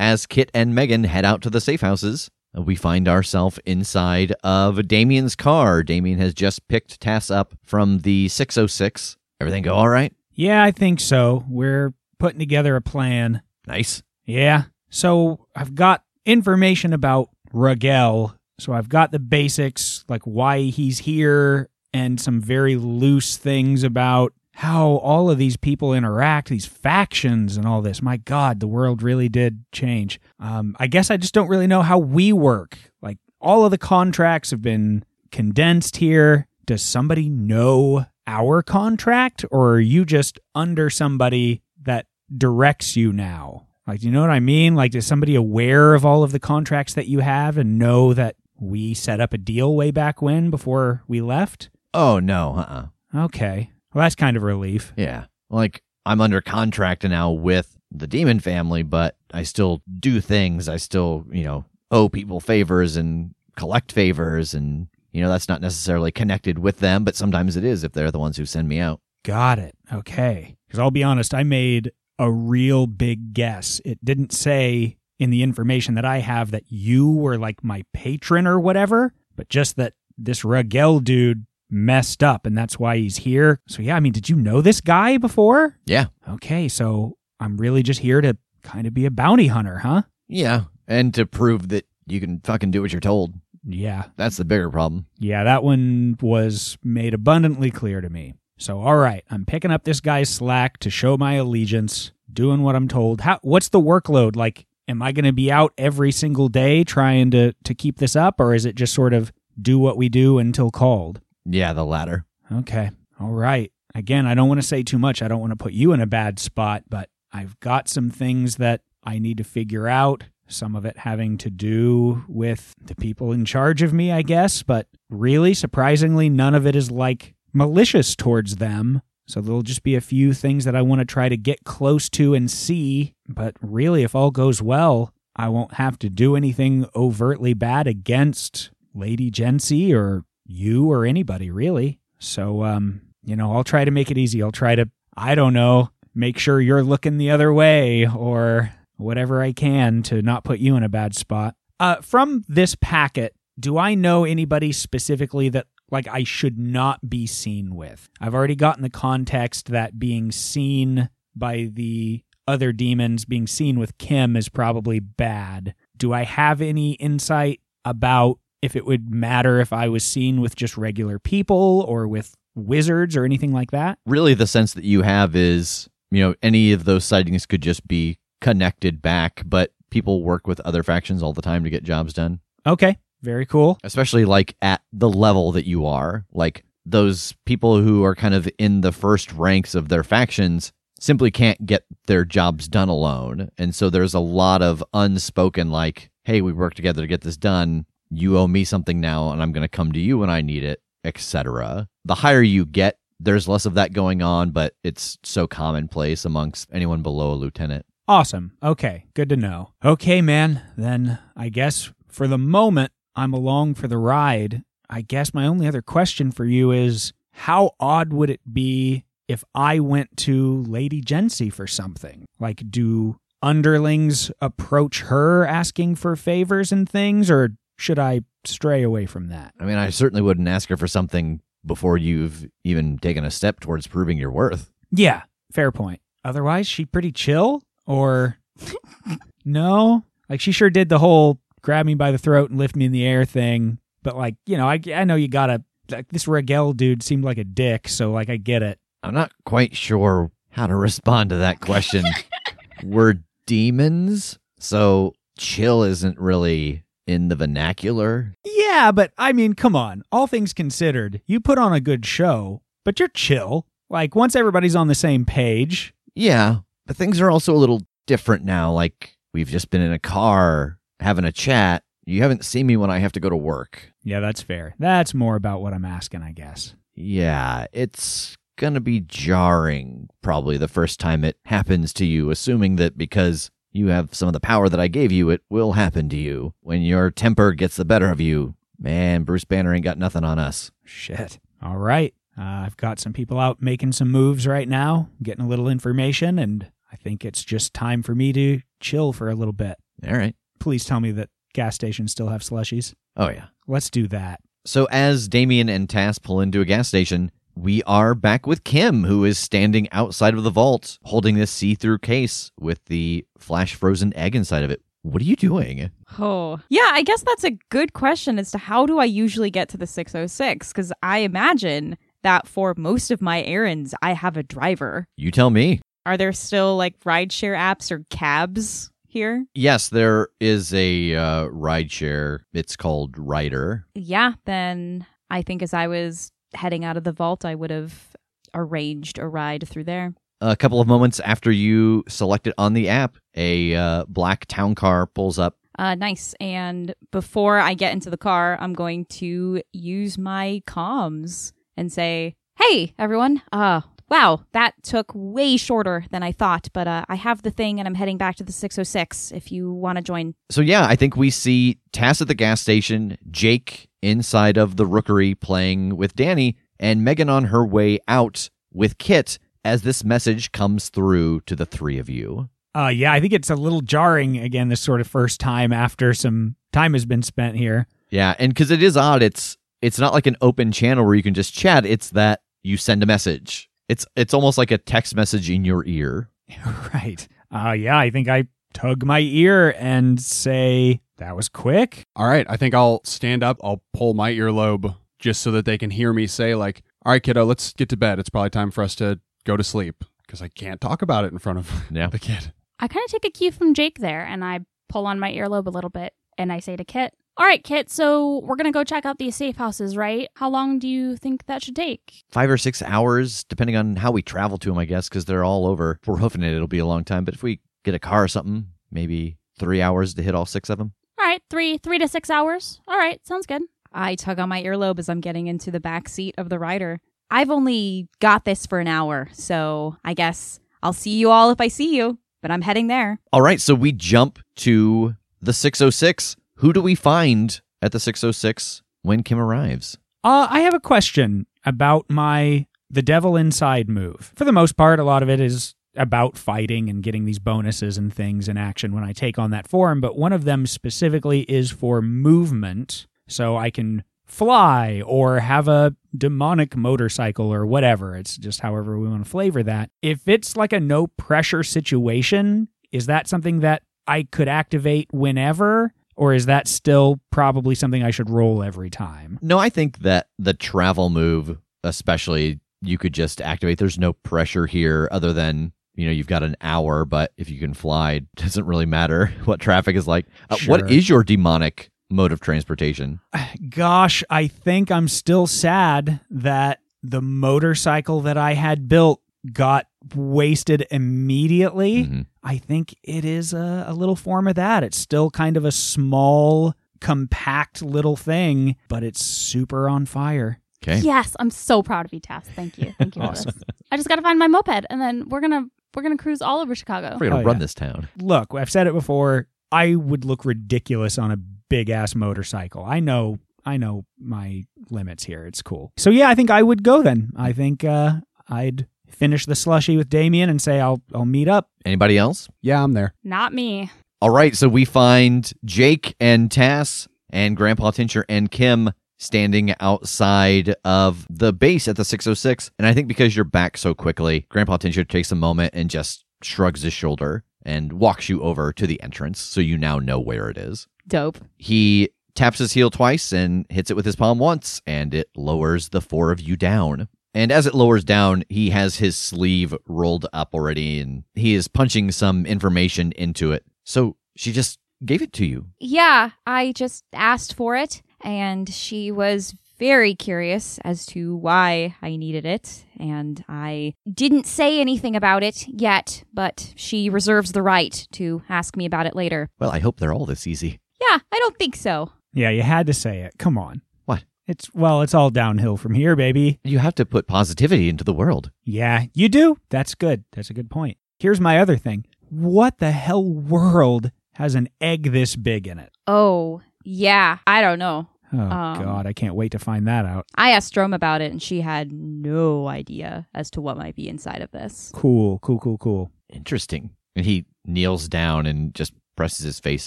As 0.03 0.27
Kit 0.27 0.51
and 0.53 0.75
Megan 0.75 1.05
head 1.05 1.25
out 1.25 1.43
to 1.43 1.49
the 1.49 1.61
safe 1.61 1.81
houses, 1.81 2.29
uh, 2.59 2.63
we 2.63 2.75
find 2.75 3.07
ourselves 3.07 3.61
inside 3.65 4.33
of 4.43 4.89
Damien's 4.89 5.37
car. 5.37 5.85
Damien 5.85 6.19
has 6.19 6.35
just 6.35 6.67
picked 6.67 7.01
Tass 7.01 7.31
up 7.31 7.55
from 7.63 8.01
the 8.01 8.27
606. 8.27 9.17
Everything 9.41 9.63
go 9.63 9.75
all 9.75 9.89
right? 9.89 10.13
Yeah, 10.33 10.65
I 10.65 10.73
think 10.73 10.99
so. 10.99 11.45
We're 11.49 11.95
putting 12.19 12.41
together 12.41 12.75
a 12.75 12.81
plan. 12.81 13.43
Nice. 13.69 14.03
Yeah. 14.25 14.65
So 14.91 15.47
I've 15.55 15.77
got 15.77 16.03
information 16.27 16.93
about 16.93 17.29
Ragel. 17.55 18.35
So 18.59 18.73
I've 18.73 18.89
got 18.89 19.13
the 19.13 19.21
basics, 19.21 20.05
like 20.09 20.23
why 20.25 20.63
he's 20.63 20.99
here, 20.99 21.69
and 21.95 22.21
some 22.21 22.41
very 22.41 22.75
loose 22.75 23.37
things 23.37 23.85
about 23.85 24.33
how 24.55 24.97
all 24.97 25.31
of 25.31 25.39
these 25.39 25.57
people 25.57 25.95
interact, 25.95 26.49
these 26.49 26.67
factions 26.67 27.57
and 27.57 27.67
all 27.67 27.83
this. 27.83 28.03
My 28.03 28.19
God, 28.19 28.61
the 28.61 28.67
world 28.67 29.03
really 29.03 29.29
did 29.29 29.65
change. 29.73 30.21
Um, 30.39 30.77
I 30.79 30.87
guess 30.87 31.11
I 31.11 31.17
just 31.17 31.35
don't 31.35 31.49
really 31.49 31.67
know 31.67 31.83
how 31.83 31.99
we 31.99 32.33
work. 32.33 32.79
Like 33.01 33.19
all 33.41 33.65
of 33.65 33.71
the 33.71 33.79
contracts 33.79 34.51
have 34.51 34.63
been 34.63 35.05
condensed 35.31 35.97
here. 35.97 36.47
Does 36.67 36.83
somebody 36.83 37.29
know 37.29 38.07
our 38.27 38.63
contract, 38.63 39.45
or 39.51 39.73
are 39.73 39.81
you 39.81 40.05
just 40.05 40.39
under 40.55 40.89
somebody 40.89 41.61
that 41.83 42.07
directs 42.37 42.97
you 42.97 43.13
now? 43.13 43.67
Like, 43.87 44.01
do 44.01 44.07
you 44.07 44.13
know 44.13 44.21
what 44.21 44.31
I 44.31 44.39
mean? 44.39 44.77
Like, 44.77 44.95
is 44.95 45.07
somebody 45.07 45.35
aware 45.35 45.95
of 45.95 46.07
all 46.07 46.23
of 46.23 46.31
the 46.31 46.39
contracts 46.39 46.95
that 46.95 47.09
you 47.09 47.19
have 47.19 47.59
and 47.59 47.81
know 47.81 48.15
that 48.15 48.37
we 48.61 48.95
set 48.95 49.21
up 49.21 49.33
a 49.33 49.39
deal 49.39 49.75
way 49.75 49.91
back 49.91 50.23
when 50.23 50.51
before 50.51 51.03
we 51.09 51.21
left? 51.21 51.69
Oh, 51.93 52.21
no. 52.21 52.55
Uh-uh. 52.59 53.25
Okay. 53.25 53.71
Well, 53.95 54.03
that's 54.03 54.15
kind 54.15 54.37
of 54.37 54.43
a 54.43 54.47
relief. 54.47 54.93
Yeah. 54.97 55.27
Like, 55.51 55.83
I'm 56.07 56.21
under 56.21 56.41
contract 56.41 57.05
now 57.05 57.31
with 57.31 57.77
the 57.91 58.07
demon 58.07 58.41
family, 58.41 58.83
but 58.83 59.17
I 59.33 59.43
still 59.43 59.83
do 60.01 60.21
things. 60.21 60.69
I 60.69 60.77
still, 60.79 61.27
you 61.31 61.45
know, 61.45 61.65
owe 61.91 62.09
people 62.09 62.41
favors 62.41 62.97
and 62.97 63.35
collect 63.57 63.93
favors. 63.93 64.55
And, 64.55 64.89
you 65.13 65.21
know, 65.23 65.29
that's 65.29 65.49
not 65.49 65.61
necessarily 65.61 66.11
connected 66.11 66.59
with 66.59 66.79
them, 66.79 67.05
but 67.05 67.17
sometimes 67.17 67.57
it 67.57 67.65
is 67.65 67.85
if 67.85 67.93
they're 67.93 68.11
the 68.11 68.19
ones 68.19 68.37
who 68.37 68.47
send 68.47 68.69
me 68.69 68.79
out. 68.79 69.01
Got 69.25 69.59
it. 69.59 69.77
Okay. 69.93 70.57
Because 70.67 70.81
I'll 70.81 70.91
be 70.91 71.05
honest, 71.05 71.35
I 71.35 71.43
made 71.43 71.93
a 72.19 72.31
real 72.31 72.87
big 72.87 73.35
guess. 73.35 73.81
It 73.85 74.05
didn't 74.05 74.33
say 74.33 74.97
in 75.19 75.31
the 75.31 75.43
information 75.43 75.95
that 75.95 76.05
I 76.05 76.19
have 76.19 76.51
that 76.51 76.65
you 76.69 77.11
were 77.11 77.39
like 77.39 77.63
my 77.63 77.85
patron 77.93 78.47
or 78.47 78.59
whatever, 78.59 79.13
but 79.37 79.49
just 79.49 79.77
that 79.77 79.95
this 80.19 80.43
Ragel 80.43 81.03
dude 81.03 81.47
messed 81.73 82.23
up 82.23 82.47
and 82.47 82.57
that's 82.57 82.79
why 82.79 82.99
he's 82.99 83.17
here. 83.19 83.61
So, 83.67 83.83
yeah, 83.83 83.97
I 83.97 84.01
mean, 84.01 84.13
did 84.13 84.29
you 84.29 84.37
know 84.37 84.61
this 84.61 84.81
guy 84.81 85.17
before? 85.17 85.79
Yeah. 85.87 86.07
Okay. 86.29 86.69
So 86.69 87.17
I'm 87.41 87.57
really 87.57 87.83
just 87.83 88.01
here 88.01 88.21
to 88.21 88.37
kind 88.63 88.87
of 88.87 88.95
be 88.95 89.07
a 89.07 89.11
bounty 89.11 89.49
hunter, 89.49 89.79
huh? 89.79 90.03
Yeah. 90.29 90.65
And 90.87 91.13
to 91.15 91.27
prove 91.27 91.69
that 91.69 91.87
you 92.07 92.21
can 92.21 92.41
fucking 92.41 92.71
do 92.71 92.83
what 92.83 92.93
you're 92.93 93.01
told. 93.01 93.35
Yeah. 93.65 94.05
That's 94.17 94.37
the 94.37 94.45
bigger 94.45 94.71
problem. 94.71 95.07
Yeah, 95.19 95.45
that 95.45 95.63
one 95.63 96.17
was 96.21 96.77
made 96.83 97.15
abundantly 97.15 97.71
clear 97.71 98.01
to 98.01 98.11
me. 98.11 98.35
So, 98.59 98.81
all 98.81 98.97
right, 98.97 99.25
I'm 99.31 99.45
picking 99.45 99.71
up 99.71 99.85
this 99.85 100.01
guy's 100.01 100.29
slack 100.29 100.79
to 100.79 100.91
show 100.91 101.17
my 101.17 101.35
allegiance, 101.35 102.13
doing 102.33 102.63
what 102.63 102.77
I'm 102.77 102.89
told. 102.89 103.23
How 103.23 103.39
what's 103.43 103.69
the 103.69 103.81
workload? 103.81 104.37
Like 104.37 104.67
am 104.89 105.03
I 105.03 105.13
going 105.13 105.25
to 105.25 105.33
be 105.33 105.51
out 105.51 105.73
every 105.79 106.13
single 106.13 106.49
day 106.49 106.85
trying 106.85 107.31
to 107.33 107.53
to 107.65 107.75
keep 107.75 107.99
this 107.99 108.17
up 108.17 108.41
or 108.41 108.55
is 108.55 108.65
it 108.65 108.75
just 108.75 108.95
sort 108.95 109.15
of 109.15 109.33
do 109.61 109.79
what 109.79 109.97
we 109.97 110.09
do 110.09 110.39
until 110.39 110.71
called? 110.71 111.21
Yeah, 111.45 111.73
the 111.73 111.85
latter. 111.85 112.25
Okay. 112.51 112.91
All 113.21 113.33
right. 113.33 113.73
Again, 113.95 114.27
I 114.27 114.35
don't 114.35 114.49
want 114.49 114.61
to 114.61 114.67
say 114.67 114.83
too 114.83 114.99
much. 114.99 115.23
I 115.23 115.29
don't 115.29 115.41
want 115.41 115.51
to 115.53 115.57
put 115.57 115.73
you 115.73 115.93
in 115.93 116.01
a 116.01 116.07
bad 116.07 116.39
spot, 116.39 116.85
but 116.89 117.09
I've 117.33 117.59
got 117.61 117.89
some 117.89 118.11
things 118.11 118.57
that 118.57 118.83
I 119.05 119.19
need 119.19 119.39
to 119.39 119.45
figure 119.45 119.89
out. 119.89 120.25
Some 120.49 120.77
of 120.77 120.85
it 120.85 120.99
having 120.99 121.39
to 121.39 121.51
do 121.51 122.25
with 122.29 122.75
the 122.83 122.95
people 122.95 123.33
in 123.33 123.45
charge 123.45 123.81
of 123.81 123.93
me, 123.93 124.13
I 124.13 124.23
guess, 124.23 124.63
but 124.63 124.87
really, 125.09 125.55
surprisingly, 125.55 126.29
none 126.29 126.55
of 126.55 126.67
it 126.67 126.77
is 126.77 126.91
like 126.91 127.35
malicious 127.53 128.15
towards 128.15 128.57
them. 128.57 129.01
So 129.27 129.41
there'll 129.41 129.63
just 129.63 129.83
be 129.83 129.95
a 129.95 130.01
few 130.01 130.35
things 130.35 130.65
that 130.65 130.77
I 130.77 130.83
want 130.83 130.99
to 130.99 131.05
try 131.07 131.29
to 131.29 131.37
get 131.37 131.65
close 131.65 132.11
to 132.11 132.35
and 132.35 132.51
see. 132.51 133.15
But 133.29 133.57
really, 133.63 134.03
if 134.03 134.15
all 134.15 134.31
goes 134.31 134.61
well, 134.61 135.15
I 135.37 135.49
won't 135.49 135.75
have 135.75 135.99
to 136.01 136.11
do 136.11 136.37
anything 136.37 136.87
overtly 136.95 137.55
bad 137.55 137.87
against 137.87 138.71
Lady 138.95 139.31
Jency 139.31 139.95
or 139.95 140.25
you 140.45 140.91
or 140.91 141.05
anybody, 141.05 141.51
really. 141.51 141.99
So, 142.19 142.65
um, 142.65 143.03
you 143.25 143.37
know, 143.37 143.53
I'll 143.53 143.65
try 143.65 143.85
to 143.85 143.91
make 143.91 144.11
it 144.11 144.19
easy. 144.19 144.43
I'll 144.43 144.53
try 144.53 144.75
to, 144.75 144.89
I 145.17 145.35
don't 145.35 145.53
know, 145.53 145.91
make 146.15 146.39
sure 146.39 146.61
you're 146.61 146.83
looking 146.83 147.19
the 147.19 147.31
other 147.31 147.53
way 147.53 148.07
or 148.07 148.73
whatever 148.97 149.43
I 149.43 149.53
can 149.53 150.03
to 150.05 150.23
not 150.23 150.45
put 150.45 150.59
you 150.59 150.77
in 150.77 150.83
a 150.83 150.89
bad 150.89 151.15
spot. 151.15 151.55
Uh, 151.81 151.97
from 152.01 152.45
this 152.49 152.77
packet, 152.81 153.35
do 153.59 153.79
I 153.79 153.95
know 153.95 154.25
anybody 154.25 154.73
specifically 154.73 155.49
that 155.51 155.67
like 155.91 156.09
I 156.09 156.25
should 156.25 156.59
not 156.59 157.09
be 157.09 157.27
seen 157.27 157.75
with? 157.75 158.09
I've 158.21 158.35
already 158.35 158.57
gotten 158.57 158.83
the 158.83 158.91
context 158.91 159.69
that 159.69 159.99
being 159.99 160.33
seen 160.33 161.09
by 161.35 161.71
the 161.73 162.23
other 162.47 162.73
demons, 162.73 163.25
being 163.25 163.47
seen 163.47 163.79
with 163.79 163.99
Kim 163.99 164.37
is 164.37 164.49
probably 164.49 165.01
bad. 165.01 165.75
Do 165.97 166.13
I 166.13 166.25
have 166.25 166.61
any 166.61 166.93
insight 166.93 167.61
about 167.85 168.39
if 168.63 168.77
it 168.77 168.87
would 168.87 169.13
matter 169.13 169.61
if 169.61 169.73
I 169.73 169.89
was 169.89 170.05
seen 170.05 170.41
with 170.41 170.57
just 170.57 170.77
regular 170.77 171.19
people 171.19 171.85
or 171.89 172.07
with 172.09 172.35
wizards 172.55 173.17
or 173.17 173.25
anything 173.25 173.53
like 173.53 173.71
that? 173.73 173.99
Really, 174.07 174.35
the 174.35 174.47
sense 174.47 174.75
that 174.75 174.85
you 174.85 175.03
have 175.03 175.35
is, 175.37 175.89
you 176.11 176.23
know, 176.23 176.35
any 176.43 176.73
of 176.73 176.85
those 176.85 177.05
sightings 177.05 177.45
could 177.47 177.63
just 177.63 177.87
be 177.89 178.19
connected 178.41 179.03
back, 179.03 179.43
but 179.47 179.73
people 179.91 180.23
work 180.23 180.47
with 180.47 180.61
other 180.61 180.83
factions 180.83 181.23
all 181.23 181.33
the 181.33 181.43
time 181.43 181.65
to 181.65 181.71
get 181.71 181.83
jobs 181.85 182.13
done, 182.13 182.41
Okay, 182.67 182.97
very 183.23 183.45
cool. 183.47 183.79
especially 183.85 184.25
like 184.25 184.57
at 184.63 184.81
the 184.93 185.09
level 185.09 185.53
that 185.53 185.67
you 185.67 185.85
are. 185.87 186.25
Like 186.33 186.65
those 186.87 187.35
people 187.47 187.81
who 187.81 188.03
are 188.05 188.15
kind 188.15 188.35
of 188.35 188.49
in 188.59 188.81
the 188.81 188.93
first 188.93 189.33
ranks 189.33 189.75
of 189.75 189.89
their 189.89 190.03
factions 190.03 190.73
simply 190.99 191.31
can't 191.31 191.67
get 191.67 191.85
their 192.07 192.25
jobs 192.25 192.69
done 192.69 192.89
alone. 192.89 193.51
And 193.59 193.75
so 193.75 193.91
there's 193.91 194.15
a 194.15 194.21
lot 194.21 194.63
of 194.63 194.83
unspoken, 194.95 195.71
like, 195.71 196.11
hey, 196.25 196.41
we 196.41 196.53
work 196.53 196.75
together 196.75 197.03
to 197.03 197.09
get 197.09 197.21
this 197.23 197.37
done. 197.37 197.87
You 198.15 198.37
owe 198.39 198.47
me 198.47 198.65
something 198.65 199.01
now, 199.01 199.31
and 199.31 199.43
I'm 199.43 199.53
going 199.53 199.63
to 199.63 199.69
come 199.69 199.93
to 199.93 200.01
you 200.01 200.19
when 200.19 200.29
I 200.29 200.43
need 200.43 200.65
it, 200.65 200.83
etc. 201.03 201.89
The 202.05 202.17
higher 202.17 202.43
you 202.43 202.67
get, 202.67 202.99
there's 203.19 203.49
less 203.49 203.65
of 203.65 203.75
that 203.75 203.93
going 203.93 204.21
on, 204.21 204.51
but 204.51 204.75
it's 204.85 205.19
so 205.23 205.47
commonplace 205.47 206.25
amongst 206.25 206.69
anyone 206.73 207.03
below 207.03 207.33
a 207.33 207.35
lieutenant. 207.35 207.87
Awesome. 208.07 208.53
Okay, 208.63 209.07
good 209.15 209.29
to 209.31 209.37
know. 209.37 209.73
Okay, 209.85 210.21
man, 210.21 210.61
then 210.77 211.19
I 211.37 211.49
guess 211.49 211.91
for 212.09 212.29
the 212.29 212.39
moment 212.39 212.93
I'm 213.17 213.33
along 213.33 213.75
for 213.75 213.89
the 213.89 213.99
ride. 213.99 214.63
I 214.91 215.01
guess 215.01 215.33
my 215.33 215.47
only 215.47 215.67
other 215.67 215.83
question 215.83 216.33
for 216.33 216.45
you 216.45 216.71
is 216.71 217.13
how 217.33 217.71
odd 217.81 218.13
would 218.13 218.29
it 218.29 218.41
be 218.53 219.05
if 219.29 219.43
I 219.55 219.81
went 219.81 220.17
to 220.19 220.63
Lady 220.65 221.01
Jency 221.01 221.51
for 221.51 221.67
something? 221.67 222.27
Like, 222.39 222.71
do 222.71 223.17
underlings 223.41 224.31
approach 224.41 225.01
her 225.03 225.47
asking 225.47 225.97
for 225.97 226.15
favors 226.15 226.73
and 226.73 226.89
things, 226.89 227.31
or 227.31 227.53
should 227.77 227.99
I 227.99 228.23
stray 228.45 228.83
away 228.83 229.07
from 229.07 229.29
that? 229.29 229.55
I 229.59 229.65
mean, 229.65 229.77
I 229.77 229.91
certainly 229.91 230.23
wouldn't 230.23 230.49
ask 230.49 230.69
her 230.69 230.77
for 230.77 230.89
something 230.89 231.41
before 231.65 231.97
you've 231.97 232.47
even 232.65 232.99
taken 232.99 233.25
a 233.25 233.31
step 233.31 233.61
towards 233.61 233.87
proving 233.87 234.19
your 234.19 234.31
worth. 234.31 234.71
Yeah, 234.91 235.23
fair 235.53 235.73
point. 235.73 236.01
Otherwise, 236.25 236.67
she 236.67 236.85
pretty 236.85 237.13
chill, 237.13 237.63
or 237.87 238.39
no? 239.45 240.05
Like 240.29 240.41
she 240.41 240.53
sure 240.53 240.71
did 240.71 240.89
the 240.89 240.99
whole 240.99 241.41
grab 241.63 241.87
me 241.87 241.95
by 241.95 242.11
the 242.11 242.19
throat 242.19 242.51
and 242.51 242.59
lift 242.59 242.77
me 242.77 242.85
in 242.85 242.93
the 242.93 243.07
air 243.07 243.25
thing, 243.25 243.79
but 244.03 244.17
like 244.17 244.37
you 244.47 244.57
know, 244.57 244.69
I 244.69 244.81
I 244.95 245.05
know 245.05 245.17
you 245.17 245.29
gotta. 245.29 245.63
Like, 245.91 246.09
this 246.09 246.29
Regel 246.29 246.73
dude 246.73 247.03
seemed 247.03 247.25
like 247.25 247.39
a 247.39 247.45
dick, 247.45 247.89
so 247.89 248.13
like 248.13 248.31
I 248.31 248.37
get 248.37 248.63
it. 248.63 248.79
I'm 249.03 249.13
not 249.13 249.33
quite 249.45 249.77
sure 249.77 250.31
how 250.51 250.67
to 250.67 250.77
respond 250.77 251.31
to 251.31 251.37
that 251.37 251.61
question. 251.61 252.05
We're 252.85 253.17
demons, 253.47 254.39
so 254.59 255.15
chill 255.37 255.83
isn't 255.83 256.19
really 256.19 256.85
in 257.07 257.29
the 257.29 257.37
vernacular. 257.37 258.35
Yeah, 258.45 258.93
but 258.93 259.13
I 259.19 259.33
mean, 259.33 259.55
come 259.55 259.77
on. 259.77 260.03
All 260.13 260.27
things 260.27 260.53
considered, 260.53 261.21
you 261.27 261.41
put 261.41 261.59
on 261.59 261.73
a 261.73 261.81
good 261.81 262.07
show, 262.07 262.63
but 262.85 262.99
you're 262.99 263.09
chill. 263.09 263.67
Like 263.91 264.15
once 264.15 264.35
everybody's 264.35 264.77
on 264.77 264.89
the 264.89 264.95
same 264.95 265.25
page. 265.25 265.95
Yeah, 266.15 266.59
but 266.87 266.97
things 266.97 267.21
are 267.21 267.31
also 267.31 267.55
a 267.55 267.59
little 267.59 267.83
different 268.07 268.45
now. 268.45 268.73
Like, 268.73 269.17
we've 269.33 269.49
just 269.49 269.71
been 269.71 269.81
in 269.81 269.93
a 269.93 269.99
car 269.99 270.79
having 271.01 271.25
a 271.25 271.33
chat. 271.33 271.85
You 272.05 272.23
haven't 272.23 272.45
seen 272.45 272.67
me 272.67 272.77
when 272.77 272.91
I 272.91 272.99
have 272.99 273.13
to 273.13 273.21
go 273.21 273.31
to 273.31 273.37
work. 273.37 273.93
Yeah, 274.03 274.21
that's 274.21 274.43
fair. 274.43 274.75
That's 274.79 275.15
more 275.15 275.37
about 275.37 275.63
what 275.63 275.73
I'm 275.73 275.85
asking, 275.85 276.23
I 276.23 276.33
guess. 276.33 276.75
Yeah, 276.95 277.67
it's 277.73 278.37
gonna 278.59 278.81
be 278.81 279.01
jarring 279.01 280.09
probably 280.21 280.57
the 280.57 280.69
first 280.69 281.01
time 281.01 281.25
it 281.25 281.39
happens 281.45 281.93
to 281.95 282.05
you, 282.05 282.31
assuming 282.31 282.77
that 282.77 282.99
because 282.99 283.51
you 283.73 283.89
have 283.89 284.15
some 284.15 284.29
of 284.29 284.33
the 284.33 284.41
power 284.41 284.69
that 284.69 284.81
I 284.81 284.89
gave 284.89 285.11
you, 285.13 285.31
it 285.31 285.43
will 285.49 285.73
happen 285.73 286.09
to 286.11 286.17
you. 286.17 286.55
When 286.61 286.83
your 286.83 287.11
temper 287.11 287.53
gets 287.53 287.77
the 287.77 287.85
better 287.85 288.11
of 288.11 288.21
you, 288.21 288.55
man, 288.79 289.25
Bruce 289.25 289.45
Banner 289.45 289.75
ain't 289.75 289.85
got 289.85 289.99
nothing 289.99 290.25
on 290.25 290.39
us. 290.39 290.71
Shit. 290.85 291.39
All 291.63 291.79
right. 291.79 292.15
Uh, 292.37 292.43
I've 292.67 292.77
got 292.77 292.99
some 292.99 293.13
people 293.13 293.39
out 293.39 293.61
making 293.61 293.93
some 293.93 294.11
moves 294.11 294.47
right 294.47 294.69
now, 294.69 295.09
getting 295.23 295.45
a 295.45 295.49
little 295.49 295.69
information, 295.69 296.39
and 296.39 296.71
I 296.91 296.97
think 296.97 297.25
it's 297.25 297.45
just 297.45 297.75
time 297.75 298.03
for 298.03 298.15
me 298.15 298.33
to 298.33 298.61
chill 298.81 299.13
for 299.13 299.29
a 299.29 299.35
little 299.35 299.53
bit. 299.53 299.77
All 300.07 300.17
right. 300.17 300.35
Please 300.59 300.85
tell 300.85 301.01
me 301.01 301.11
that 301.13 301.31
gas 301.53 301.75
stations 301.75 302.13
still 302.13 302.29
have 302.29 302.41
slushies. 302.41 302.95
Oh, 303.17 303.29
yeah. 303.29 303.47
Let's 303.67 303.91
do 303.91 304.09
that. 304.09 304.41
So 304.65 304.87
as 304.91 305.29
Damien 305.29 305.69
and 305.69 305.89
Tass 305.89 306.19
pull 306.19 306.41
into 306.41 306.61
a 306.61 306.65
gas 306.65 306.89
station, 306.89 307.31
we 307.55 307.83
are 307.85 308.15
back 308.15 308.47
with 308.47 308.65
Kim, 308.65 309.05
who 309.05 309.25
is 309.25 309.39
standing 309.39 309.89
outside 309.93 310.35
of 310.35 310.43
the 310.43 310.51
vault 310.51 310.99
holding 311.05 311.37
this 311.37 311.51
see 311.51 311.75
through 311.75 311.99
case 311.99 312.51
with 312.59 312.85
the 312.87 313.27
flash 313.39 313.75
frozen 313.75 314.15
egg 314.17 314.35
inside 314.35 314.63
of 314.63 314.71
it. 314.71 314.83
What 315.03 315.21
are 315.21 315.25
you 315.27 315.37
doing? 315.37 315.91
Oh. 316.19 316.61
Yeah, 316.69 316.89
I 316.93 317.03
guess 317.03 317.23
that's 317.23 317.45
a 317.45 317.59
good 317.71 317.93
question 317.93 318.39
as 318.39 318.51
to 318.53 318.59
how 318.59 318.87
do 318.87 318.99
I 318.99 319.05
usually 319.05 319.51
get 319.51 319.69
to 319.71 319.77
the 319.77 319.87
606? 319.87 320.69
Because 320.69 320.93
I 321.03 321.19
imagine 321.19 321.99
that 322.23 322.47
for 322.47 322.75
most 322.77 323.11
of 323.11 323.21
my 323.21 323.43
errands, 323.43 323.95
I 324.01 324.13
have 324.13 324.37
a 324.37 324.43
driver. 324.43 325.07
You 325.17 325.31
tell 325.31 325.51
me. 325.51 325.81
Are 326.07 326.17
there 326.17 326.33
still 326.33 326.77
like 326.77 326.99
rideshare 327.01 327.57
apps 327.57 327.91
or 327.91 328.05
cabs 328.11 328.91
here? 329.07 329.45
Yes, 329.55 329.89
there 329.89 330.29
is 330.41 330.73
a 330.73 331.15
uh, 331.15 331.45
rideshare. 331.47 332.41
It's 332.53 332.77
called 332.77 333.17
Rider. 333.19 333.87
Yeah, 333.95 334.35
then 334.47 335.07
I 335.31 335.43
think 335.43 335.63
as 335.63 335.75
I 335.75 335.87
was 335.87 336.32
heading 336.55 336.85
out 336.85 336.97
of 336.97 337.05
the 337.05 337.13
vault, 337.13 337.45
I 337.45 337.55
would 337.55 337.71
have 337.71 338.17
arranged 338.55 339.19
a 339.19 339.27
ride 339.27 339.67
through 339.69 339.85
there. 339.85 340.15
A 340.41 340.57
couple 340.57 340.81
of 340.81 340.89
moments 340.89 341.21
after 341.21 341.53
you 341.53 342.05
select 342.09 342.47
it 342.47 342.55
on 342.59 342.73
the 342.73 342.89
app, 342.89 343.17
a 343.37 343.75
uh, 343.75 344.05
black 344.09 344.47
town 344.47 344.75
car 344.75 345.07
pulls 345.07 345.39
up. 345.39 345.57
Uh, 345.79 345.95
nice. 345.95 346.35
And 346.41 346.95
before 347.13 347.59
I 347.59 347.75
get 347.75 347.93
into 347.93 348.11
the 348.11 348.19
car, 348.19 348.59
I'm 348.61 348.73
going 348.75 349.05
to 349.07 349.63
use 349.73 350.19
my 350.19 350.63
comms 350.67 351.53
and 351.77 351.93
say, 351.93 352.35
"Hey, 352.57 352.93
everyone! 352.99 353.41
Uh, 353.53 353.83
wow, 354.13 354.45
that 354.53 354.75
took 354.83 355.11
way 355.15 355.57
shorter 355.57 356.05
than 356.11 356.23
I 356.23 356.33
thought, 356.33 356.69
but 356.75 356.87
uh, 356.87 357.05
I 357.09 357.15
have 357.15 357.43
the 357.43 357.51
thing, 357.51 357.79
and 357.79 357.89
I'm 357.89 357.95
heading 357.95 358.19
back 358.19 358.37
to 358.37 358.45
the 358.45 358.53
606. 358.53 359.33
If 359.33 359.51
you 359.51 359.73
want 359.73 359.97
to 359.97 360.03
join, 360.03 360.35
So 360.51 360.61
yeah, 360.61 360.87
I 360.87 360.97
think 360.97 361.17
we 361.17 361.31
see 361.31 361.79
Tass 361.93 362.21
at 362.21 362.29
the 362.29 362.35
gas 362.35 362.61
station, 362.61 363.17
Jake 363.31 363.89
inside 364.03 364.57
of 364.57 364.77
the 364.77 364.87
rookery 364.87 365.35
playing 365.35 365.97
with 365.97 366.15
Danny, 366.15 366.57
and 366.79 367.05
Megan 367.05 367.29
on 367.29 367.45
her 367.45 367.65
way 367.65 367.99
out 368.09 368.51
with 368.73 368.99
Kit 368.99 369.39
as 369.65 369.83
this 369.83 370.05
message 370.05 370.53
comes 370.53 370.89
through 370.89 371.41
to 371.43 371.55
the 371.55 371.67
three 371.67 371.99
of 371.99 372.09
you. 372.09 372.49
Uh, 372.75 372.89
yeah, 372.89 373.13
I 373.13 373.21
think 373.21 373.33
it's 373.33 373.51
a 373.51 373.55
little 373.55 373.83
jarring 373.83 374.39
again, 374.39 374.69
this 374.69 374.81
sort 374.81 375.01
of 375.01 375.07
first 375.07 375.41
time 375.41 375.73
after 375.73 376.15
some 376.15 376.57
time 376.73 376.95
has 376.95 377.05
been 377.05 377.23
spent 377.23 377.57
here. 377.57 377.87
Yeah, 378.11 378.35
and 378.39 378.53
because 378.53 378.71
it 378.71 378.83
is 378.83 378.97
odd, 378.97 379.23
it's 379.23 379.57
it's 379.81 379.99
not 379.99 380.13
like 380.13 380.27
an 380.27 380.37
open 380.41 380.73
channel 380.73 381.05
where 381.05 381.15
you 381.15 381.23
can 381.23 381.35
just 381.35 381.55
chat. 381.55 381.85
It's 381.85 382.11
that 382.11 382.41
you 382.63 382.77
send 382.77 383.03
a 383.03 383.07
message. 383.07 383.71
It's 383.89 384.07
it's 384.17 384.33
almost 384.35 384.59
like 384.59 384.71
a 384.71 384.79
text 384.79 385.15
message 385.15 385.51
in 385.51 385.65
your 385.65 385.85
ear. 385.87 386.31
right. 386.95 387.27
Uh, 387.55 387.73
yeah, 387.73 387.99
I 387.99 388.11
think 388.11 388.29
I 388.29 388.49
tug 388.73 389.05
my 389.05 389.21
ear 389.21 389.75
and 389.79 390.21
say, 390.21 391.01
That 391.23 391.37
was 391.37 391.49
quick. 391.49 392.03
All 392.17 392.27
right, 392.27 392.45
I 392.51 392.57
think 392.57 392.75
I'll 392.75 393.01
stand 393.05 393.45
up. 393.45 393.59
I'll 393.63 393.81
pull 393.95 394.13
my 394.13 394.33
earlobe 394.33 394.97
just 395.21 395.41
so 395.41 395.53
that 395.53 395.65
they 395.65 395.79
can 395.79 395.91
hear 395.91 396.13
me 396.13 396.27
say, 396.27 396.57
like, 396.57 396.83
all 397.07 397.13
right, 397.13 397.23
kiddo, 397.23 397.45
let's 397.45 397.73
get 397.75 397.89
to 397.91 397.97
bed. 397.97 398.19
It's 398.19 398.29
probably 398.29 398.51
time 398.51 398.73
for 398.73 398.83
us 398.83 398.97
to 398.97 399.21
go 399.45 399.57
to 399.57 399.63
sleep 399.63 400.03
because 400.27 400.43
I 400.43 400.49
can't 400.49 400.81
talk 400.81 401.01
about 401.01 401.25
it 401.25 401.31
in 401.33 401.39
front 401.39 401.61
of 401.61 401.71
Yeah. 401.93 402.09
the 402.09 402.19
kid. 402.19 402.53
I 402.81 402.89
kind 402.89 403.05
of 403.05 403.11
take 403.13 403.25
a 403.25 403.31
cue 403.31 403.53
from 403.53 403.73
Jake 403.73 404.01
there 404.01 404.25
and 404.27 404.45
I 404.45 404.61
pull 404.89 405.07
on 405.07 405.21
my 405.21 405.33
earlobe 405.33 405.67
a 405.67 405.71
little 405.71 405.91
bit 405.91 406.13
and 406.37 406.53
I 406.53 406.59
say 406.59 406.75
to 406.75 406.85
Kit, 406.85 407.15
All 407.37 407.47
right, 407.47 407.63
Kit, 407.63 407.89
so 407.89 408.41
we're 408.41 408.57
going 408.57 408.65
to 408.65 408.73
go 408.73 408.83
check 408.83 409.07
out 409.07 409.19
these 409.19 409.37
safe 409.37 409.57
houses, 409.57 409.97
right? 409.97 410.29
How 410.35 410.51
long 410.51 410.81
do 410.81 410.89
you 410.89 411.17
think 411.17 411.47
that 411.47 411.63
should 411.63 411.77
take? 411.77 412.25
Five 412.31 412.51
or 412.51 412.59
six 412.59 412.83
hours, 412.83 413.45
depending 413.45 413.77
on 413.77 413.95
how 413.95 414.11
we 414.11 414.23
travel 414.23 414.59
to 414.59 414.71
them, 414.71 414.79
I 414.79 414.87
guess, 414.87 415.09
because 415.09 415.27
they're 415.27 415.45
all 415.45 415.67
over. 415.69 416.01
If 416.03 416.09
we're 416.09 416.17
hoofing 416.17 416.43
it, 416.43 416.53
it'll 416.53 416.67
be 416.67 416.81
a 416.81 416.87
long 416.87 417.05
time. 417.05 417.25
But 417.25 417.35
if 417.35 417.45
we 417.45 417.61
get 417.85 417.95
a 417.95 418.01
car 418.01 418.25
or 418.25 418.29
something, 418.29 418.67
maybe 418.91 419.37
three 419.59 419.81
hours 419.81 420.15
to 420.15 420.23
hit 420.25 420.35
all 420.35 420.47
six 420.47 420.69
of 420.69 420.79
them. 420.79 420.95
All 421.33 421.37
right, 421.37 421.43
three, 421.49 421.79
three 421.79 421.99
to 421.99 422.09
six 422.09 422.29
hours. 422.29 422.79
All 422.87 422.99
right, 422.99 423.19
sounds 423.27 423.47
good. 423.47 423.63
I 423.91 424.17
tug 424.17 424.39
on 424.39 424.51
my 424.51 424.63
earlobe 424.63 424.99
as 424.99 425.09
I'm 425.09 425.23
getting 425.23 425.47
into 425.47 425.71
the 425.71 425.81
back 425.81 426.07
seat 426.11 426.35
of 426.37 426.51
the 426.51 426.59
rider. 426.59 427.01
I've 427.31 427.49
only 427.49 428.07
got 428.21 428.45
this 428.45 428.67
for 428.67 428.81
an 428.81 428.87
hour, 428.87 429.31
so 429.33 429.97
I 430.05 430.13
guess 430.13 430.61
I'll 430.83 430.93
see 430.93 431.17
you 431.17 431.31
all 431.31 431.49
if 431.49 431.59
I 431.59 431.69
see 431.69 431.97
you, 431.97 432.19
but 432.43 432.51
I'm 432.51 432.61
heading 432.61 432.89
there. 432.89 433.19
All 433.33 433.41
right, 433.41 433.63
so 433.63 433.75
we 433.75 433.93
jump 433.93 434.41
to 434.57 435.17
the 435.41 435.55
606. 435.55 436.37
Who 436.57 436.71
do 436.75 436.83
we 436.83 436.95
find 436.95 437.63
at 437.81 437.93
the 437.93 437.99
606 437.99 438.83
when 439.01 439.23
Kim 439.23 439.39
arrives? 439.39 439.97
Uh, 440.23 440.49
I 440.51 440.61
have 440.61 440.75
a 440.75 440.81
question 440.81 441.47
about 441.65 442.11
my 442.11 442.67
the 442.91 443.01
devil 443.01 443.37
inside 443.37 443.89
move. 443.89 444.33
For 444.37 444.45
the 444.45 444.53
most 444.53 444.77
part, 444.77 445.01
a 445.01 445.05
lot 445.05 445.23
of 445.23 445.31
it 445.31 445.41
is 445.41 445.75
about 445.97 446.37
fighting 446.37 446.89
and 446.89 447.03
getting 447.03 447.25
these 447.25 447.39
bonuses 447.39 447.99
and 447.99 448.13
things 448.13 448.49
in 448.49 448.57
action 448.57 448.95
when 448.95 449.05
I 449.05 449.13
take 449.13 449.39
on 449.39 449.51
that 449.51 449.69
form, 449.69 450.01
but 450.01 450.17
one 450.17 450.33
of 450.33 450.45
them 450.45 450.67
specifically 450.67 451.41
is 451.43 451.71
for 451.71 452.01
movement, 452.01 453.07
so 453.29 453.57
I 453.57 453.71
can 453.71 454.05
fly 454.25 455.03
or 455.05 455.41
have 455.41 455.69
a 455.69 455.95
demonic 456.17 456.75
motorcycle 456.75 457.53
or 457.53 457.67
whatever. 457.67 458.17
It's 458.17 458.39
just 458.39 458.61
however 458.61 458.99
we 458.99 459.09
want 459.09 459.25
to 459.25 459.31
flavor 459.31 459.63
that. 459.63 459.91
If 460.01 460.27
it's 460.27 460.57
like 460.57 460.73
a 460.73 460.81
no 460.81 461.07
pressure 461.07 461.63
situation, 461.63 462.69
is 462.91 463.07
that 463.07 463.29
something 463.29 463.61
that 463.61 463.83
I 464.07 464.23
could 464.25 464.49
activate 464.49 465.09
whenever? 465.13 465.93
Or 466.17 466.35
is 466.35 466.47
that 466.47 466.69
still 466.69 467.21
probably 467.31 467.75
something 467.75 468.03
I 468.03 468.11
should 468.11 468.29
roll 468.31 468.63
every 468.63 468.91
time? 468.91 469.39
No, 469.41 469.59
I 469.59 469.71
think 469.71 470.01
that 470.01 470.29
the 470.39 470.55
travel 470.55 471.09
move, 471.09 471.59
especially, 471.85 472.61
you 472.83 472.99
could 472.99 473.15
just 473.15 473.41
activate. 473.41 473.79
There's 473.79 473.99
no 473.99 474.13
pressure 474.13 474.67
here 474.67 475.09
other 475.11 475.33
than, 475.33 475.73
you 475.95 476.07
know, 476.07 476.13
you've 476.13 476.27
got 476.27 476.43
an 476.43 476.57
hour, 476.61 477.05
but 477.05 477.33
if 477.37 477.51
you 477.51 477.59
can 477.59 477.75
fly, 477.75 478.13
it 478.13 478.25
doesn't 478.37 478.65
really 478.67 478.87
matter 478.87 479.27
what 479.45 479.61
traffic 479.61 479.97
is 479.97 480.07
like. 480.07 480.27
Uh, 480.51 480.57
Sure. 480.57 480.71
What 480.79 480.91
is 480.91 481.09
your 481.09 481.23
demonic 481.25 481.91
mode 482.11 482.33
of 482.33 482.41
transportation? 482.41 483.21
Gosh, 483.71 484.23
I 484.31 484.47
think 484.49 484.91
I'm 484.91 485.09
still 485.09 485.47
sad 485.47 486.21
that 486.31 486.81
the 487.03 487.21
motorcycle 487.23 488.21
that 488.23 488.37
I 488.37 488.55
had 488.55 488.89
built 488.89 489.21
got 489.53 489.87
wasted 490.15 490.87
immediately. 490.91 492.05
Mhm. 492.05 492.27
I 492.45 492.59
think 492.59 492.95
it 493.03 493.25
is 493.25 493.53
a, 493.53 493.85
a 493.89 493.95
little 493.95 494.17
form 494.17 494.47
of 494.49 494.55
that. 494.57 494.83
It's 494.85 494.99
still 494.99 495.31
kind 495.31 495.57
of 495.57 495.65
a 495.65 495.73
small, 495.73 496.75
compact 497.01 497.83
little 497.83 498.17
thing, 498.17 498.77
but 498.89 499.03
it's 499.03 499.23
super 499.25 499.89
on 499.89 500.07
fire. 500.07 500.61
Okay. 500.83 500.99
Yes, 500.99 501.35
I'm 501.39 501.51
so 501.51 501.83
proud 501.83 502.07
of 502.07 502.13
you, 502.13 502.21
Tass. 502.21 502.49
Thank 502.55 502.79
you. 502.79 502.95
Thank 502.99 503.17
you 503.17 503.23
for 503.23 503.29
Awesome. 503.31 503.53
this. 503.55 503.63
I 503.91 503.97
just 503.97 504.09
got 504.09 504.17
to 504.17 504.23
find 504.23 504.39
my 504.39 504.49
moped 504.49 504.87
and 504.91 505.01
then 505.01 505.29
we're 505.29 505.41
going 505.41 505.51
to 505.53 505.71
we're 505.95 506.03
going 506.03 506.17
to 506.17 506.23
cruise 506.23 506.43
all 506.43 506.61
over 506.61 506.75
Chicago. 506.75 507.13
We're 507.15 507.29
going 507.29 507.33
to 507.33 507.39
Oh, 507.39 507.43
run 507.43 507.57
yeah. 507.57 507.61
this 507.61 507.75
town. 507.75 508.09
Look, 508.19 508.55
I've 508.55 508.71
said 508.71 508.87
it 508.87 508.93
before. 508.93 509.49
I 509.71 509.95
would 509.95 510.25
look 510.25 510.45
ridiculous 510.45 511.19
on 511.19 511.31
a 511.31 511.37
big 511.37 511.89
ass 511.91 512.15
motorcycle. 512.15 512.85
I 512.85 513.01
know, 513.01 513.39
I 513.65 513.77
know 513.79 514.05
my 514.19 514.65
limits 514.91 515.25
here. 515.25 515.47
It's 515.47 515.63
cool. 515.63 515.93
So 515.97 516.11
yeah, 516.11 516.29
I 516.29 516.35
think 516.35 516.51
I 516.51 516.63
would 516.63 516.83
go 516.83 517.03
then. 517.03 517.31
I 517.37 517.53
think 517.53 517.83
uh, 517.85 518.21
I'd 518.49 518.87
finish 519.09 519.47
the 519.47 519.55
slushy 519.55 519.97
with 519.97 520.09
Damien 520.09 520.51
and 520.51 520.61
say 520.61 520.81
I'll 520.81 521.01
I'll 521.15 521.25
meet 521.27 521.49
up. 521.49 521.69
Anybody 521.85 522.19
else? 522.19 522.49
Yeah, 522.61 522.83
I'm 522.83 522.93
there. 522.93 523.15
Not 523.25 523.53
me. 523.55 523.91
All 524.21 524.31
right, 524.31 524.55
so 524.57 524.69
we 524.69 524.85
find 524.85 525.51
Jake 525.65 526.15
and 526.21 526.51
Tass 526.51 527.09
and 527.31 527.57
Grandpa 527.57 527.91
Tincher 527.93 528.25
and 528.29 528.51
Kim 528.51 528.91
standing 529.23 529.75
outside 529.79 530.75
of 530.85 531.27
the 531.31 531.53
base 531.53 531.87
at 531.87 531.97
the 531.97 532.05
606. 532.05 532.71
And 532.79 532.87
I 532.87 532.93
think 532.93 533.07
because 533.09 533.37
you're 533.37 533.45
back 533.45 533.77
so 533.77 533.95
quickly, 533.95 534.47
Grandpa 534.49 534.79
Tincher 534.79 535.05
takes 535.05 535.31
a 535.31 535.37
moment 535.37 535.75
and 535.75 535.89
just 535.89 536.25
shrugs 536.43 536.83
his 536.83 536.93
shoulder 536.93 537.45
and 537.65 537.93
walks 537.93 538.29
you 538.29 538.43
over 538.43 538.73
to 538.73 538.87
the 538.87 539.01
entrance 539.01 539.41
so 539.41 539.61
you 539.61 539.79
now 539.79 540.01
know 540.01 540.19
where 540.19 540.51
it 540.51 540.59
is. 540.59 540.89
Dope. 541.07 541.39
He 541.57 542.11
taps 542.35 542.59
his 542.59 542.73
heel 542.73 542.91
twice 542.91 543.33
and 543.33 543.65
hits 543.69 543.91
it 543.91 543.97
with 543.97 544.05
his 544.05 544.17
palm 544.17 544.39
once, 544.39 544.83
and 544.87 545.15
it 545.15 545.29
lowers 545.37 545.91
the 545.91 546.01
four 546.01 546.33
of 546.33 546.41
you 546.41 546.57
down. 546.57 547.09
And 547.35 547.53
as 547.53 547.67
it 547.67 547.75
lowers 547.75 548.05
down, 548.05 548.45
he 548.49 548.71
has 548.71 548.97
his 548.97 549.17
sleeve 549.17 549.75
rolled 549.87 550.27
up 550.33 550.53
already, 550.53 551.01
and 551.01 551.25
he 551.35 551.55
is 551.55 551.69
punching 551.69 552.11
some 552.11 552.45
information 552.45 553.13
into 553.13 553.53
it. 553.53 553.65
So 553.85 554.17
she 554.37 554.53
just 554.53 554.79
gave 555.05 555.23
it 555.23 555.33
to 555.35 555.47
you. 555.47 555.67
Yeah, 555.79 556.31
I 556.47 556.73
just 556.73 557.05
asked 557.13 557.55
for 557.55 557.77
it, 557.77 558.03
and 558.25 558.69
she 558.69 559.11
was 559.11 559.55
very 559.79 560.15
curious 560.15 560.79
as 560.85 561.05
to 561.07 561.35
why 561.35 561.97
I 562.01 562.17
needed 562.17 562.47
it, 562.47 562.85
and 563.01 563.45
I 563.49 563.95
didn't 564.09 564.47
say 564.47 564.81
anything 564.81 565.17
about 565.17 565.43
it 565.43 565.67
yet, 565.67 566.23
but 566.33 566.73
she 566.77 567.11
reserves 567.11 567.51
the 567.53 567.63
right 567.63 568.07
to 568.13 568.43
ask 568.49 568.77
me 568.77 568.87
about 568.87 569.07
it 569.07 569.17
later. 569.17 569.49
Well, 569.59 569.71
I 569.73 569.81
hope 569.81 569.99
they're 569.99 570.13
all 570.13 570.27
this 570.27 570.47
easy. 570.47 570.79
Yeah, 571.01 571.19
I 571.33 571.39
don't 571.39 571.59
think 571.59 571.75
so. 571.75 572.13
Yeah, 572.33 572.51
you 572.51 572.63
had 572.63 572.87
to 572.87 572.95
say 572.95 573.23
it. 573.23 573.35
Come 573.39 573.59
on. 573.59 573.83
What? 574.05 574.25
It's 574.47 574.73
well, 574.73 575.03
it's 575.03 575.15
all 575.15 575.31
downhill 575.31 575.77
from 575.77 575.95
here, 575.95 576.15
baby. 576.15 576.61
You 576.63 576.79
have 576.79 576.95
to 576.97 577.05
put 577.05 577.27
positivity 577.27 577.89
into 577.89 578.05
the 578.05 578.13
world. 578.13 578.53
Yeah, 578.65 579.07
you 579.15 579.29
do. 579.29 579.59
That's 579.69 579.95
good. 579.97 580.25
That's 580.33 580.51
a 580.51 580.55
good 580.55 580.71
point. 580.71 580.97
Here's 581.19 581.41
my 581.41 581.59
other 581.59 581.77
thing. 581.77 582.07
What 582.31 582.79
the 582.79 582.93
hell 582.93 583.25
world 583.25 584.11
has 584.35 584.55
an 584.55 584.69
egg 584.81 585.11
this 585.13 585.35
big 585.37 585.67
in 585.67 585.79
it? 585.79 585.93
Oh, 586.07 586.63
yeah, 586.85 587.39
I 587.47 587.61
don't 587.61 587.79
know. 587.79 588.09
Oh 588.33 588.39
Um, 588.41 588.83
god, 588.83 589.07
I 589.07 589.13
can't 589.13 589.35
wait 589.35 589.53
to 589.53 589.59
find 589.59 589.87
that 589.89 590.05
out. 590.07 590.27
I 590.37 590.53
asked 590.53 590.69
Strom 590.69 590.95
about 590.95 591.21
it, 591.21 591.31
and 591.33 591.43
she 591.43 591.61
had 591.61 591.93
no 591.93 592.67
idea 592.69 593.27
as 593.35 593.51
to 593.51 593.61
what 593.61 593.77
might 593.77 593.95
be 593.97 594.09
inside 594.09 594.41
of 594.43 594.51
this. 594.53 594.91
Cool, 594.95 595.39
cool, 595.41 595.59
cool, 595.59 595.79
cool. 595.79 596.11
Interesting. 596.33 596.91
And 597.15 597.27
he 597.27 597.45
kneels 597.67 598.09
down 598.09 598.47
and 598.47 598.75
just 598.75 598.93
presses 599.17 599.45
his 599.45 599.61
face 599.61 599.87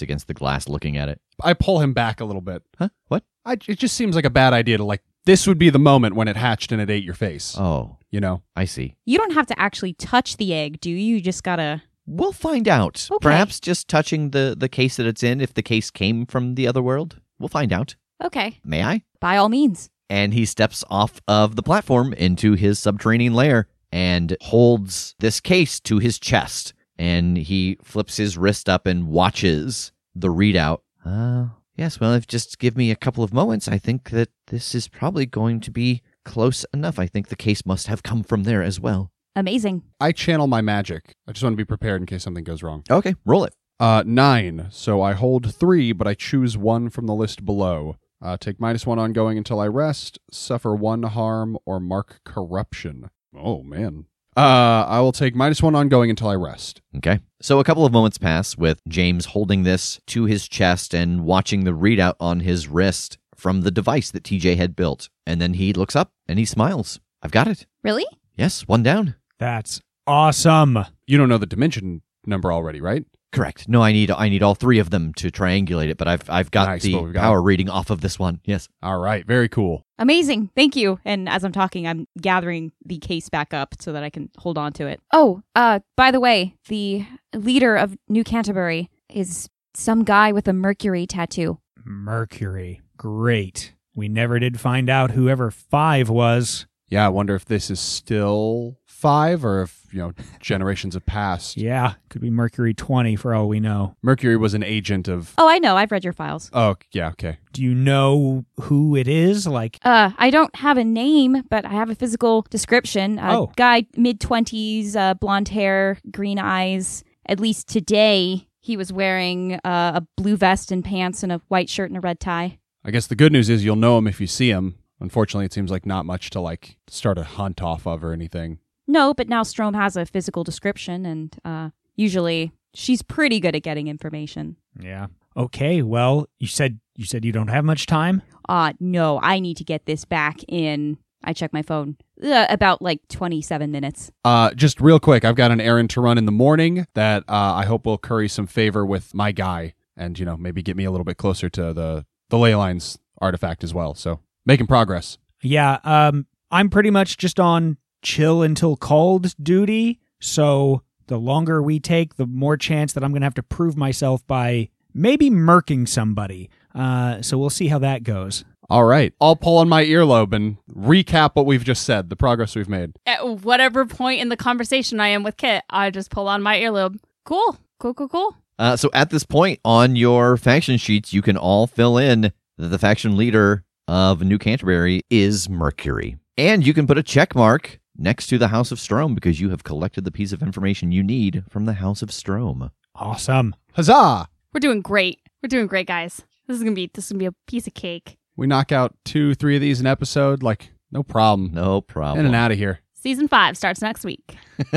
against 0.00 0.28
the 0.28 0.34
glass 0.34 0.68
looking 0.68 0.96
at 0.96 1.08
it. 1.08 1.20
I 1.42 1.54
pull 1.54 1.80
him 1.80 1.92
back 1.92 2.20
a 2.20 2.24
little 2.24 2.40
bit. 2.40 2.62
Huh? 2.78 2.88
What? 3.08 3.24
I, 3.44 3.54
it 3.66 3.78
just 3.78 3.96
seems 3.96 4.14
like 4.14 4.24
a 4.24 4.30
bad 4.30 4.52
idea 4.52 4.76
to 4.78 4.84
like. 4.84 5.02
This 5.24 5.46
would 5.48 5.58
be 5.58 5.70
the 5.70 5.78
moment 5.80 6.14
when 6.14 6.28
it 6.28 6.36
hatched 6.36 6.70
and 6.70 6.80
it 6.80 6.88
ate 6.88 7.02
your 7.02 7.14
face. 7.14 7.56
Oh, 7.58 7.96
You 8.12 8.20
know. 8.20 8.42
I 8.54 8.64
see. 8.64 8.94
You 9.06 9.18
don't 9.18 9.32
have 9.34 9.46
to 9.48 9.58
actually 9.58 9.92
touch 9.94 10.36
the 10.36 10.54
egg, 10.54 10.78
do 10.80 10.88
you? 10.88 10.96
You 11.16 11.20
just 11.20 11.42
gotta. 11.42 11.82
We'll 12.06 12.30
find 12.32 12.68
out. 12.68 13.08
Okay. 13.10 13.18
Perhaps 13.20 13.58
just 13.58 13.88
touching 13.88 14.30
the, 14.30 14.54
the 14.56 14.68
case 14.68 14.96
that 14.98 15.06
it's 15.06 15.24
in, 15.24 15.40
if 15.40 15.52
the 15.52 15.62
case 15.62 15.90
came 15.90 16.24
from 16.26 16.54
the 16.54 16.68
other 16.68 16.80
world. 16.80 17.20
We'll 17.40 17.48
find 17.48 17.72
out. 17.72 17.96
Okay, 18.24 18.58
May 18.64 18.82
I? 18.82 19.02
by 19.20 19.36
all 19.36 19.48
means. 19.48 19.90
and 20.08 20.32
he 20.32 20.44
steps 20.44 20.84
off 20.88 21.20
of 21.28 21.56
the 21.56 21.62
platform 21.62 22.12
into 22.14 22.52
his 22.54 22.78
subterranean 22.78 23.34
lair 23.34 23.68
and 23.92 24.36
holds 24.42 25.14
this 25.20 25.40
case 25.40 25.80
to 25.80 25.98
his 25.98 26.18
chest. 26.18 26.72
And 26.98 27.36
he 27.36 27.76
flips 27.82 28.16
his 28.16 28.38
wrist 28.38 28.68
up 28.68 28.86
and 28.86 29.08
watches 29.08 29.92
the 30.14 30.28
readout. 30.28 30.78
Uh, 31.04 31.48
yes, 31.76 32.00
well, 32.00 32.14
if 32.14 32.26
just 32.26 32.58
give 32.58 32.74
me 32.76 32.90
a 32.90 32.96
couple 32.96 33.22
of 33.22 33.34
moments, 33.34 33.68
I 33.68 33.76
think 33.78 34.10
that 34.10 34.30
this 34.46 34.74
is 34.74 34.88
probably 34.88 35.26
going 35.26 35.60
to 35.60 35.70
be 35.70 36.00
close 36.24 36.64
enough. 36.72 36.98
I 36.98 37.06
think 37.06 37.28
the 37.28 37.36
case 37.36 37.66
must 37.66 37.86
have 37.88 38.02
come 38.02 38.22
from 38.22 38.44
there 38.44 38.62
as 38.62 38.80
well. 38.80 39.10
Amazing. 39.34 39.82
I 40.00 40.12
channel 40.12 40.46
my 40.46 40.62
magic. 40.62 41.14
I 41.28 41.32
just 41.32 41.42
want 41.44 41.52
to 41.52 41.56
be 41.58 41.64
prepared 41.66 42.00
in 42.00 42.06
case 42.06 42.22
something 42.24 42.44
goes 42.44 42.62
wrong. 42.62 42.82
Okay, 42.90 43.14
roll 43.26 43.44
it. 43.44 43.54
Uh, 43.78 44.02
nine. 44.06 44.68
So 44.70 45.02
I 45.02 45.12
hold 45.12 45.54
three, 45.54 45.92
but 45.92 46.06
I 46.06 46.14
choose 46.14 46.56
one 46.56 46.88
from 46.88 47.06
the 47.06 47.14
list 47.14 47.44
below. 47.44 47.96
Uh, 48.22 48.36
take 48.36 48.58
minus 48.58 48.86
one 48.86 48.98
ongoing 48.98 49.36
until 49.38 49.60
I 49.60 49.66
rest, 49.66 50.18
suffer 50.30 50.74
one 50.74 51.02
harm, 51.02 51.58
or 51.66 51.80
mark 51.80 52.20
corruption. 52.24 53.10
Oh, 53.36 53.62
man. 53.62 54.06
Uh, 54.36 54.84
I 54.86 55.00
will 55.00 55.12
take 55.12 55.34
minus 55.34 55.62
one 55.62 55.74
ongoing 55.74 56.10
until 56.10 56.28
I 56.28 56.34
rest. 56.34 56.82
Okay. 56.96 57.20
So 57.40 57.58
a 57.58 57.64
couple 57.64 57.86
of 57.86 57.92
moments 57.92 58.18
pass 58.18 58.56
with 58.56 58.80
James 58.86 59.26
holding 59.26 59.62
this 59.62 60.00
to 60.08 60.24
his 60.24 60.46
chest 60.48 60.94
and 60.94 61.24
watching 61.24 61.64
the 61.64 61.70
readout 61.70 62.14
on 62.20 62.40
his 62.40 62.68
wrist 62.68 63.16
from 63.34 63.62
the 63.62 63.70
device 63.70 64.10
that 64.10 64.24
TJ 64.24 64.56
had 64.56 64.76
built. 64.76 65.08
And 65.26 65.40
then 65.40 65.54
he 65.54 65.72
looks 65.72 65.96
up 65.96 66.12
and 66.26 66.38
he 66.38 66.44
smiles. 66.44 67.00
I've 67.22 67.30
got 67.30 67.48
it. 67.48 67.66
Really? 67.82 68.06
Yes, 68.36 68.68
one 68.68 68.82
down. 68.82 69.14
That's 69.38 69.80
awesome. 70.06 70.78
You 71.06 71.16
don't 71.16 71.28
know 71.28 71.38
the 71.38 71.46
dimension 71.46 72.02
number 72.26 72.52
already, 72.52 72.80
right? 72.80 73.04
Correct. 73.36 73.68
No, 73.68 73.82
I 73.82 73.92
need 73.92 74.10
I 74.10 74.30
need 74.30 74.42
all 74.42 74.54
three 74.54 74.78
of 74.78 74.88
them 74.88 75.12
to 75.14 75.30
triangulate 75.30 75.90
it, 75.90 75.98
but 75.98 76.08
I've 76.08 76.28
I've 76.30 76.50
got 76.50 76.68
Nice, 76.68 76.82
the 76.82 76.98
got 77.02 77.20
power 77.20 77.42
reading 77.42 77.68
off 77.68 77.90
of 77.90 78.00
this 78.00 78.18
one. 78.18 78.40
Yes. 78.44 78.66
All 78.82 78.98
right. 78.98 79.26
Very 79.26 79.50
cool. 79.50 79.84
Amazing. 79.98 80.48
Thank 80.56 80.74
you. 80.74 80.98
And 81.04 81.28
as 81.28 81.44
I'm 81.44 81.52
talking, 81.52 81.86
I'm 81.86 82.08
gathering 82.18 82.72
the 82.86 82.96
case 82.96 83.28
back 83.28 83.52
up 83.52 83.74
so 83.78 83.92
that 83.92 84.02
I 84.02 84.08
can 84.08 84.30
hold 84.38 84.56
on 84.56 84.72
to 84.74 84.86
it. 84.86 85.00
Oh, 85.12 85.42
uh, 85.54 85.80
by 85.98 86.10
the 86.10 86.20
way, 86.20 86.54
the 86.68 87.04
leader 87.34 87.76
of 87.76 87.98
New 88.08 88.24
Canterbury 88.24 88.88
is 89.10 89.50
some 89.74 90.02
guy 90.02 90.32
with 90.32 90.48
a 90.48 90.54
Mercury 90.54 91.06
tattoo. 91.06 91.58
Mercury. 91.84 92.80
Great. 92.96 93.74
We 93.94 94.08
never 94.08 94.38
did 94.38 94.58
find 94.58 94.88
out 94.88 95.10
whoever 95.10 95.50
five 95.50 96.08
was. 96.08 96.66
Yeah, 96.88 97.04
I 97.04 97.10
wonder 97.10 97.34
if 97.34 97.44
this 97.44 97.68
is 97.70 97.80
still 97.80 98.78
five 98.96 99.44
or 99.44 99.62
if, 99.62 99.86
you 99.92 99.98
know, 99.98 100.12
generations 100.40 100.94
have 100.94 101.04
passed. 101.06 101.56
Yeah, 101.56 101.94
could 102.08 102.22
be 102.22 102.30
Mercury 102.30 102.72
20 102.74 103.14
for 103.16 103.34
all 103.34 103.46
we 103.48 103.60
know. 103.60 103.94
Mercury 104.02 104.36
was 104.36 104.54
an 104.54 104.62
agent 104.62 105.06
of. 105.08 105.34
Oh, 105.38 105.48
I 105.48 105.58
know. 105.58 105.76
I've 105.76 105.92
read 105.92 106.02
your 106.04 106.12
files. 106.12 106.50
Oh, 106.52 106.76
yeah, 106.92 107.08
okay. 107.10 107.38
Do 107.52 107.62
you 107.62 107.74
know 107.74 108.44
who 108.62 108.96
it 108.96 109.06
is? 109.08 109.46
Like, 109.46 109.78
Uh, 109.82 110.10
I 110.18 110.30
don't 110.30 110.54
have 110.56 110.78
a 110.78 110.84
name, 110.84 111.42
but 111.50 111.64
I 111.64 111.70
have 111.72 111.90
a 111.90 111.94
physical 111.94 112.46
description. 112.50 113.18
A 113.18 113.38
Oh. 113.40 113.52
guy, 113.56 113.86
mid 113.96 114.20
twenties, 114.20 114.96
uh, 114.96 115.14
blonde 115.14 115.48
hair, 115.48 115.98
green 116.10 116.38
eyes. 116.38 117.04
At 117.26 117.40
least 117.40 117.68
today, 117.68 118.46
he 118.60 118.76
was 118.76 118.92
wearing 118.92 119.54
uh, 119.64 119.92
a 120.00 120.06
blue 120.16 120.36
vest 120.36 120.72
and 120.72 120.84
pants 120.84 121.22
and 121.22 121.30
a 121.32 121.40
white 121.48 121.68
shirt 121.68 121.90
and 121.90 121.96
a 121.96 122.00
red 122.00 122.18
tie. 122.20 122.58
I 122.84 122.90
guess 122.92 123.06
the 123.08 123.16
good 123.16 123.32
news 123.32 123.48
is 123.50 123.64
you'll 123.64 123.76
know 123.76 123.98
him 123.98 124.06
if 124.06 124.20
you 124.20 124.26
see 124.26 124.48
him. 124.50 124.76
Unfortunately, 125.00 125.44
it 125.44 125.52
seems 125.52 125.70
like 125.70 125.84
not 125.84 126.06
much 126.06 126.30
to 126.30 126.40
like 126.40 126.78
start 126.88 127.18
a 127.18 127.24
hunt 127.24 127.60
off 127.62 127.86
of 127.86 128.02
or 128.02 128.12
anything. 128.12 128.58
No, 128.86 129.14
but 129.14 129.28
now 129.28 129.42
Strom 129.42 129.74
has 129.74 129.96
a 129.96 130.06
physical 130.06 130.44
description, 130.44 131.04
and 131.06 131.36
uh, 131.44 131.70
usually 131.96 132.52
she's 132.74 133.02
pretty 133.02 133.40
good 133.40 133.54
at 133.56 133.62
getting 133.62 133.88
information. 133.88 134.56
yeah. 134.80 135.06
Okay, 135.36 135.82
well, 135.82 136.26
you 136.38 136.46
said 136.46 136.80
you 136.96 137.04
said 137.04 137.22
you 137.22 137.30
don't 137.30 137.48
have 137.48 137.62
much 137.62 137.84
time. 137.84 138.22
Uh, 138.48 138.72
no, 138.80 139.20
I 139.22 139.38
need 139.38 139.58
to 139.58 139.64
get 139.64 139.84
this 139.84 140.06
back 140.06 140.40
in. 140.48 140.96
I 141.22 141.34
check 141.34 141.52
my 141.52 141.60
phone. 141.60 141.96
Uh, 142.24 142.46
about 142.48 142.80
like 142.80 143.06
27 143.08 143.70
minutes. 143.70 144.10
Uh, 144.24 144.54
just 144.54 144.80
real 144.80 144.98
quick, 144.98 145.26
I've 145.26 145.34
got 145.36 145.50
an 145.50 145.60
errand 145.60 145.90
to 145.90 146.00
run 146.00 146.16
in 146.16 146.24
the 146.24 146.32
morning 146.32 146.86
that 146.94 147.22
uh, 147.28 147.52
I 147.54 147.66
hope 147.66 147.84
will 147.84 147.98
curry 147.98 148.28
some 148.30 148.46
favor 148.46 148.86
with 148.86 149.12
my 149.12 149.30
guy, 149.30 149.74
and 149.94 150.18
you 150.18 150.24
know 150.24 150.38
maybe 150.38 150.62
get 150.62 150.74
me 150.74 150.84
a 150.84 150.90
little 150.90 151.04
bit 151.04 151.18
closer 151.18 151.50
to 151.50 151.74
the 151.74 152.06
the 152.30 152.38
ley 152.38 152.54
lines 152.54 152.98
artifact 153.20 153.62
as 153.62 153.74
well. 153.74 153.94
So 153.94 154.20
making 154.46 154.68
progress. 154.68 155.18
Yeah, 155.42 155.80
um 155.84 156.26
I'm 156.50 156.70
pretty 156.70 156.90
much 156.90 157.18
just 157.18 157.38
on 157.38 157.76
chill 158.06 158.40
until 158.40 158.76
called 158.76 159.34
duty, 159.42 159.98
so 160.20 160.82
the 161.08 161.18
longer 161.18 161.60
we 161.60 161.80
take, 161.80 162.14
the 162.14 162.26
more 162.26 162.56
chance 162.56 162.92
that 162.92 163.02
I'm 163.02 163.10
going 163.10 163.22
to 163.22 163.26
have 163.26 163.34
to 163.34 163.42
prove 163.42 163.76
myself 163.76 164.24
by 164.28 164.68
maybe 164.94 165.28
murking 165.28 165.88
somebody. 165.88 166.48
Uh 166.74 167.20
so 167.20 167.36
we'll 167.36 167.50
see 167.50 167.66
how 167.68 167.78
that 167.80 168.04
goes. 168.04 168.44
All 168.70 168.84
right, 168.84 169.12
I'll 169.20 169.36
pull 169.36 169.58
on 169.58 169.68
my 169.68 169.84
earlobe 169.84 170.32
and 170.32 170.56
recap 170.72 171.30
what 171.34 171.46
we've 171.46 171.64
just 171.64 171.82
said, 171.84 172.10
the 172.10 172.16
progress 172.16 172.54
we've 172.54 172.68
made. 172.68 172.92
At 173.06 173.40
whatever 173.42 173.86
point 173.86 174.20
in 174.20 174.28
the 174.28 174.36
conversation 174.36 175.00
I 175.00 175.08
am 175.08 175.22
with 175.22 175.36
Kit, 175.36 175.64
I 175.70 175.90
just 175.90 176.10
pull 176.10 176.28
on 176.28 176.42
my 176.42 176.56
earlobe. 176.58 176.98
Cool, 177.24 177.56
cool, 177.78 177.94
cool, 177.94 178.08
cool. 178.08 178.36
Uh, 178.58 178.76
so 178.76 178.88
at 178.92 179.10
this 179.10 179.24
point 179.24 179.60
on 179.64 179.96
your 179.96 180.36
faction 180.36 180.76
sheets, 180.78 181.12
you 181.12 181.22
can 181.22 181.36
all 181.36 181.66
fill 181.66 181.98
in 181.98 182.32
that 182.58 182.68
the 182.68 182.78
faction 182.78 183.16
leader 183.16 183.64
of 183.88 184.22
New 184.22 184.38
Canterbury 184.38 185.02
is 185.10 185.48
Mercury. 185.48 186.16
And 186.36 186.66
you 186.66 186.74
can 186.74 186.86
put 186.86 186.98
a 186.98 187.02
check 187.02 187.34
mark 187.34 187.78
next 187.98 188.26
to 188.28 188.38
the 188.38 188.48
House 188.48 188.72
of 188.72 188.80
Strom 188.80 189.14
because 189.14 189.40
you 189.40 189.50
have 189.50 189.64
collected 189.64 190.04
the 190.04 190.10
piece 190.10 190.32
of 190.32 190.42
information 190.42 190.92
you 190.92 191.02
need 191.02 191.44
from 191.50 191.64
the 191.64 191.74
House 191.74 192.02
of 192.02 192.12
Strom. 192.12 192.70
Awesome. 192.94 193.54
Huzzah! 193.74 194.28
We're 194.52 194.60
doing 194.60 194.82
great. 194.82 195.20
We're 195.42 195.48
doing 195.48 195.66
great, 195.66 195.86
guys. 195.86 196.22
This 196.46 196.56
is 196.56 196.62
gonna 196.62 196.74
be 196.74 196.90
this 196.92 197.06
is 197.06 197.12
gonna 197.12 197.18
be 197.18 197.26
a 197.26 197.34
piece 197.46 197.66
of 197.66 197.74
cake. 197.74 198.16
We 198.36 198.46
knock 198.46 198.72
out 198.72 198.94
two, 199.04 199.34
three 199.34 199.56
of 199.56 199.60
these 199.62 199.80
an 199.80 199.86
episode, 199.86 200.42
like 200.42 200.70
no 200.92 201.02
problem. 201.02 201.50
No 201.52 201.80
problem. 201.80 202.20
In 202.20 202.26
and 202.26 202.34
out 202.34 202.52
of 202.52 202.58
here. 202.58 202.80
Season 202.94 203.28
five 203.28 203.56
starts 203.56 203.80
next 203.80 204.04
week. 204.04 204.36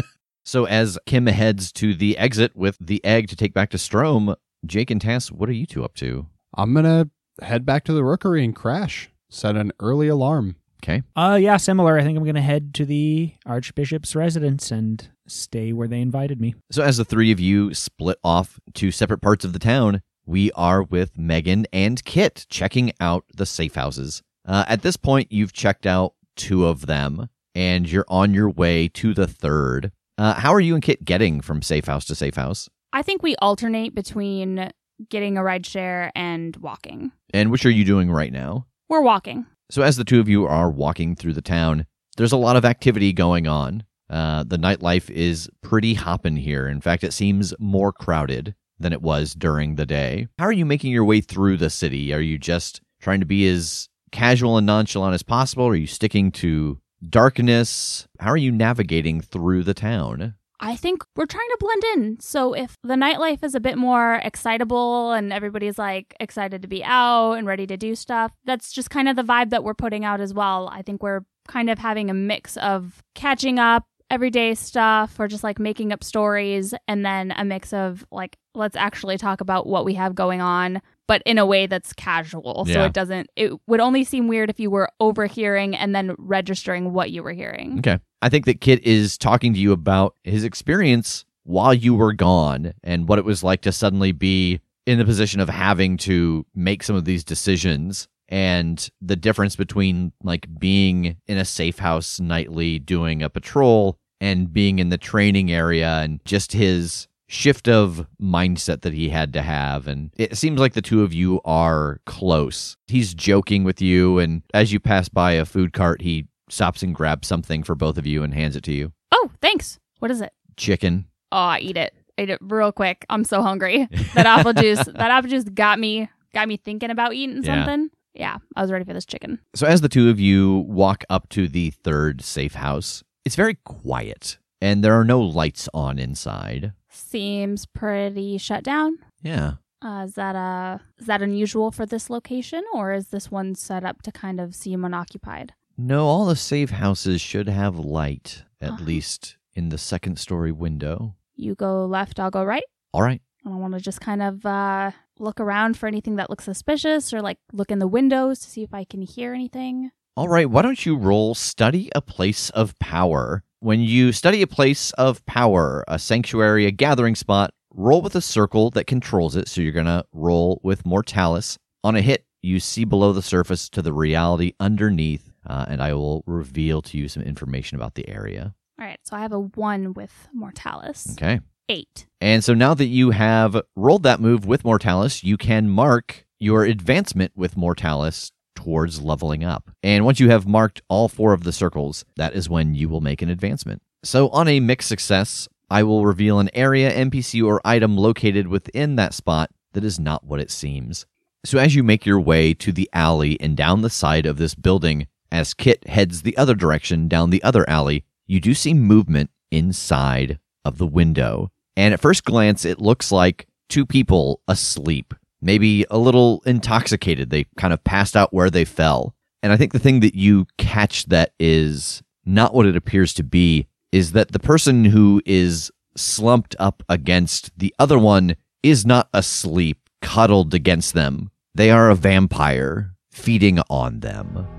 So 0.50 0.66
as 0.66 0.98
Kim 1.06 1.28
heads 1.28 1.72
to 1.74 1.94
the 1.94 2.18
exit 2.18 2.56
with 2.56 2.76
the 2.82 3.06
egg 3.06 3.28
to 3.28 3.36
take 3.36 3.54
back 3.54 3.70
to 3.70 3.78
Strom, 3.78 4.34
Jake 4.66 4.90
and 4.90 5.00
Tass, 5.00 5.32
what 5.32 5.48
are 5.48 5.54
you 5.54 5.68
two 5.68 5.84
up 5.84 5.94
to? 5.98 6.26
I'm 6.58 6.74
gonna 6.74 7.12
head 7.40 7.68
back 7.68 7.84
to 7.84 7.94
the 7.94 8.04
rookery 8.04 8.44
and 8.44 8.56
crash. 8.56 9.12
Set 9.30 9.56
an 9.56 9.72
early 9.80 10.08
alarm. 10.08 10.56
Okay. 10.84 11.02
Uh 11.16 11.38
yeah, 11.40 11.58
similar. 11.58 11.98
I 11.98 12.04
think 12.04 12.18
I'm 12.18 12.24
going 12.24 12.36
to 12.36 12.42
head 12.42 12.74
to 12.76 12.86
the 12.86 13.34
archbishop's 13.46 14.16
residence 14.16 14.72
and 14.72 15.10
stay 15.28 15.74
where 15.74 15.88
they 15.88 16.02
invited 16.02 16.40
me. 16.40 16.56
So 16.72 16.84
as 16.84 16.98
the 16.98 17.06
three 17.06 17.32
of 17.32 17.40
you 17.40 17.74
split 17.74 18.18
off 18.24 18.60
to 18.76 18.92
separate 18.92 19.22
parts 19.22 19.44
of 19.44 19.54
the 19.54 19.60
town, 19.60 20.02
we 20.26 20.52
are 20.54 20.84
with 20.84 21.18
Megan 21.18 21.66
and 21.74 22.04
Kit 22.06 22.46
checking 22.50 22.92
out 23.00 23.26
the 23.36 23.46
safe 23.46 23.76
houses. 23.76 24.22
Uh, 24.48 24.64
at 24.68 24.82
this 24.82 24.96
point, 24.96 25.32
you've 25.32 25.54
checked 25.54 25.86
out 25.86 26.14
two 26.36 26.66
of 26.66 26.86
them, 26.86 27.30
and 27.56 27.92
you're 27.92 28.06
on 28.08 28.34
your 28.34 28.50
way 28.50 28.88
to 28.88 29.14
the 29.14 29.28
third. 29.28 29.92
Uh, 30.18 30.36
how 30.36 30.54
are 30.54 30.60
you 30.60 30.76
and 30.76 30.84
Kit 30.84 31.04
getting 31.04 31.42
from 31.42 31.62
safe 31.62 31.86
house 31.86 32.06
to 32.06 32.16
safe 32.16 32.36
house? 32.36 32.70
I 32.94 33.02
think 33.02 33.22
we 33.22 33.36
alternate 33.38 33.94
between 33.94 34.72
getting 35.10 35.38
a 35.38 35.44
ride 35.44 35.66
share 35.66 36.12
and 36.16 36.56
walking. 36.58 37.12
And 37.34 37.52
which 37.52 37.66
are 37.66 37.70
you 37.72 37.86
doing 37.86 38.12
right 38.12 38.32
now? 38.32 38.66
We're 38.88 39.02
walking. 39.02 39.46
So 39.72 39.84
as 39.84 39.98
the 39.98 40.04
two 40.04 40.20
of 40.20 40.28
you 40.28 40.46
are 40.46 40.70
walking 40.70 41.16
through 41.16 41.34
the 41.34 41.42
town, 41.42 41.86
there's 42.18 42.32
a 42.32 42.38
lot 42.38 42.56
of 42.56 42.66
activity 42.66 43.14
going 43.14 43.48
on. 43.48 43.84
Uh, 44.10 44.44
the 44.44 44.58
nightlife 44.58 45.10
is 45.12 45.50
pretty 45.62 45.94
hoppin' 45.94 46.38
here. 46.38 46.68
In 46.68 46.82
fact, 46.82 47.04
it 47.04 47.14
seems 47.14 47.54
more 47.60 47.94
crowded 47.94 48.56
than 48.80 48.94
it 48.94 49.02
was 49.02 49.36
during 49.36 49.76
the 49.76 49.86
day. 49.86 50.28
How 50.40 50.46
are 50.46 50.52
you 50.52 50.66
making 50.66 50.92
your 50.92 51.06
way 51.06 51.22
through 51.22 51.58
the 51.58 51.70
city? 51.70 52.14
Are 52.14 52.22
you 52.22 52.40
just 52.40 52.82
trying 53.00 53.20
to 53.20 53.26
be 53.26 53.48
as 53.48 53.90
casual 54.12 54.58
and 54.58 54.66
nonchalant 54.66 55.14
as 55.14 55.22
possible? 55.22 55.68
Are 55.68 55.76
you 55.76 55.86
sticking 55.86 56.32
to 56.34 56.80
darkness? 57.08 58.08
How 58.20 58.32
are 58.32 58.38
you 58.38 58.52
navigating 58.52 59.22
through 59.22 59.64
the 59.64 59.76
town? 59.76 60.36
I 60.60 60.76
think 60.76 61.04
we're 61.16 61.26
trying 61.26 61.48
to 61.50 61.58
blend 61.60 61.84
in. 61.96 62.20
So 62.20 62.54
if 62.54 62.76
the 62.84 62.96
nightlife 62.96 63.44
is 63.44 63.56
a 63.56 63.60
bit 63.60 63.78
more 63.78 64.16
excitable 64.24 65.14
and 65.14 65.32
everybody's 65.32 65.78
like 65.78 66.16
excited 66.20 66.62
to 66.62 66.68
be 66.68 66.84
out 66.84 67.34
and 67.34 67.48
ready 67.48 67.66
to 67.68 67.78
do 67.78 67.96
stuff, 67.96 68.34
that's 68.44 68.72
just 68.72 68.90
kind 68.90 69.08
of 69.08 69.16
the 69.16 69.24
vibe 69.24 69.52
that 69.52 69.64
we're 69.64 69.74
putting 69.74 70.04
out 70.04 70.20
as 70.20 70.34
well. 70.34 70.70
I 70.72 70.82
think 70.82 71.02
we're 71.02 71.22
kind 71.48 71.70
of 71.70 71.80
having 71.80 72.10
a 72.10 72.14
mix 72.14 72.58
of 72.58 73.02
catching 73.16 73.58
up, 73.58 73.86
everyday 74.12 74.54
stuff, 74.54 75.20
or 75.20 75.28
just 75.28 75.44
like 75.44 75.60
making 75.60 75.94
up 75.94 76.04
stories, 76.04 76.74
and 76.88 77.06
then 77.06 77.32
a 77.38 77.46
mix 77.46 77.72
of 77.74 78.06
like, 78.12 78.38
let's 78.54 78.76
actually 78.76 79.18
talk 79.18 79.42
about 79.42 79.66
what 79.66 79.86
we 79.86 79.94
have 79.94 80.14
going 80.14 80.42
on. 80.42 80.82
But 81.10 81.24
in 81.26 81.40
a 81.40 81.46
way 81.46 81.66
that's 81.66 81.92
casual. 81.92 82.66
So 82.68 82.72
Yeah. 82.72 82.86
it 82.86 82.94
doesn't, 82.94 83.32
it 83.36 83.52
would 83.68 83.80
only 83.80 84.04
seem 84.04 84.28
weird 84.28 84.50
if 84.52 84.60
you 84.60 84.70
were 84.70 84.90
overhearing 85.00 85.76
and 85.76 85.96
then 85.96 86.16
registering 86.20 86.94
what 86.94 87.10
you 87.10 87.24
were 87.24 87.34
hearing. 87.34 87.80
Okay. 87.80 87.98
I 88.22 88.30
think 88.30 88.46
that 88.46 88.62
Kit 88.62 88.84
is 88.84 89.18
talking 89.18 89.52
to 89.56 89.60
you 89.60 89.72
about 89.72 90.16
his 90.24 90.44
experience 90.44 91.26
while 91.44 91.74
you 91.74 91.96
were 91.96 92.14
gone 92.14 92.74
and 92.84 93.08
what 93.10 93.18
it 93.18 93.26
was 93.26 93.44
like 93.44 93.62
to 93.62 93.72
suddenly 93.72 94.12
be 94.12 94.62
in 94.86 95.00
the 95.00 95.06
position 95.06 95.40
of 95.40 95.50
having 95.50 95.98
to 95.98 96.46
make 96.54 96.84
some 96.84 96.96
of 96.96 97.06
these 97.06 97.24
decisions 97.24 98.08
and 98.28 98.90
the 99.02 99.16
difference 99.16 99.56
between 99.56 100.12
like 100.24 100.48
being 100.60 101.18
in 101.28 101.38
a 101.40 101.46
safe 101.46 101.80
house 101.80 102.20
nightly 102.20 102.78
doing 102.78 103.24
a 103.24 103.30
patrol 103.32 103.98
and 104.22 104.54
being 104.54 104.78
in 104.78 104.90
the 104.90 104.98
training 104.98 105.52
area 105.52 105.90
and 106.04 106.20
just 106.26 106.52
his 106.52 107.08
shift 107.32 107.68
of 107.70 108.06
mindset 108.22 108.82
that 108.82 108.92
he 108.94 109.10
had 109.10 109.32
to 109.34 109.42
have 109.42 109.88
and 109.88 110.10
it 110.18 110.36
seems 110.36 110.60
like 110.60 110.74
the 110.74 110.82
two 110.82 111.04
of 111.04 111.14
you 111.14 111.40
are 111.46 112.02
close 112.06 112.76
he's 112.88 113.14
joking 113.14 113.64
with 113.64 113.82
you 113.82 114.18
and 114.20 114.42
as 114.54 114.74
you 114.74 114.80
pass 114.80 115.08
by 115.08 115.34
a 115.34 115.46
food 115.46 115.72
cart 115.72 116.02
he 116.02 116.28
stops 116.50 116.82
and 116.82 116.96
grabs 116.96 117.28
something 117.28 117.62
for 117.62 117.76
both 117.76 117.98
of 118.00 118.08
you 118.08 118.24
and 118.24 118.34
hands 118.34 118.56
it 118.56 118.64
to 118.64 118.74
you 118.74 118.92
Oh, 119.12 119.30
thanks. 119.42 119.80
What 120.00 120.12
is 120.12 120.22
it? 120.22 120.32
chicken 120.58 121.06
Oh, 121.32 121.38
I 121.38 121.60
eat 121.60 121.78
it. 121.78 121.94
I 122.18 122.24
eat 122.24 122.30
it 122.32 122.40
real 122.42 122.72
quick. 122.72 123.06
I'm 123.10 123.24
so 123.24 123.42
hungry. 123.44 123.88
That 124.16 124.26
apple 124.26 124.54
juice, 124.54 124.84
that 124.86 125.12
apple 125.12 125.30
juice 125.30 125.44
got 125.44 125.78
me 125.80 126.10
got 126.34 126.48
me 126.48 126.58
thinking 126.58 126.90
about 126.90 127.14
eating 127.14 127.44
Yeah. 127.44 127.56
something. 127.66 127.90
Yeah, 128.16 128.38
I 128.56 128.62
was 128.64 128.72
ready 128.72 128.86
for 128.86 128.94
this 128.94 129.06
chicken. 129.06 129.40
So 129.56 129.68
as 129.68 129.82
the 129.82 129.90
two 129.90 130.10
of 130.10 130.20
you 130.20 130.58
walk 130.68 131.04
up 131.10 131.30
to 131.30 131.48
the 131.48 131.70
third 131.70 132.22
safe 132.24 132.56
house, 132.56 133.04
it's 133.24 133.36
very 133.36 133.56
quiet 133.66 134.38
and 134.62 134.84
there 134.84 134.94
are 135.00 135.04
no 135.06 135.22
lights 135.22 135.70
on 135.74 136.00
inside. 136.00 136.74
Seems 136.90 137.66
pretty 137.66 138.38
shut 138.38 138.64
down. 138.64 138.98
Yeah. 139.22 139.54
Uh, 139.82 140.04
is 140.06 140.16
that 140.16 140.36
uh 140.36 140.80
is 140.98 141.06
that 141.06 141.22
unusual 141.22 141.72
for 141.72 141.86
this 141.86 142.10
location, 142.10 142.64
or 142.74 142.92
is 142.94 143.08
this 143.10 143.32
one 143.32 143.56
set 143.56 143.86
up 143.86 144.02
to 144.02 144.12
kind 144.12 144.40
of 144.42 144.54
seem 144.56 144.84
unoccupied? 144.84 145.54
No, 145.78 146.06
all 146.08 146.26
the 146.26 146.36
safe 146.36 146.72
houses 146.72 147.22
should 147.22 147.48
have 147.48 147.80
light, 147.80 148.44
at 148.60 148.72
Uh-huh. 148.72 148.84
least 148.84 149.38
in 149.54 149.70
the 149.70 149.78
second 149.78 150.20
story 150.20 150.52
window. 150.52 151.16
You 151.36 151.56
go 151.56 151.86
left, 151.86 152.20
I'll 152.20 152.30
go 152.32 152.44
right. 152.44 152.64
All 152.94 153.02
right. 153.02 153.22
I 153.46 153.50
want 153.50 153.74
to 153.74 153.80
just 153.80 154.02
kind 154.02 154.22
of 154.22 154.46
uh, 154.46 154.92
look 155.18 155.40
around 155.40 155.78
for 155.78 155.88
anything 155.88 156.18
that 156.18 156.30
looks 156.30 156.44
suspicious, 156.44 157.14
or 157.14 157.22
like 157.22 157.38
look 157.54 157.72
in 157.72 157.80
the 157.80 157.88
windows 157.88 158.40
to 158.42 158.50
see 158.50 158.64
if 158.64 158.74
I 158.74 158.84
can 158.84 159.02
hear 159.02 159.34
anything. 159.34 159.92
All 160.18 160.28
right, 160.28 160.50
why 160.50 160.62
don't 160.62 160.86
you 160.86 160.98
roll 160.98 161.34
study 161.36 161.90
a 161.96 162.02
place 162.02 162.50
of 162.50 162.78
power? 162.80 163.44
When 163.62 163.82
you 163.82 164.14
study 164.14 164.42
a 164.42 164.48
place 164.48 164.92
of 164.94 165.26
power, 165.26 165.84
a 165.86 166.00
sanctuary, 166.00 166.66
a 166.66 166.72
gathering 166.72 167.16
spot, 167.16 167.54
roll 167.72 168.02
with 168.02 168.16
a 168.16 168.22
circle 168.22 168.70
that 168.72 168.88
controls 168.88 169.36
it. 169.36 169.50
So 169.50 169.60
you're 169.60 169.74
going 169.74 169.86
to 169.86 170.06
roll 170.14 170.62
with 170.64 170.86
Mortalis. 170.86 171.58
On 171.84 171.94
a 171.96 172.02
hit, 172.02 172.26
you 172.42 172.62
see 172.62 172.86
below 172.86 173.12
the 173.12 173.22
surface 173.22 173.68
to 173.70 173.82
the 173.82 173.92
reality 173.92 174.54
underneath, 174.62 175.34
uh, 175.46 175.66
and 175.68 175.84
I 175.84 175.94
will 175.94 176.24
reveal 176.26 176.82
to 176.84 176.98
you 176.98 177.10
some 177.10 177.22
information 177.24 177.76
about 177.76 177.96
the 177.96 178.08
area. 178.08 178.56
All 178.80 178.86
right, 178.86 179.00
so 179.04 179.18
I 179.18 179.20
have 179.20 179.34
a 179.34 179.40
one 179.40 179.94
with 179.94 180.30
Mortalis. 180.34 181.12
Okay. 181.12 181.42
Eight. 181.68 182.08
And 182.22 182.42
so 182.44 182.54
now 182.54 182.74
that 182.74 182.86
you 182.86 183.12
have 183.12 183.62
rolled 183.76 184.04
that 184.04 184.22
move 184.22 184.46
with 184.46 184.64
Mortalis, 184.64 185.22
you 185.22 185.36
can 185.36 185.70
mark 185.70 186.26
your 186.40 186.64
advancement 186.64 187.34
with 187.36 187.58
Mortalis 187.58 188.32
towards 188.60 189.02
leveling 189.02 189.46
up. 189.46 189.72
And 189.82 190.04
once 190.04 190.20
you 190.20 190.30
have 190.32 190.46
marked 190.46 190.82
all 190.90 191.08
four 191.08 191.32
of 191.32 191.44
the 191.44 191.54
circles, 191.54 192.04
that 192.18 192.34
is 192.34 192.50
when 192.50 192.76
you 192.76 192.90
will 192.90 193.00
make 193.00 193.22
an 193.22 193.30
advancement. 193.30 193.82
So 194.04 194.28
on 194.30 194.50
a 194.50 194.60
mixed 194.60 194.90
success, 194.90 195.48
I 195.70 195.84
will 195.84 196.06
reveal 196.06 196.40
an 196.40 196.50
area, 196.54 196.92
NPC, 196.92 197.42
or 197.42 197.62
item 197.64 197.96
located 197.96 198.48
within 198.48 198.98
that 198.98 199.14
spot 199.14 199.50
that 199.72 199.86
is 199.86 199.98
not 199.98 200.26
what 200.26 200.42
it 200.42 200.52
seems. 200.52 201.06
So 201.46 201.58
as 201.58 201.74
you 201.74 201.84
make 201.84 202.06
your 202.06 202.20
way 202.20 202.54
to 202.56 202.74
the 202.74 202.90
alley 202.92 203.40
and 203.40 203.56
down 203.56 203.82
the 203.82 203.90
side 203.90 204.26
of 204.26 204.38
this 204.38 204.56
building, 204.56 205.08
as 205.32 205.54
Kit 205.54 205.88
heads 205.88 206.24
the 206.24 206.36
other 206.36 206.54
direction 206.54 207.08
down 207.08 207.30
the 207.30 207.44
other 207.44 207.70
alley, 207.70 208.04
you 208.28 208.42
do 208.42 208.54
see 208.54 208.74
movement 208.74 209.30
inside 209.52 210.38
of 210.66 210.80
the 210.80 210.88
window. 210.88 211.50
And 211.78 211.94
at 211.94 212.02
first 212.02 212.26
glance, 212.26 212.66
it 212.66 212.82
looks 212.82 213.10
like 213.10 213.48
two 213.70 213.86
people 213.86 214.42
asleep, 214.50 215.14
maybe 215.42 215.86
a 215.90 215.98
little 215.98 216.42
intoxicated. 216.46 217.30
They 217.30 217.46
kind 217.58 217.74
of 217.74 217.84
passed 217.84 218.16
out 218.16 218.34
where 218.34 218.50
they 218.50 218.66
fell. 218.66 219.16
And 219.42 219.54
I 219.54 219.58
think 219.58 219.72
the 219.72 219.80
thing 219.80 220.02
that 220.02 220.16
you 220.16 220.48
catch 220.58 221.06
that 221.06 221.34
is 221.40 222.04
not 222.26 222.54
what 222.54 222.66
it 222.66 222.76
appears 222.76 223.14
to 223.16 223.24
be 223.24 223.68
is 223.92 224.12
that 224.12 224.32
the 224.32 224.40
person 224.40 224.86
who 224.86 225.22
is 225.26 225.72
slumped 225.96 226.56
up 226.60 226.84
against 226.90 227.58
the 227.58 227.74
other 227.80 227.98
one 227.98 228.36
is 228.62 228.86
not 228.86 229.10
asleep, 229.14 229.90
cuddled 230.02 230.54
against 230.54 230.94
them. 230.94 231.32
They 231.56 231.72
are 231.72 231.90
a 231.90 231.96
vampire 231.96 232.96
feeding 233.12 233.60
on 233.70 234.02
them. 234.02 234.59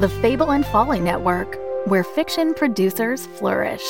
The 0.00 0.08
Fable 0.08 0.52
and 0.52 0.64
Folly 0.64 0.98
Network, 0.98 1.58
where 1.84 2.02
fiction 2.02 2.54
producers 2.54 3.26
flourish. 3.26 3.82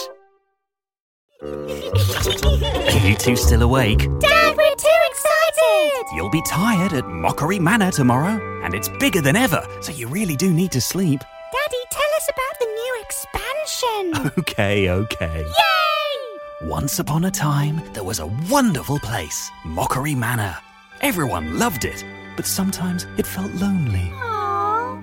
Are 1.40 3.06
you 3.06 3.14
two 3.14 3.36
still 3.36 3.62
awake? 3.62 4.00
Dad, 4.18 4.56
we're 4.56 4.74
too 4.74 5.00
excited! 5.06 6.06
You'll 6.16 6.28
be 6.28 6.42
tired 6.48 6.94
at 6.94 7.06
Mockery 7.06 7.60
Manor 7.60 7.92
tomorrow, 7.92 8.40
and 8.64 8.74
it's 8.74 8.88
bigger 8.98 9.20
than 9.20 9.36
ever, 9.36 9.64
so 9.82 9.92
you 9.92 10.08
really 10.08 10.34
do 10.34 10.52
need 10.52 10.72
to 10.72 10.80
sleep. 10.80 11.20
Daddy, 11.20 11.82
tell 11.92 12.10
us 12.16 12.28
about 12.28 12.58
the 12.58 12.66
new 12.66 13.04
expansion! 13.04 14.32
Okay, 14.40 14.90
okay. 14.90 15.44
Yay! 15.44 16.66
Once 16.68 16.98
upon 16.98 17.24
a 17.26 17.30
time, 17.30 17.80
there 17.92 18.02
was 18.02 18.18
a 18.18 18.26
wonderful 18.50 18.98
place, 18.98 19.48
Mockery 19.64 20.16
Manor. 20.16 20.56
Everyone 21.02 21.56
loved 21.56 21.84
it, 21.84 22.04
but 22.34 22.46
sometimes 22.46 23.06
it 23.16 23.28
felt 23.28 23.52
lonely. 23.52 24.10
Aww. 24.12 24.29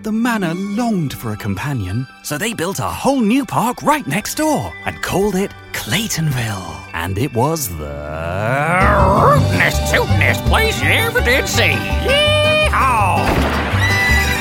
The 0.04 0.12
manor 0.12 0.54
longed 0.54 1.14
for 1.14 1.32
a 1.34 1.38
companion, 1.38 2.08
so 2.24 2.38
they 2.38 2.54
built 2.54 2.80
a 2.80 2.84
whole 2.84 3.20
new 3.20 3.46
park 3.46 3.82
right 3.82 4.06
next 4.06 4.36
door 4.36 4.72
and 4.86 5.02
called 5.02 5.36
it 5.36 5.52
Claytonville. 5.74 6.88
And 6.94 7.18
it 7.18 7.34
was 7.34 7.68
the 7.70 7.84
rootinest, 9.26 9.92
tootinest 9.92 10.46
place 10.48 10.82
you 10.82 10.90
ever 10.90 11.20
did 11.22 11.48
see. 11.48 11.74
Yeehaw! 11.74 13.26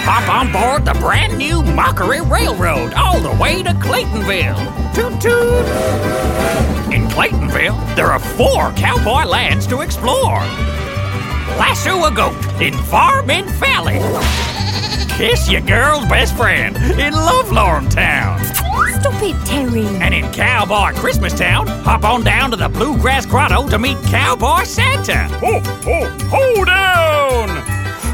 Hop 0.04 0.28
on 0.28 0.52
board 0.52 0.84
the 0.84 0.98
brand 1.00 1.38
new 1.38 1.62
Mockery 1.62 2.20
Railroad 2.20 2.92
all 2.92 3.18
the 3.18 3.34
way 3.40 3.62
to 3.62 3.70
Claytonville. 3.70 4.58
Toot 4.94 5.20
toot! 5.20 5.66
In 6.92 7.08
Claytonville, 7.08 7.96
there 7.96 8.12
are 8.12 8.20
four 8.20 8.72
cowboy 8.72 9.24
lands 9.24 9.66
to 9.68 9.80
explore. 9.80 10.40
Lasso 11.56 12.04
a 12.04 12.14
goat 12.14 12.60
in 12.60 12.74
Farming 12.84 13.46
Valley. 13.46 14.55
Kiss 15.16 15.50
your 15.50 15.62
girl's 15.62 16.04
best 16.04 16.36
friend 16.36 16.76
in 16.76 17.14
Lovelorn 17.14 17.88
Town. 17.88 18.38
Stop 19.00 19.22
it, 19.22 19.46
Terry! 19.46 19.86
And 20.02 20.12
in 20.12 20.30
Cowboy 20.30 20.92
Christmas 20.92 21.32
Town, 21.32 21.66
hop 21.66 22.04
on 22.04 22.22
down 22.22 22.50
to 22.50 22.56
the 22.58 22.68
Bluegrass 22.68 23.24
Grotto 23.24 23.66
to 23.70 23.78
meet 23.78 23.96
Cowboy 24.08 24.64
Santa. 24.64 25.26
Ho, 25.38 25.60
ho, 25.60 26.04
ho 26.28 26.64
down! 26.66 27.48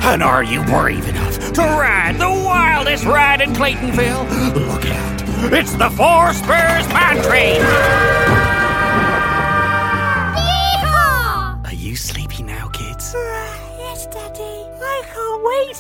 And 0.04 0.22
are 0.22 0.44
you 0.44 0.62
brave 0.62 1.08
enough 1.08 1.52
to 1.54 1.62
ride 1.62 2.18
the 2.18 2.30
wildest 2.30 3.04
ride 3.04 3.40
in 3.40 3.52
Claytonville? 3.52 4.54
Look 4.54 4.86
out. 4.86 5.52
It's 5.52 5.72
the 5.72 5.90
Four 5.90 6.32
Spurs 6.34 6.86
Mine 6.92 7.20
Train. 7.24 8.41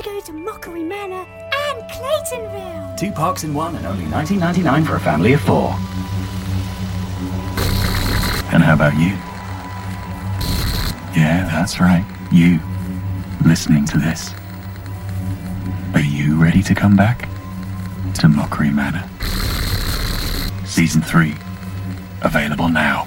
Go 0.02 0.20
to 0.20 0.32
Mockery 0.32 0.82
Manor 0.82 1.24
and 1.24 1.82
Claytonville. 1.90 2.96
Two 2.98 3.12
parks 3.12 3.44
in 3.44 3.54
one 3.54 3.76
and 3.76 3.86
only 3.86 4.04
19.99 4.06 4.86
for 4.86 4.96
a 4.96 5.00
family 5.00 5.32
of 5.32 5.40
four. 5.40 5.70
And 8.52 8.62
how 8.62 8.74
about 8.74 8.94
you? 8.94 9.16
Yeah, 11.18 11.48
that's 11.50 11.78
right. 11.80 12.04
You. 12.30 12.60
Listening 13.46 13.84
to 13.86 13.98
this. 13.98 14.34
Are 15.94 16.00
you 16.00 16.40
ready 16.40 16.62
to 16.62 16.74
come 16.74 16.96
back? 16.96 17.28
To 18.14 18.28
Mockery 18.28 18.70
Manor. 18.70 19.08
Season 20.64 21.02
3. 21.02 21.34
Available 22.22 22.68
now. 22.68 23.06